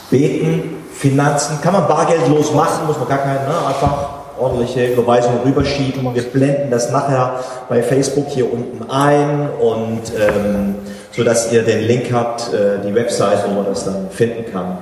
Beten, 0.10 0.84
Finanzen, 0.94 1.60
kann 1.62 1.74
man 1.74 1.88
bargeldlos 1.88 2.54
machen, 2.54 2.88
muss 2.88 2.98
man 2.98 3.08
gar 3.08 3.20
keinen, 3.20 3.46
ne? 3.48 3.68
einfach 3.68 4.10
ordentliche 4.40 4.94
Überweisungen 4.94 5.40
rüberschieben. 5.46 6.14
Wir 6.14 6.24
blenden 6.24 6.70
das 6.70 6.92
nachher 6.92 7.40
bei 7.70 7.82
Facebook 7.82 8.28
hier 8.28 8.52
unten 8.52 8.90
ein 8.90 9.50
und 9.60 10.02
ähm, 10.18 10.76
so 11.12 11.24
dass 11.24 11.52
ihr 11.52 11.64
den 11.64 11.88
Link 11.88 12.12
habt, 12.12 12.54
äh, 12.54 12.80
die 12.86 12.94
Website, 12.94 13.46
wo 13.48 13.54
man 13.54 13.66
das 13.66 13.86
dann 13.86 14.10
finden 14.10 14.52
kann. 14.52 14.80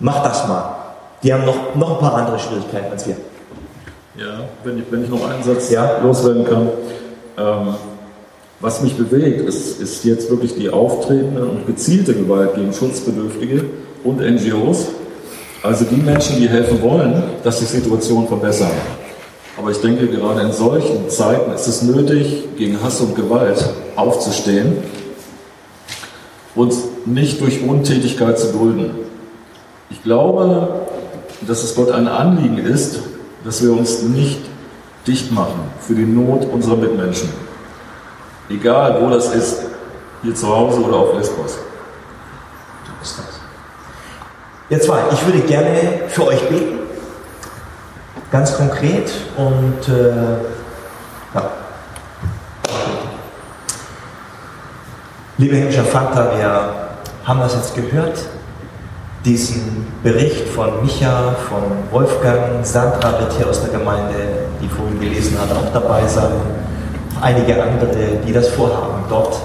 Macht 0.00 0.26
das 0.26 0.48
mal. 0.48 0.76
Die 1.22 1.32
haben 1.32 1.44
noch, 1.44 1.74
noch 1.74 1.92
ein 1.92 1.98
paar 1.98 2.14
andere 2.14 2.38
Schwierigkeiten 2.38 2.90
als 2.90 3.06
wir. 3.06 3.16
Ja, 4.20 4.44
wenn 4.64 4.76
ich, 4.76 4.84
wenn 4.90 5.02
ich 5.02 5.08
noch 5.08 5.26
einen 5.26 5.42
Satz 5.42 5.70
Ja. 5.70 5.98
loswerden 6.02 6.44
kann. 6.44 6.68
Ähm, 7.38 7.74
was 8.60 8.82
mich 8.82 8.94
bewegt, 8.94 9.48
ist, 9.48 9.80
ist 9.80 10.04
jetzt 10.04 10.28
wirklich 10.28 10.54
die 10.54 10.68
auftretende 10.68 11.42
und 11.46 11.66
gezielte 11.66 12.12
Gewalt 12.12 12.54
gegen 12.54 12.70
Schutzbedürftige 12.70 13.64
und 14.04 14.20
NGOs. 14.20 14.88
Also 15.62 15.86
die 15.86 15.96
Menschen, 15.96 16.36
die 16.36 16.50
helfen 16.50 16.82
wollen, 16.82 17.22
dass 17.44 17.60
die 17.60 17.64
Situation 17.64 18.28
verbessern. 18.28 18.72
Aber 19.56 19.70
ich 19.70 19.78
denke, 19.78 20.06
gerade 20.06 20.42
in 20.42 20.52
solchen 20.52 21.08
Zeiten 21.08 21.50
ist 21.52 21.66
es 21.66 21.80
nötig, 21.80 22.44
gegen 22.58 22.82
Hass 22.82 23.00
und 23.00 23.16
Gewalt 23.16 23.70
aufzustehen 23.96 24.76
und 26.54 26.74
nicht 27.06 27.40
durch 27.40 27.62
Untätigkeit 27.66 28.38
zu 28.38 28.48
dulden. 28.48 28.90
Ich 29.88 30.02
glaube, 30.02 30.68
dass 31.48 31.64
es 31.64 31.74
Gott 31.74 31.90
ein 31.90 32.06
Anliegen 32.06 32.58
ist, 32.58 33.00
dass 33.44 33.62
wir 33.62 33.72
uns 33.72 34.02
nicht 34.02 34.40
dicht 35.06 35.32
machen 35.32 35.70
für 35.80 35.94
die 35.94 36.04
Not 36.04 36.44
unserer 36.46 36.76
Mitmenschen. 36.76 37.30
Egal, 38.48 39.00
wo 39.00 39.10
das 39.10 39.34
ist, 39.34 39.62
hier 40.22 40.34
zu 40.34 40.48
Hause 40.48 40.80
oder 40.80 40.96
auf 40.96 41.14
Lesbos. 41.16 41.58
Ihr 44.68 44.80
zwei, 44.80 44.98
ich 45.12 45.26
würde 45.26 45.40
gerne 45.40 46.02
für 46.08 46.26
euch 46.26 46.48
beten, 46.48 46.78
ganz 48.30 48.56
konkret 48.56 49.10
und 49.36 49.88
äh, 49.88 50.12
ja. 51.34 51.50
Lieber 55.38 55.56
himmlischer 55.56 55.84
Vater, 55.84 56.36
wir 56.36 56.74
haben 57.24 57.40
das 57.40 57.54
jetzt 57.54 57.74
gehört, 57.74 58.18
diesen 59.24 59.86
Bericht 60.02 60.48
von 60.48 60.82
Micha, 60.82 61.34
von 61.48 61.62
Wolfgang, 61.90 62.64
Sandra 62.64 63.18
wird 63.20 63.32
hier 63.36 63.48
aus 63.48 63.60
der 63.60 63.70
Gemeinde, 63.70 64.14
die 64.62 64.68
vorhin 64.68 64.98
gelesen 64.98 65.36
hat, 65.38 65.50
auch 65.52 65.72
dabei 65.72 66.06
sein, 66.06 66.32
einige 67.20 67.62
andere, 67.62 68.18
die 68.26 68.32
das 68.32 68.48
vorhaben, 68.48 69.04
dort 69.08 69.36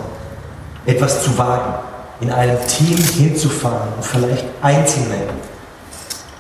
etwas 0.86 1.24
zu 1.24 1.38
wagen, 1.38 1.74
in 2.22 2.32
einem 2.32 2.58
Team 2.68 2.98
hinzufahren 2.98 3.90
und 3.98 4.06
vielleicht 4.06 4.46
Einzelnen 4.62 5.30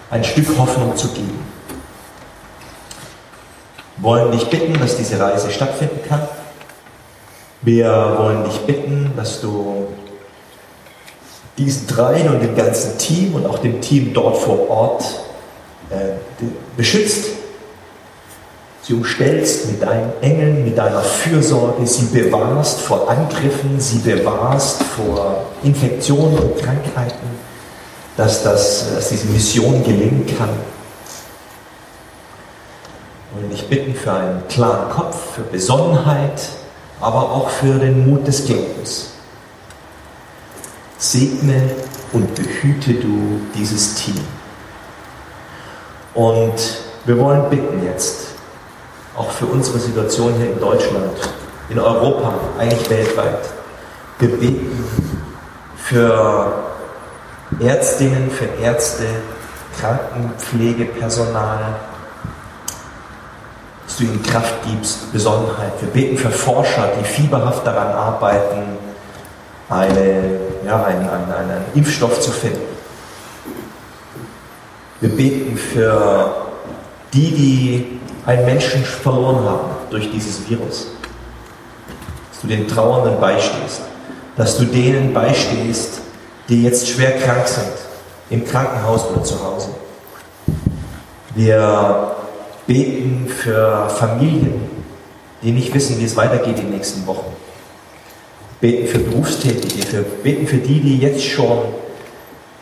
ein 0.09 0.23
Stück 0.23 0.47
Hoffnung 0.57 0.95
zu 0.95 1.09
geben. 1.09 1.45
Wollen 3.97 4.31
dich 4.31 4.49
bitten, 4.49 4.79
dass 4.79 4.95
diese 4.97 5.19
Reise 5.19 5.51
stattfinden 5.51 5.99
kann. 6.07 6.21
Wir 7.61 8.15
wollen 8.17 8.43
dich 8.45 8.59
bitten, 8.61 9.11
dass 9.17 9.41
du 9.41 9.87
diesen 11.57 11.87
dreien 11.87 12.29
und 12.29 12.41
dem 12.41 12.55
ganzen 12.55 12.97
Team 12.97 13.35
und 13.35 13.45
auch 13.45 13.59
dem 13.59 13.81
Team 13.81 14.13
dort 14.13 14.37
vor 14.37 14.69
Ort 14.69 15.03
äh, 15.89 16.45
beschützt, 16.75 17.25
sie 18.81 18.93
umstellst 18.93 19.67
mit 19.67 19.81
deinen 19.81 20.11
Engeln, 20.21 20.65
mit 20.65 20.77
deiner 20.77 21.01
Fürsorge, 21.01 21.87
sie 21.87 22.05
bewahrst 22.05 22.81
vor 22.81 23.09
Angriffen, 23.09 23.79
sie 23.79 23.99
bewahrst 23.99 24.83
vor 24.83 25.45
Infektionen 25.63 26.37
und 26.37 26.57
Krankheiten, 26.57 27.27
dass, 28.17 28.43
das, 28.43 28.93
dass 28.93 29.09
diese 29.09 29.27
Mission 29.27 29.83
gelingen 29.83 30.25
kann. 30.37 30.49
Und 33.35 33.51
ich 33.53 33.67
bitten 33.67 33.95
für 33.95 34.13
einen 34.13 34.47
klaren 34.47 34.89
Kopf, 34.89 35.35
für 35.35 35.41
Besonnenheit, 35.41 36.41
aber 37.01 37.31
auch 37.31 37.49
für 37.49 37.79
den 37.79 38.09
Mut 38.09 38.27
des 38.27 38.45
Glaubens. 38.45 39.14
Segne 41.11 41.69
und 42.13 42.33
behüte 42.35 42.93
du 42.95 43.39
dieses 43.55 43.95
Team. 43.95 44.19
Und 46.13 46.55
wir 47.05 47.17
wollen 47.19 47.49
bitten 47.49 47.83
jetzt, 47.83 48.27
auch 49.15 49.29
für 49.29 49.45
unsere 49.45 49.79
Situation 49.79 50.33
hier 50.35 50.51
in 50.51 50.59
Deutschland, 50.59 51.11
in 51.69 51.79
Europa, 51.79 52.33
eigentlich 52.57 52.89
weltweit. 52.89 53.39
Wir 54.19 54.29
beten 54.29 54.83
für 55.77 56.53
Ärztinnen, 57.59 58.31
für 58.31 58.45
Ärzte, 58.61 59.05
Krankenpflegepersonal, 59.79 61.75
dass 63.85 63.97
du 63.97 64.03
ihnen 64.05 64.23
Kraft 64.23 64.55
gibst, 64.65 65.11
Besonnenheit. 65.13 65.73
Wir 65.81 65.89
beten 65.89 66.17
für 66.17 66.31
Forscher, 66.31 66.91
die 66.99 67.05
fieberhaft 67.05 67.67
daran 67.67 67.91
arbeiten, 67.91 68.77
eine, 69.69 70.39
ja, 70.65 70.83
einen, 70.83 71.07
einen, 71.07 71.31
einen 71.31 71.65
Impfstoff 71.75 72.19
zu 72.19 72.31
finden. 72.31 72.61
Wir 74.99 75.09
beten 75.09 75.57
für 75.57 76.47
die, 77.13 77.31
die 77.31 77.99
einen 78.25 78.45
Menschen 78.45 78.83
verloren 78.83 79.45
haben 79.45 79.69
durch 79.91 80.09
dieses 80.11 80.49
Virus. 80.49 80.87
Dass 82.31 82.41
du 82.41 82.47
den 82.47 82.67
Trauernden 82.67 83.19
beistehst. 83.19 83.81
Dass 84.35 84.57
du 84.57 84.65
denen 84.65 85.13
beistehst, 85.13 86.01
die 86.49 86.63
jetzt 86.63 86.89
schwer 86.89 87.19
krank 87.19 87.47
sind, 87.47 87.71
im 88.29 88.45
Krankenhaus 88.45 89.05
oder 89.11 89.23
zu 89.23 89.43
Hause. 89.43 89.69
Wir 91.35 92.15
beten 92.65 93.27
für 93.27 93.89
Familien, 93.89 94.61
die 95.43 95.51
nicht 95.51 95.73
wissen, 95.73 95.99
wie 95.99 96.05
es 96.05 96.15
weitergeht 96.15 96.57
in 96.59 96.67
den 96.67 96.71
nächsten 96.71 97.05
Wochen. 97.05 97.34
Beten 98.65 98.87
für 98.87 98.97
Berufstätige, 98.97 99.91
wir 99.91 100.01
beten 100.01 100.47
für 100.47 100.57
die, 100.57 100.79
die 100.79 100.97
jetzt 100.97 101.23
schon 101.23 101.59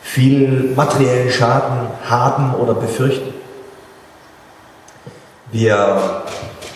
viel 0.02 0.74
materiellen 0.76 1.30
Schaden 1.30 1.88
haben 2.04 2.54
oder 2.56 2.74
befürchten. 2.74 3.32
Wir 5.50 6.22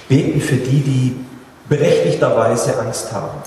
beten 0.09 0.41
für 0.41 0.57
die, 0.57 0.81
die 0.81 1.27
berechtigterweise 1.69 2.79
Angst 2.79 3.13
haben, 3.13 3.43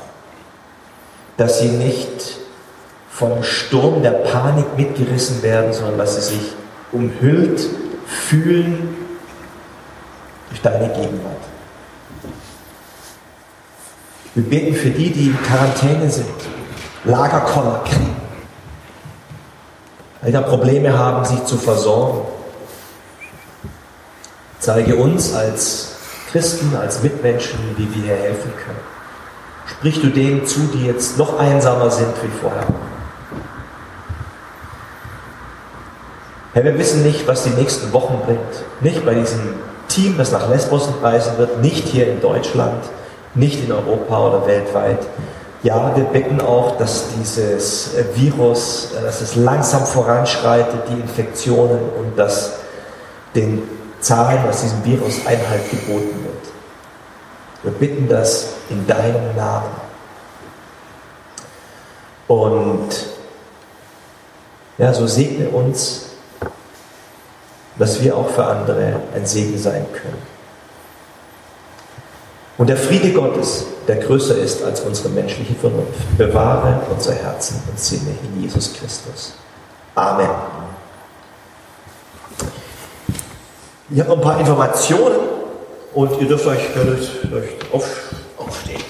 dass 1.38 1.62
sie 1.62 1.70
nicht 1.70 2.38
vom 3.10 3.42
Sturm 3.42 4.04
der 4.04 4.12
Panik 4.12 4.78
mitgerissen 4.78 5.42
werden, 5.42 5.74
sondern 5.74 5.98
dass 5.98 6.16
sie 6.16 6.36
sich 6.36 6.52
umhüllt 6.92 7.60
fühlen 8.06 8.96
durch 10.50 10.62
deine 10.62 10.90
Gegenwart. 10.90 11.51
Wir 14.34 14.44
beten 14.44 14.76
für 14.76 14.90
die, 14.90 15.12
die 15.12 15.28
in 15.28 15.44
Quarantäne 15.44 16.10
sind, 16.10 16.28
Lagerkoller 17.04 17.84
kriegen, 17.84 18.16
weil 20.22 20.32
da 20.32 20.42
Probleme 20.42 20.98
haben, 20.98 21.26
sich 21.26 21.44
zu 21.44 21.58
versorgen. 21.58 22.22
Zeige 24.60 24.96
uns 24.96 25.34
als 25.34 25.96
Christen, 26.32 26.74
als 26.78 27.04
Mitmenschen, 27.04 27.60
wie 27.76 27.94
wir 27.94 28.04
hier 28.04 28.16
helfen 28.16 28.54
können. 28.56 28.80
Sprich 29.66 30.00
du 30.00 30.08
denen 30.08 30.46
zu, 30.46 30.62
die 30.74 30.86
jetzt 30.86 31.18
noch 31.18 31.38
einsamer 31.38 31.92
sind 31.92 32.14
wie 32.24 32.40
vorher. 32.40 32.68
Herr, 36.54 36.64
wir 36.64 36.78
wissen 36.78 37.04
nicht, 37.04 37.28
was 37.28 37.44
die 37.44 37.50
nächsten 37.50 37.92
Wochen 37.92 38.22
bringt. 38.26 38.40
Nicht 38.80 39.06
bei 39.06 39.14
diesem 39.14 39.56
Team, 39.90 40.18
das 40.18 40.32
nach 40.32 40.50
Lesbos 40.50 40.88
reisen 41.02 41.38
wird, 41.38 41.62
nicht 41.62 41.88
hier 41.88 42.10
in 42.10 42.22
Deutschland, 42.22 42.84
nicht 43.36 43.64
in 43.64 43.72
Europa 43.72 44.28
oder 44.28 44.48
weltweit. 44.48 45.00
Ja, 45.64 45.96
wir 45.96 46.06
bitten 46.06 46.42
auch, 46.42 46.78
dass 46.78 47.06
dieses 47.18 47.92
Virus, 48.16 48.90
dass 49.02 49.22
es 49.22 49.36
langsam 49.36 49.86
voranschreitet, 49.86 50.82
die 50.90 51.00
Infektionen 51.00 51.80
und 52.00 52.18
dass 52.18 52.54
den 53.36 53.62
Zahlen 54.00 54.40
aus 54.50 54.62
diesem 54.62 54.84
Virus 54.84 55.26
Einhalt 55.26 55.70
geboten 55.70 56.24
wird. 56.24 56.54
Wir 57.64 57.72
bitten 57.72 58.10
das 58.10 58.48
in 58.70 58.88
deinem 58.88 59.36
Namen. 59.36 59.70
Und 62.28 62.90
ja, 64.80 64.92
so 64.94 65.06
segne 65.06 65.50
uns 65.50 66.12
dass 67.78 68.02
wir 68.04 68.16
auch 68.16 68.30
für 68.30 68.46
andere 68.46 69.02
ein 69.16 69.26
Segen 69.26 69.58
sein 69.58 69.86
können. 69.92 70.22
Und 72.62 72.68
der 72.68 72.78
Friede 72.78 73.12
Gottes, 73.12 73.66
der 73.88 73.96
größer 73.96 74.38
ist 74.38 74.64
als 74.64 74.82
unsere 74.82 75.10
menschliche 75.10 75.56
Vernunft, 75.56 76.16
bewahre 76.16 76.80
unser 76.92 77.16
Herzen 77.16 77.60
und 77.68 77.80
Sinne 77.80 78.16
in 78.24 78.44
Jesus 78.44 78.72
Christus. 78.72 79.34
Amen. 79.96 80.30
Ich 83.90 84.00
habe 84.00 84.10
noch 84.12 84.18
ein 84.18 84.22
paar 84.22 84.40
Informationen 84.40 85.18
und 85.96 86.22
ihr 86.22 86.28
dürft 86.28 86.46
euch, 86.46 86.60
euch 87.34 87.50
aufstehen. 88.38 88.82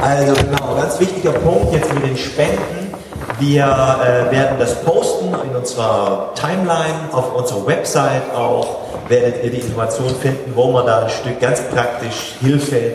Also 0.00 0.34
genau, 0.34 0.74
ganz 0.74 0.98
wichtiger 0.98 1.30
Punkt 1.30 1.74
jetzt 1.74 1.94
mit 1.94 2.02
den 2.04 2.16
Spenden. 2.16 2.92
Wir 3.38 3.62
äh, 3.62 4.32
werden 4.32 4.58
das 4.58 4.82
posten 4.82 5.32
in 5.48 5.54
unserer 5.54 6.32
Timeline, 6.34 7.12
auf 7.12 7.36
unserer 7.36 7.64
Website 7.68 8.34
auch, 8.34 8.85
werdet 9.08 9.44
ihr 9.44 9.50
die 9.50 9.58
Informationen 9.58 10.16
finden, 10.16 10.52
wo 10.54 10.70
man 10.70 10.86
da 10.86 11.04
ein 11.04 11.10
Stück 11.10 11.40
ganz 11.40 11.62
praktisch 11.62 12.34
Hilfe 12.40 12.92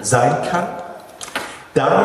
sein 0.00 0.36
kann. 0.50 0.66
Dann 1.74 2.04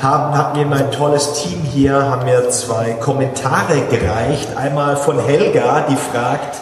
haben, 0.00 0.38
hat 0.38 0.56
mir 0.56 0.66
mein 0.66 0.90
tolles 0.92 1.42
Team 1.42 1.62
hier, 1.62 1.94
haben 1.94 2.24
mir 2.24 2.48
zwei 2.50 2.92
Kommentare 2.92 3.80
gereicht. 3.90 4.56
Einmal 4.56 4.96
von 4.96 5.18
Helga, 5.18 5.86
die 5.88 5.96
fragt, 5.96 6.60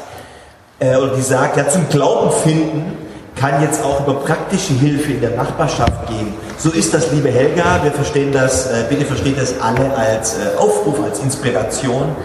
äh, 0.81 0.97
und 0.97 1.16
die 1.16 1.22
sagt, 1.22 1.57
ja, 1.57 1.68
zum 1.68 1.89
Glauben 1.89 2.31
finden 2.31 2.97
kann 3.37 3.62
jetzt 3.62 3.85
auch 3.85 4.01
über 4.01 4.14
praktische 4.14 4.72
Hilfe 4.72 5.12
in 5.12 5.20
der 5.20 5.31
Nachbarschaft 5.31 6.09
gehen. 6.09 6.35
So 6.57 6.70
ist 6.70 6.93
das, 6.93 7.12
liebe 7.12 7.31
Helga. 7.31 7.81
Wir 7.83 7.93
verstehen 7.93 8.33
das, 8.33 8.66
äh, 8.66 8.85
bitte 8.89 9.05
versteht 9.05 9.41
das 9.41 9.61
alle 9.61 9.95
als 9.97 10.35
äh, 10.35 10.57
Aufruf, 10.57 10.97
als 11.05 11.20
Inspiration. 11.20 12.16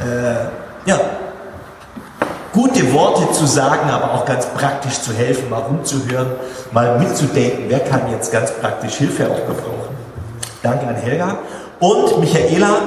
Äh, 0.00 0.88
ja, 0.88 0.98
gute 2.56 2.92
Worte 2.94 3.30
zu 3.32 3.46
sagen, 3.46 3.90
aber 3.90 4.14
auch 4.14 4.24
ganz 4.24 4.46
praktisch 4.46 5.00
zu 5.02 5.12
helfen, 5.12 5.50
mal 5.50 5.60
rumzuhören, 5.60 6.32
mal 6.72 6.98
mitzudenken, 6.98 7.66
wer 7.68 7.80
kann 7.80 8.10
jetzt 8.10 8.32
ganz 8.32 8.50
praktisch 8.50 8.94
Hilfe 8.94 9.30
auch 9.30 9.46
gebrauchen. 9.46 9.94
Danke 10.62 10.86
an 10.86 10.96
Helga. 10.96 11.38
Und 11.80 12.18
Michaela, 12.18 12.78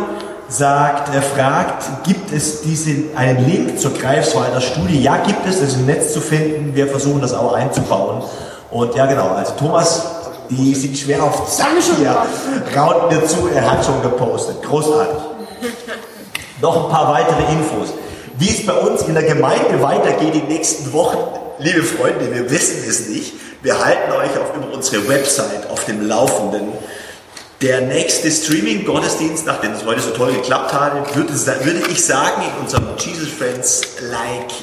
sagt, 0.50 1.14
er 1.14 1.22
fragt, 1.22 2.04
gibt 2.04 2.34
es 2.34 2.62
diesen, 2.62 3.16
einen 3.16 3.48
Link 3.48 3.80
zur 3.80 3.94
Greifswalder 3.94 4.60
Studie? 4.60 5.00
Ja, 5.02 5.18
gibt 5.18 5.46
es, 5.46 5.60
das 5.60 5.70
ist 5.70 5.76
im 5.78 5.86
Netz 5.86 6.12
zu 6.12 6.22
finden. 6.22 6.76
Wir 6.76 6.88
versuchen 6.88 7.22
das 7.22 7.34
auch 7.34 7.54
einzubauen. 7.54 8.24
Und 8.72 8.96
ja, 8.96 9.06
genau, 9.06 9.30
also 9.30 9.54
Thomas, 9.54 10.06
die 10.50 10.74
sind 10.74 10.98
schwer 10.98 11.24
auf 11.24 11.48
Zack 11.48 11.68
hier, 11.98 12.16
rauten 12.76 13.16
mir 13.16 13.26
zu, 13.26 13.48
er 13.54 13.70
hat 13.70 13.86
schon 13.86 14.02
gepostet. 14.02 14.62
Großartig. 14.64 15.22
noch 16.62 16.86
ein 16.86 16.92
paar 16.92 17.14
weitere 17.14 17.54
Infos. 17.54 17.94
Wie 18.40 18.52
es 18.52 18.66
bei 18.66 18.74
uns 18.74 19.02
in 19.02 19.16
der 19.16 19.24
Gemeinde 19.24 19.82
weitergeht 19.82 20.34
die 20.34 20.54
nächsten 20.54 20.94
Wochen, 20.94 21.18
liebe 21.58 21.84
Freunde, 21.84 22.34
wir 22.34 22.50
wissen 22.50 22.86
es 22.88 23.10
nicht. 23.10 23.34
Wir 23.62 23.84
halten 23.84 24.14
euch 24.14 24.40
auf 24.40 24.56
über 24.56 24.74
unsere 24.74 25.06
Website 25.10 25.70
auf 25.70 25.84
dem 25.84 26.08
Laufenden. 26.08 26.70
Der 27.62 27.82
nächste 27.82 28.32
Streaming-Gottesdienst, 28.32 29.46
nachdem 29.46 29.74
es 29.74 29.84
heute 29.84 30.00
so 30.00 30.12
toll 30.12 30.32
geklappt 30.32 30.72
hat, 30.72 31.14
würde, 31.18 31.34
würde 31.34 31.82
ich 31.92 32.06
sagen, 32.06 32.44
in 32.44 32.64
unserem 32.64 32.86
Jesus 32.98 33.28
Friends-like 33.28 34.54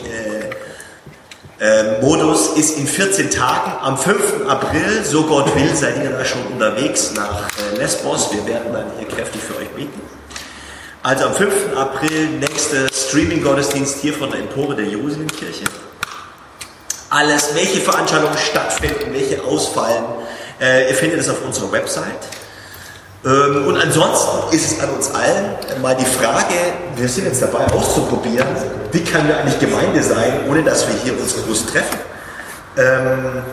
äh, 1.61 1.63
äh, 1.63 2.01
Modus 2.01 2.57
ist 2.57 2.79
in 2.79 2.87
14 2.87 3.29
Tagen 3.29 3.73
am 3.83 3.99
5. 3.99 4.49
April, 4.49 5.05
so 5.05 5.25
Gott 5.25 5.55
will, 5.55 5.77
seid 5.77 6.03
ihr 6.03 6.09
da 6.09 6.25
schon 6.25 6.47
unterwegs 6.47 7.13
nach 7.15 7.51
äh, 7.75 7.77
Lesbos. 7.77 8.33
Wir 8.33 8.47
werden 8.47 8.73
dann 8.73 8.87
hier 8.99 9.09
kräftig 9.09 9.43
für 9.43 9.59
euch 9.59 9.69
beten. 9.69 10.06
Also 11.07 11.27
am 11.27 11.35
5. 11.35 11.77
April 11.77 12.31
nächster 12.41 12.89
Streaming-Gottesdienst 12.93 14.01
hier 14.01 14.13
von 14.13 14.29
der 14.29 14.41
Empore 14.41 14.75
der 14.75 14.87
Jerusalemkirche. 14.87 15.63
Alles, 17.11 17.55
welche 17.55 17.81
Veranstaltungen 17.81 18.37
stattfinden, 18.37 19.13
welche 19.13 19.41
ausfallen, 19.45 20.05
äh, 20.61 20.89
ihr 20.89 20.97
findet 20.97 21.21
es 21.21 21.29
auf 21.29 21.45
unserer 21.47 21.71
Website. 21.71 22.27
Ähm, 23.25 23.69
und 23.69 23.77
ansonsten 23.77 24.53
ist 24.53 24.73
es 24.73 24.81
an 24.81 24.91
uns 24.91 25.15
allen 25.15 25.55
mal 25.81 25.95
die 25.95 26.05
Frage, 26.05 26.55
wir 26.97 27.09
sind 27.09 27.27
jetzt 27.27 27.41
dabei 27.41 27.67
auszuprobieren, 27.67 28.49
wie 28.91 29.05
kann 29.05 29.29
wir 29.29 29.39
eigentlich 29.39 29.61
Gemeinde 29.61 30.03
sein, 30.03 30.41
ohne 30.51 30.65
dass 30.65 30.89
wir 30.89 30.97
hier 31.05 31.13
uns 31.17 31.37
groß 31.37 31.67
treffen. 31.67 32.01
Ähm, 32.77 33.45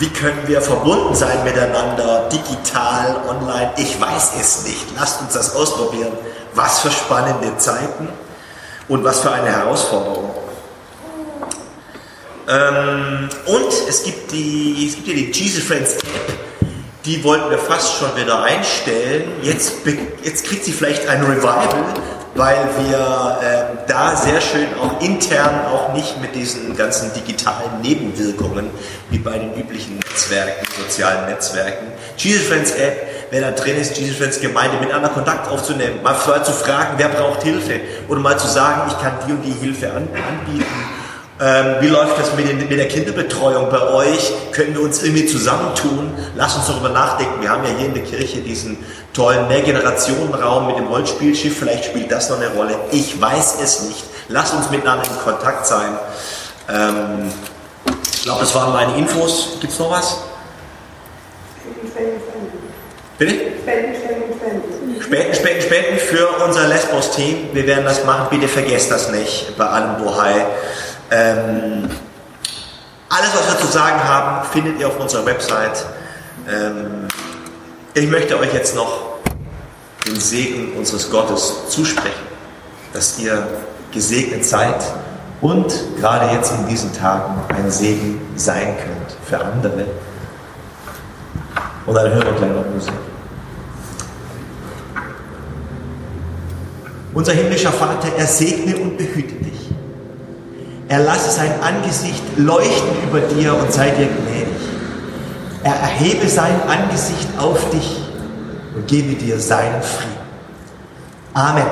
wie 0.00 0.08
können 0.08 0.42
wir 0.46 0.60
verbunden 0.60 1.14
sein 1.14 1.44
miteinander, 1.44 2.28
digital, 2.32 3.22
online? 3.28 3.70
Ich 3.76 4.00
weiß 4.00 4.32
es 4.40 4.64
nicht. 4.64 4.86
Lasst 4.98 5.20
uns 5.20 5.34
das 5.34 5.54
ausprobieren. 5.54 6.12
Was 6.54 6.80
für 6.80 6.90
spannende 6.90 7.56
Zeiten 7.58 8.08
und 8.88 9.04
was 9.04 9.20
für 9.20 9.30
eine 9.30 9.50
Herausforderung. 9.50 10.34
Ähm, 12.48 13.28
und 13.46 13.72
es 13.88 14.02
gibt, 14.02 14.32
ja 14.32 14.38
die 14.38 15.30
Jesus 15.32 15.62
Friends 15.62 15.94
App 15.94 16.40
die 17.04 17.24
wollten 17.24 17.50
wir 17.50 17.58
fast 17.58 17.98
schon 17.98 18.14
wieder 18.16 18.42
einstellen. 18.42 19.32
Jetzt, 19.42 19.72
jetzt 20.22 20.44
kriegt 20.44 20.64
sie 20.64 20.72
vielleicht 20.72 21.08
ein 21.08 21.22
Revival, 21.22 21.84
weil 22.34 22.68
wir 22.78 23.38
äh, 23.42 23.88
da 23.88 24.14
sehr 24.14 24.40
schön 24.40 24.68
auch 24.80 25.00
intern 25.00 25.66
auch 25.66 25.92
nicht 25.92 26.20
mit 26.20 26.34
diesen 26.34 26.76
ganzen 26.76 27.12
digitalen 27.12 27.80
Nebenwirkungen 27.82 28.70
wie 29.10 29.18
bei 29.18 29.38
den 29.38 29.54
üblichen 29.54 29.96
Netzwerken, 29.96 30.66
sozialen 30.80 31.28
Netzwerken. 31.28 31.86
Jesus 32.16 32.46
Friends 32.46 32.72
App, 32.72 33.06
wer 33.30 33.40
da 33.40 33.50
drin 33.50 33.76
ist, 33.76 33.96
Jesus 33.98 34.18
Friends 34.18 34.40
Gemeinde, 34.40 34.78
miteinander 34.78 35.08
Kontakt 35.08 35.50
aufzunehmen, 35.50 36.02
mal 36.02 36.14
zu 36.14 36.52
fragen, 36.52 36.94
wer 36.96 37.08
braucht 37.08 37.42
Hilfe 37.42 37.80
oder 38.08 38.20
mal 38.20 38.38
zu 38.38 38.46
sagen, 38.46 38.82
ich 38.88 38.98
kann 39.00 39.12
die 39.26 39.32
und 39.32 39.42
die 39.42 39.52
Hilfe 39.52 39.90
anbieten 39.90 40.64
ähm, 41.42 41.76
wie 41.80 41.86
läuft 41.86 42.18
das 42.18 42.34
mit, 42.36 42.46
den, 42.46 42.58
mit, 42.58 42.70
der 42.70 42.88
Kinderbetreuung 42.88 43.70
bei 43.70 43.80
euch? 43.80 44.30
Können 44.52 44.74
wir 44.74 44.82
uns 44.82 45.02
irgendwie 45.02 45.24
zusammentun? 45.24 46.12
Lass 46.36 46.54
uns 46.56 46.66
darüber 46.66 46.90
nachdenken. 46.90 47.40
Wir 47.40 47.48
haben 47.48 47.64
ja 47.64 47.70
hier 47.70 47.86
in 47.86 47.94
der 47.94 48.02
Kirche 48.02 48.40
diesen 48.40 48.76
tollen 49.14 49.48
Mehrgenerationenraum 49.48 50.66
mit 50.66 50.76
dem 50.76 50.90
Holzspielschiff. 50.90 51.58
Vielleicht 51.58 51.86
spielt 51.86 52.12
das 52.12 52.28
noch 52.28 52.36
eine 52.36 52.48
Rolle. 52.48 52.76
Ich 52.90 53.18
weiß 53.18 53.56
es 53.62 53.84
nicht. 53.84 54.04
Lass 54.28 54.52
uns 54.52 54.70
miteinander 54.70 55.04
in 55.06 55.18
Kontakt 55.18 55.64
sein. 55.64 55.92
Ähm, 56.68 57.32
ich 58.12 58.22
glaube, 58.22 58.40
das 58.40 58.54
waren 58.54 58.74
meine 58.74 58.98
Infos. 58.98 59.56
Gibt 59.62 59.72
es 59.72 59.78
noch 59.78 59.90
was? 59.90 60.18
Bitte? 63.16 63.34
Spenden, 63.62 63.94
spenden, 63.96 64.34
spenden. 64.38 65.02
Spenden, 65.02 65.34
spenden, 65.34 65.62
spenden 65.62 65.98
für 65.98 66.28
unser 66.44 66.68
Lesbos-Team. 66.68 67.48
Wir 67.54 67.66
werden 67.66 67.86
das 67.86 68.04
machen. 68.04 68.26
Bitte 68.28 68.46
vergesst 68.46 68.90
das 68.90 69.10
nicht 69.10 69.56
bei 69.56 69.64
allem 69.64 69.96
Bohai. 70.04 70.44
Ähm, 71.10 71.88
alles, 73.08 73.30
was 73.34 73.52
wir 73.52 73.58
zu 73.58 73.72
sagen 73.72 74.02
haben, 74.02 74.46
findet 74.52 74.78
ihr 74.78 74.86
auf 74.86 74.98
unserer 75.00 75.26
Website. 75.26 75.84
Ähm, 76.48 77.08
ich 77.94 78.08
möchte 78.08 78.38
euch 78.38 78.54
jetzt 78.54 78.76
noch 78.76 79.18
den 80.06 80.20
Segen 80.20 80.72
unseres 80.76 81.10
Gottes 81.10 81.68
zusprechen, 81.68 82.26
dass 82.92 83.18
ihr 83.18 83.46
gesegnet 83.92 84.44
seid 84.44 84.82
und 85.40 85.72
gerade 85.98 86.32
jetzt 86.34 86.52
in 86.52 86.68
diesen 86.68 86.92
Tagen 86.92 87.34
ein 87.48 87.70
Segen 87.70 88.20
sein 88.36 88.76
könnt 88.76 89.16
für 89.24 89.44
andere. 89.44 89.86
Und 91.86 91.94
dann 91.94 92.08
hören 92.08 92.24
wir 92.24 92.32
gleich 92.32 92.50
noch 92.50 92.66
Musik. 92.72 92.94
Unser 97.12 97.32
himmlischer 97.32 97.72
Vater, 97.72 98.08
er 98.16 98.26
segne 98.26 98.76
und 98.76 98.96
behüte 98.96 99.34
dich. 99.34 99.49
Er 100.90 100.98
lasse 100.98 101.30
sein 101.30 101.52
Angesicht 101.62 102.20
leuchten 102.36 103.04
über 103.04 103.20
dir 103.20 103.54
und 103.54 103.72
sei 103.72 103.90
dir 103.90 104.08
gnädig. 104.08 104.48
Er 105.62 105.74
erhebe 105.74 106.28
sein 106.28 106.60
Angesicht 106.66 107.28
auf 107.38 107.70
dich 107.70 108.02
und 108.74 108.88
gebe 108.88 109.14
dir 109.14 109.38
seinen 109.38 109.80
Frieden. 109.82 110.16
Amen. 111.32 111.66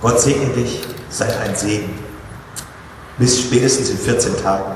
Gott 0.00 0.20
segne 0.20 0.48
dich, 0.54 0.82
sei 1.08 1.26
ein 1.26 1.54
Segen. 1.54 1.96
Bis 3.16 3.38
spätestens 3.42 3.90
in 3.90 3.98
14 3.98 4.42
Tagen. 4.42 4.74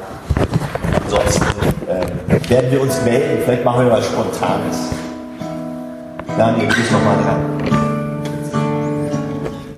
Ansonsten 1.05 1.45
äh, 1.89 2.51
werden 2.51 2.71
wir 2.71 2.83
uns 2.83 3.03
melden. 3.03 3.43
Vielleicht 3.47 3.65
machen 3.65 3.87
wir 3.87 3.91
was 3.91 4.07
Spontanes. 4.07 4.77
Daniel, 6.39 6.69
du 6.69 6.77
bist 6.77 6.93
nochmal 6.93 7.17
dran. 7.17 7.90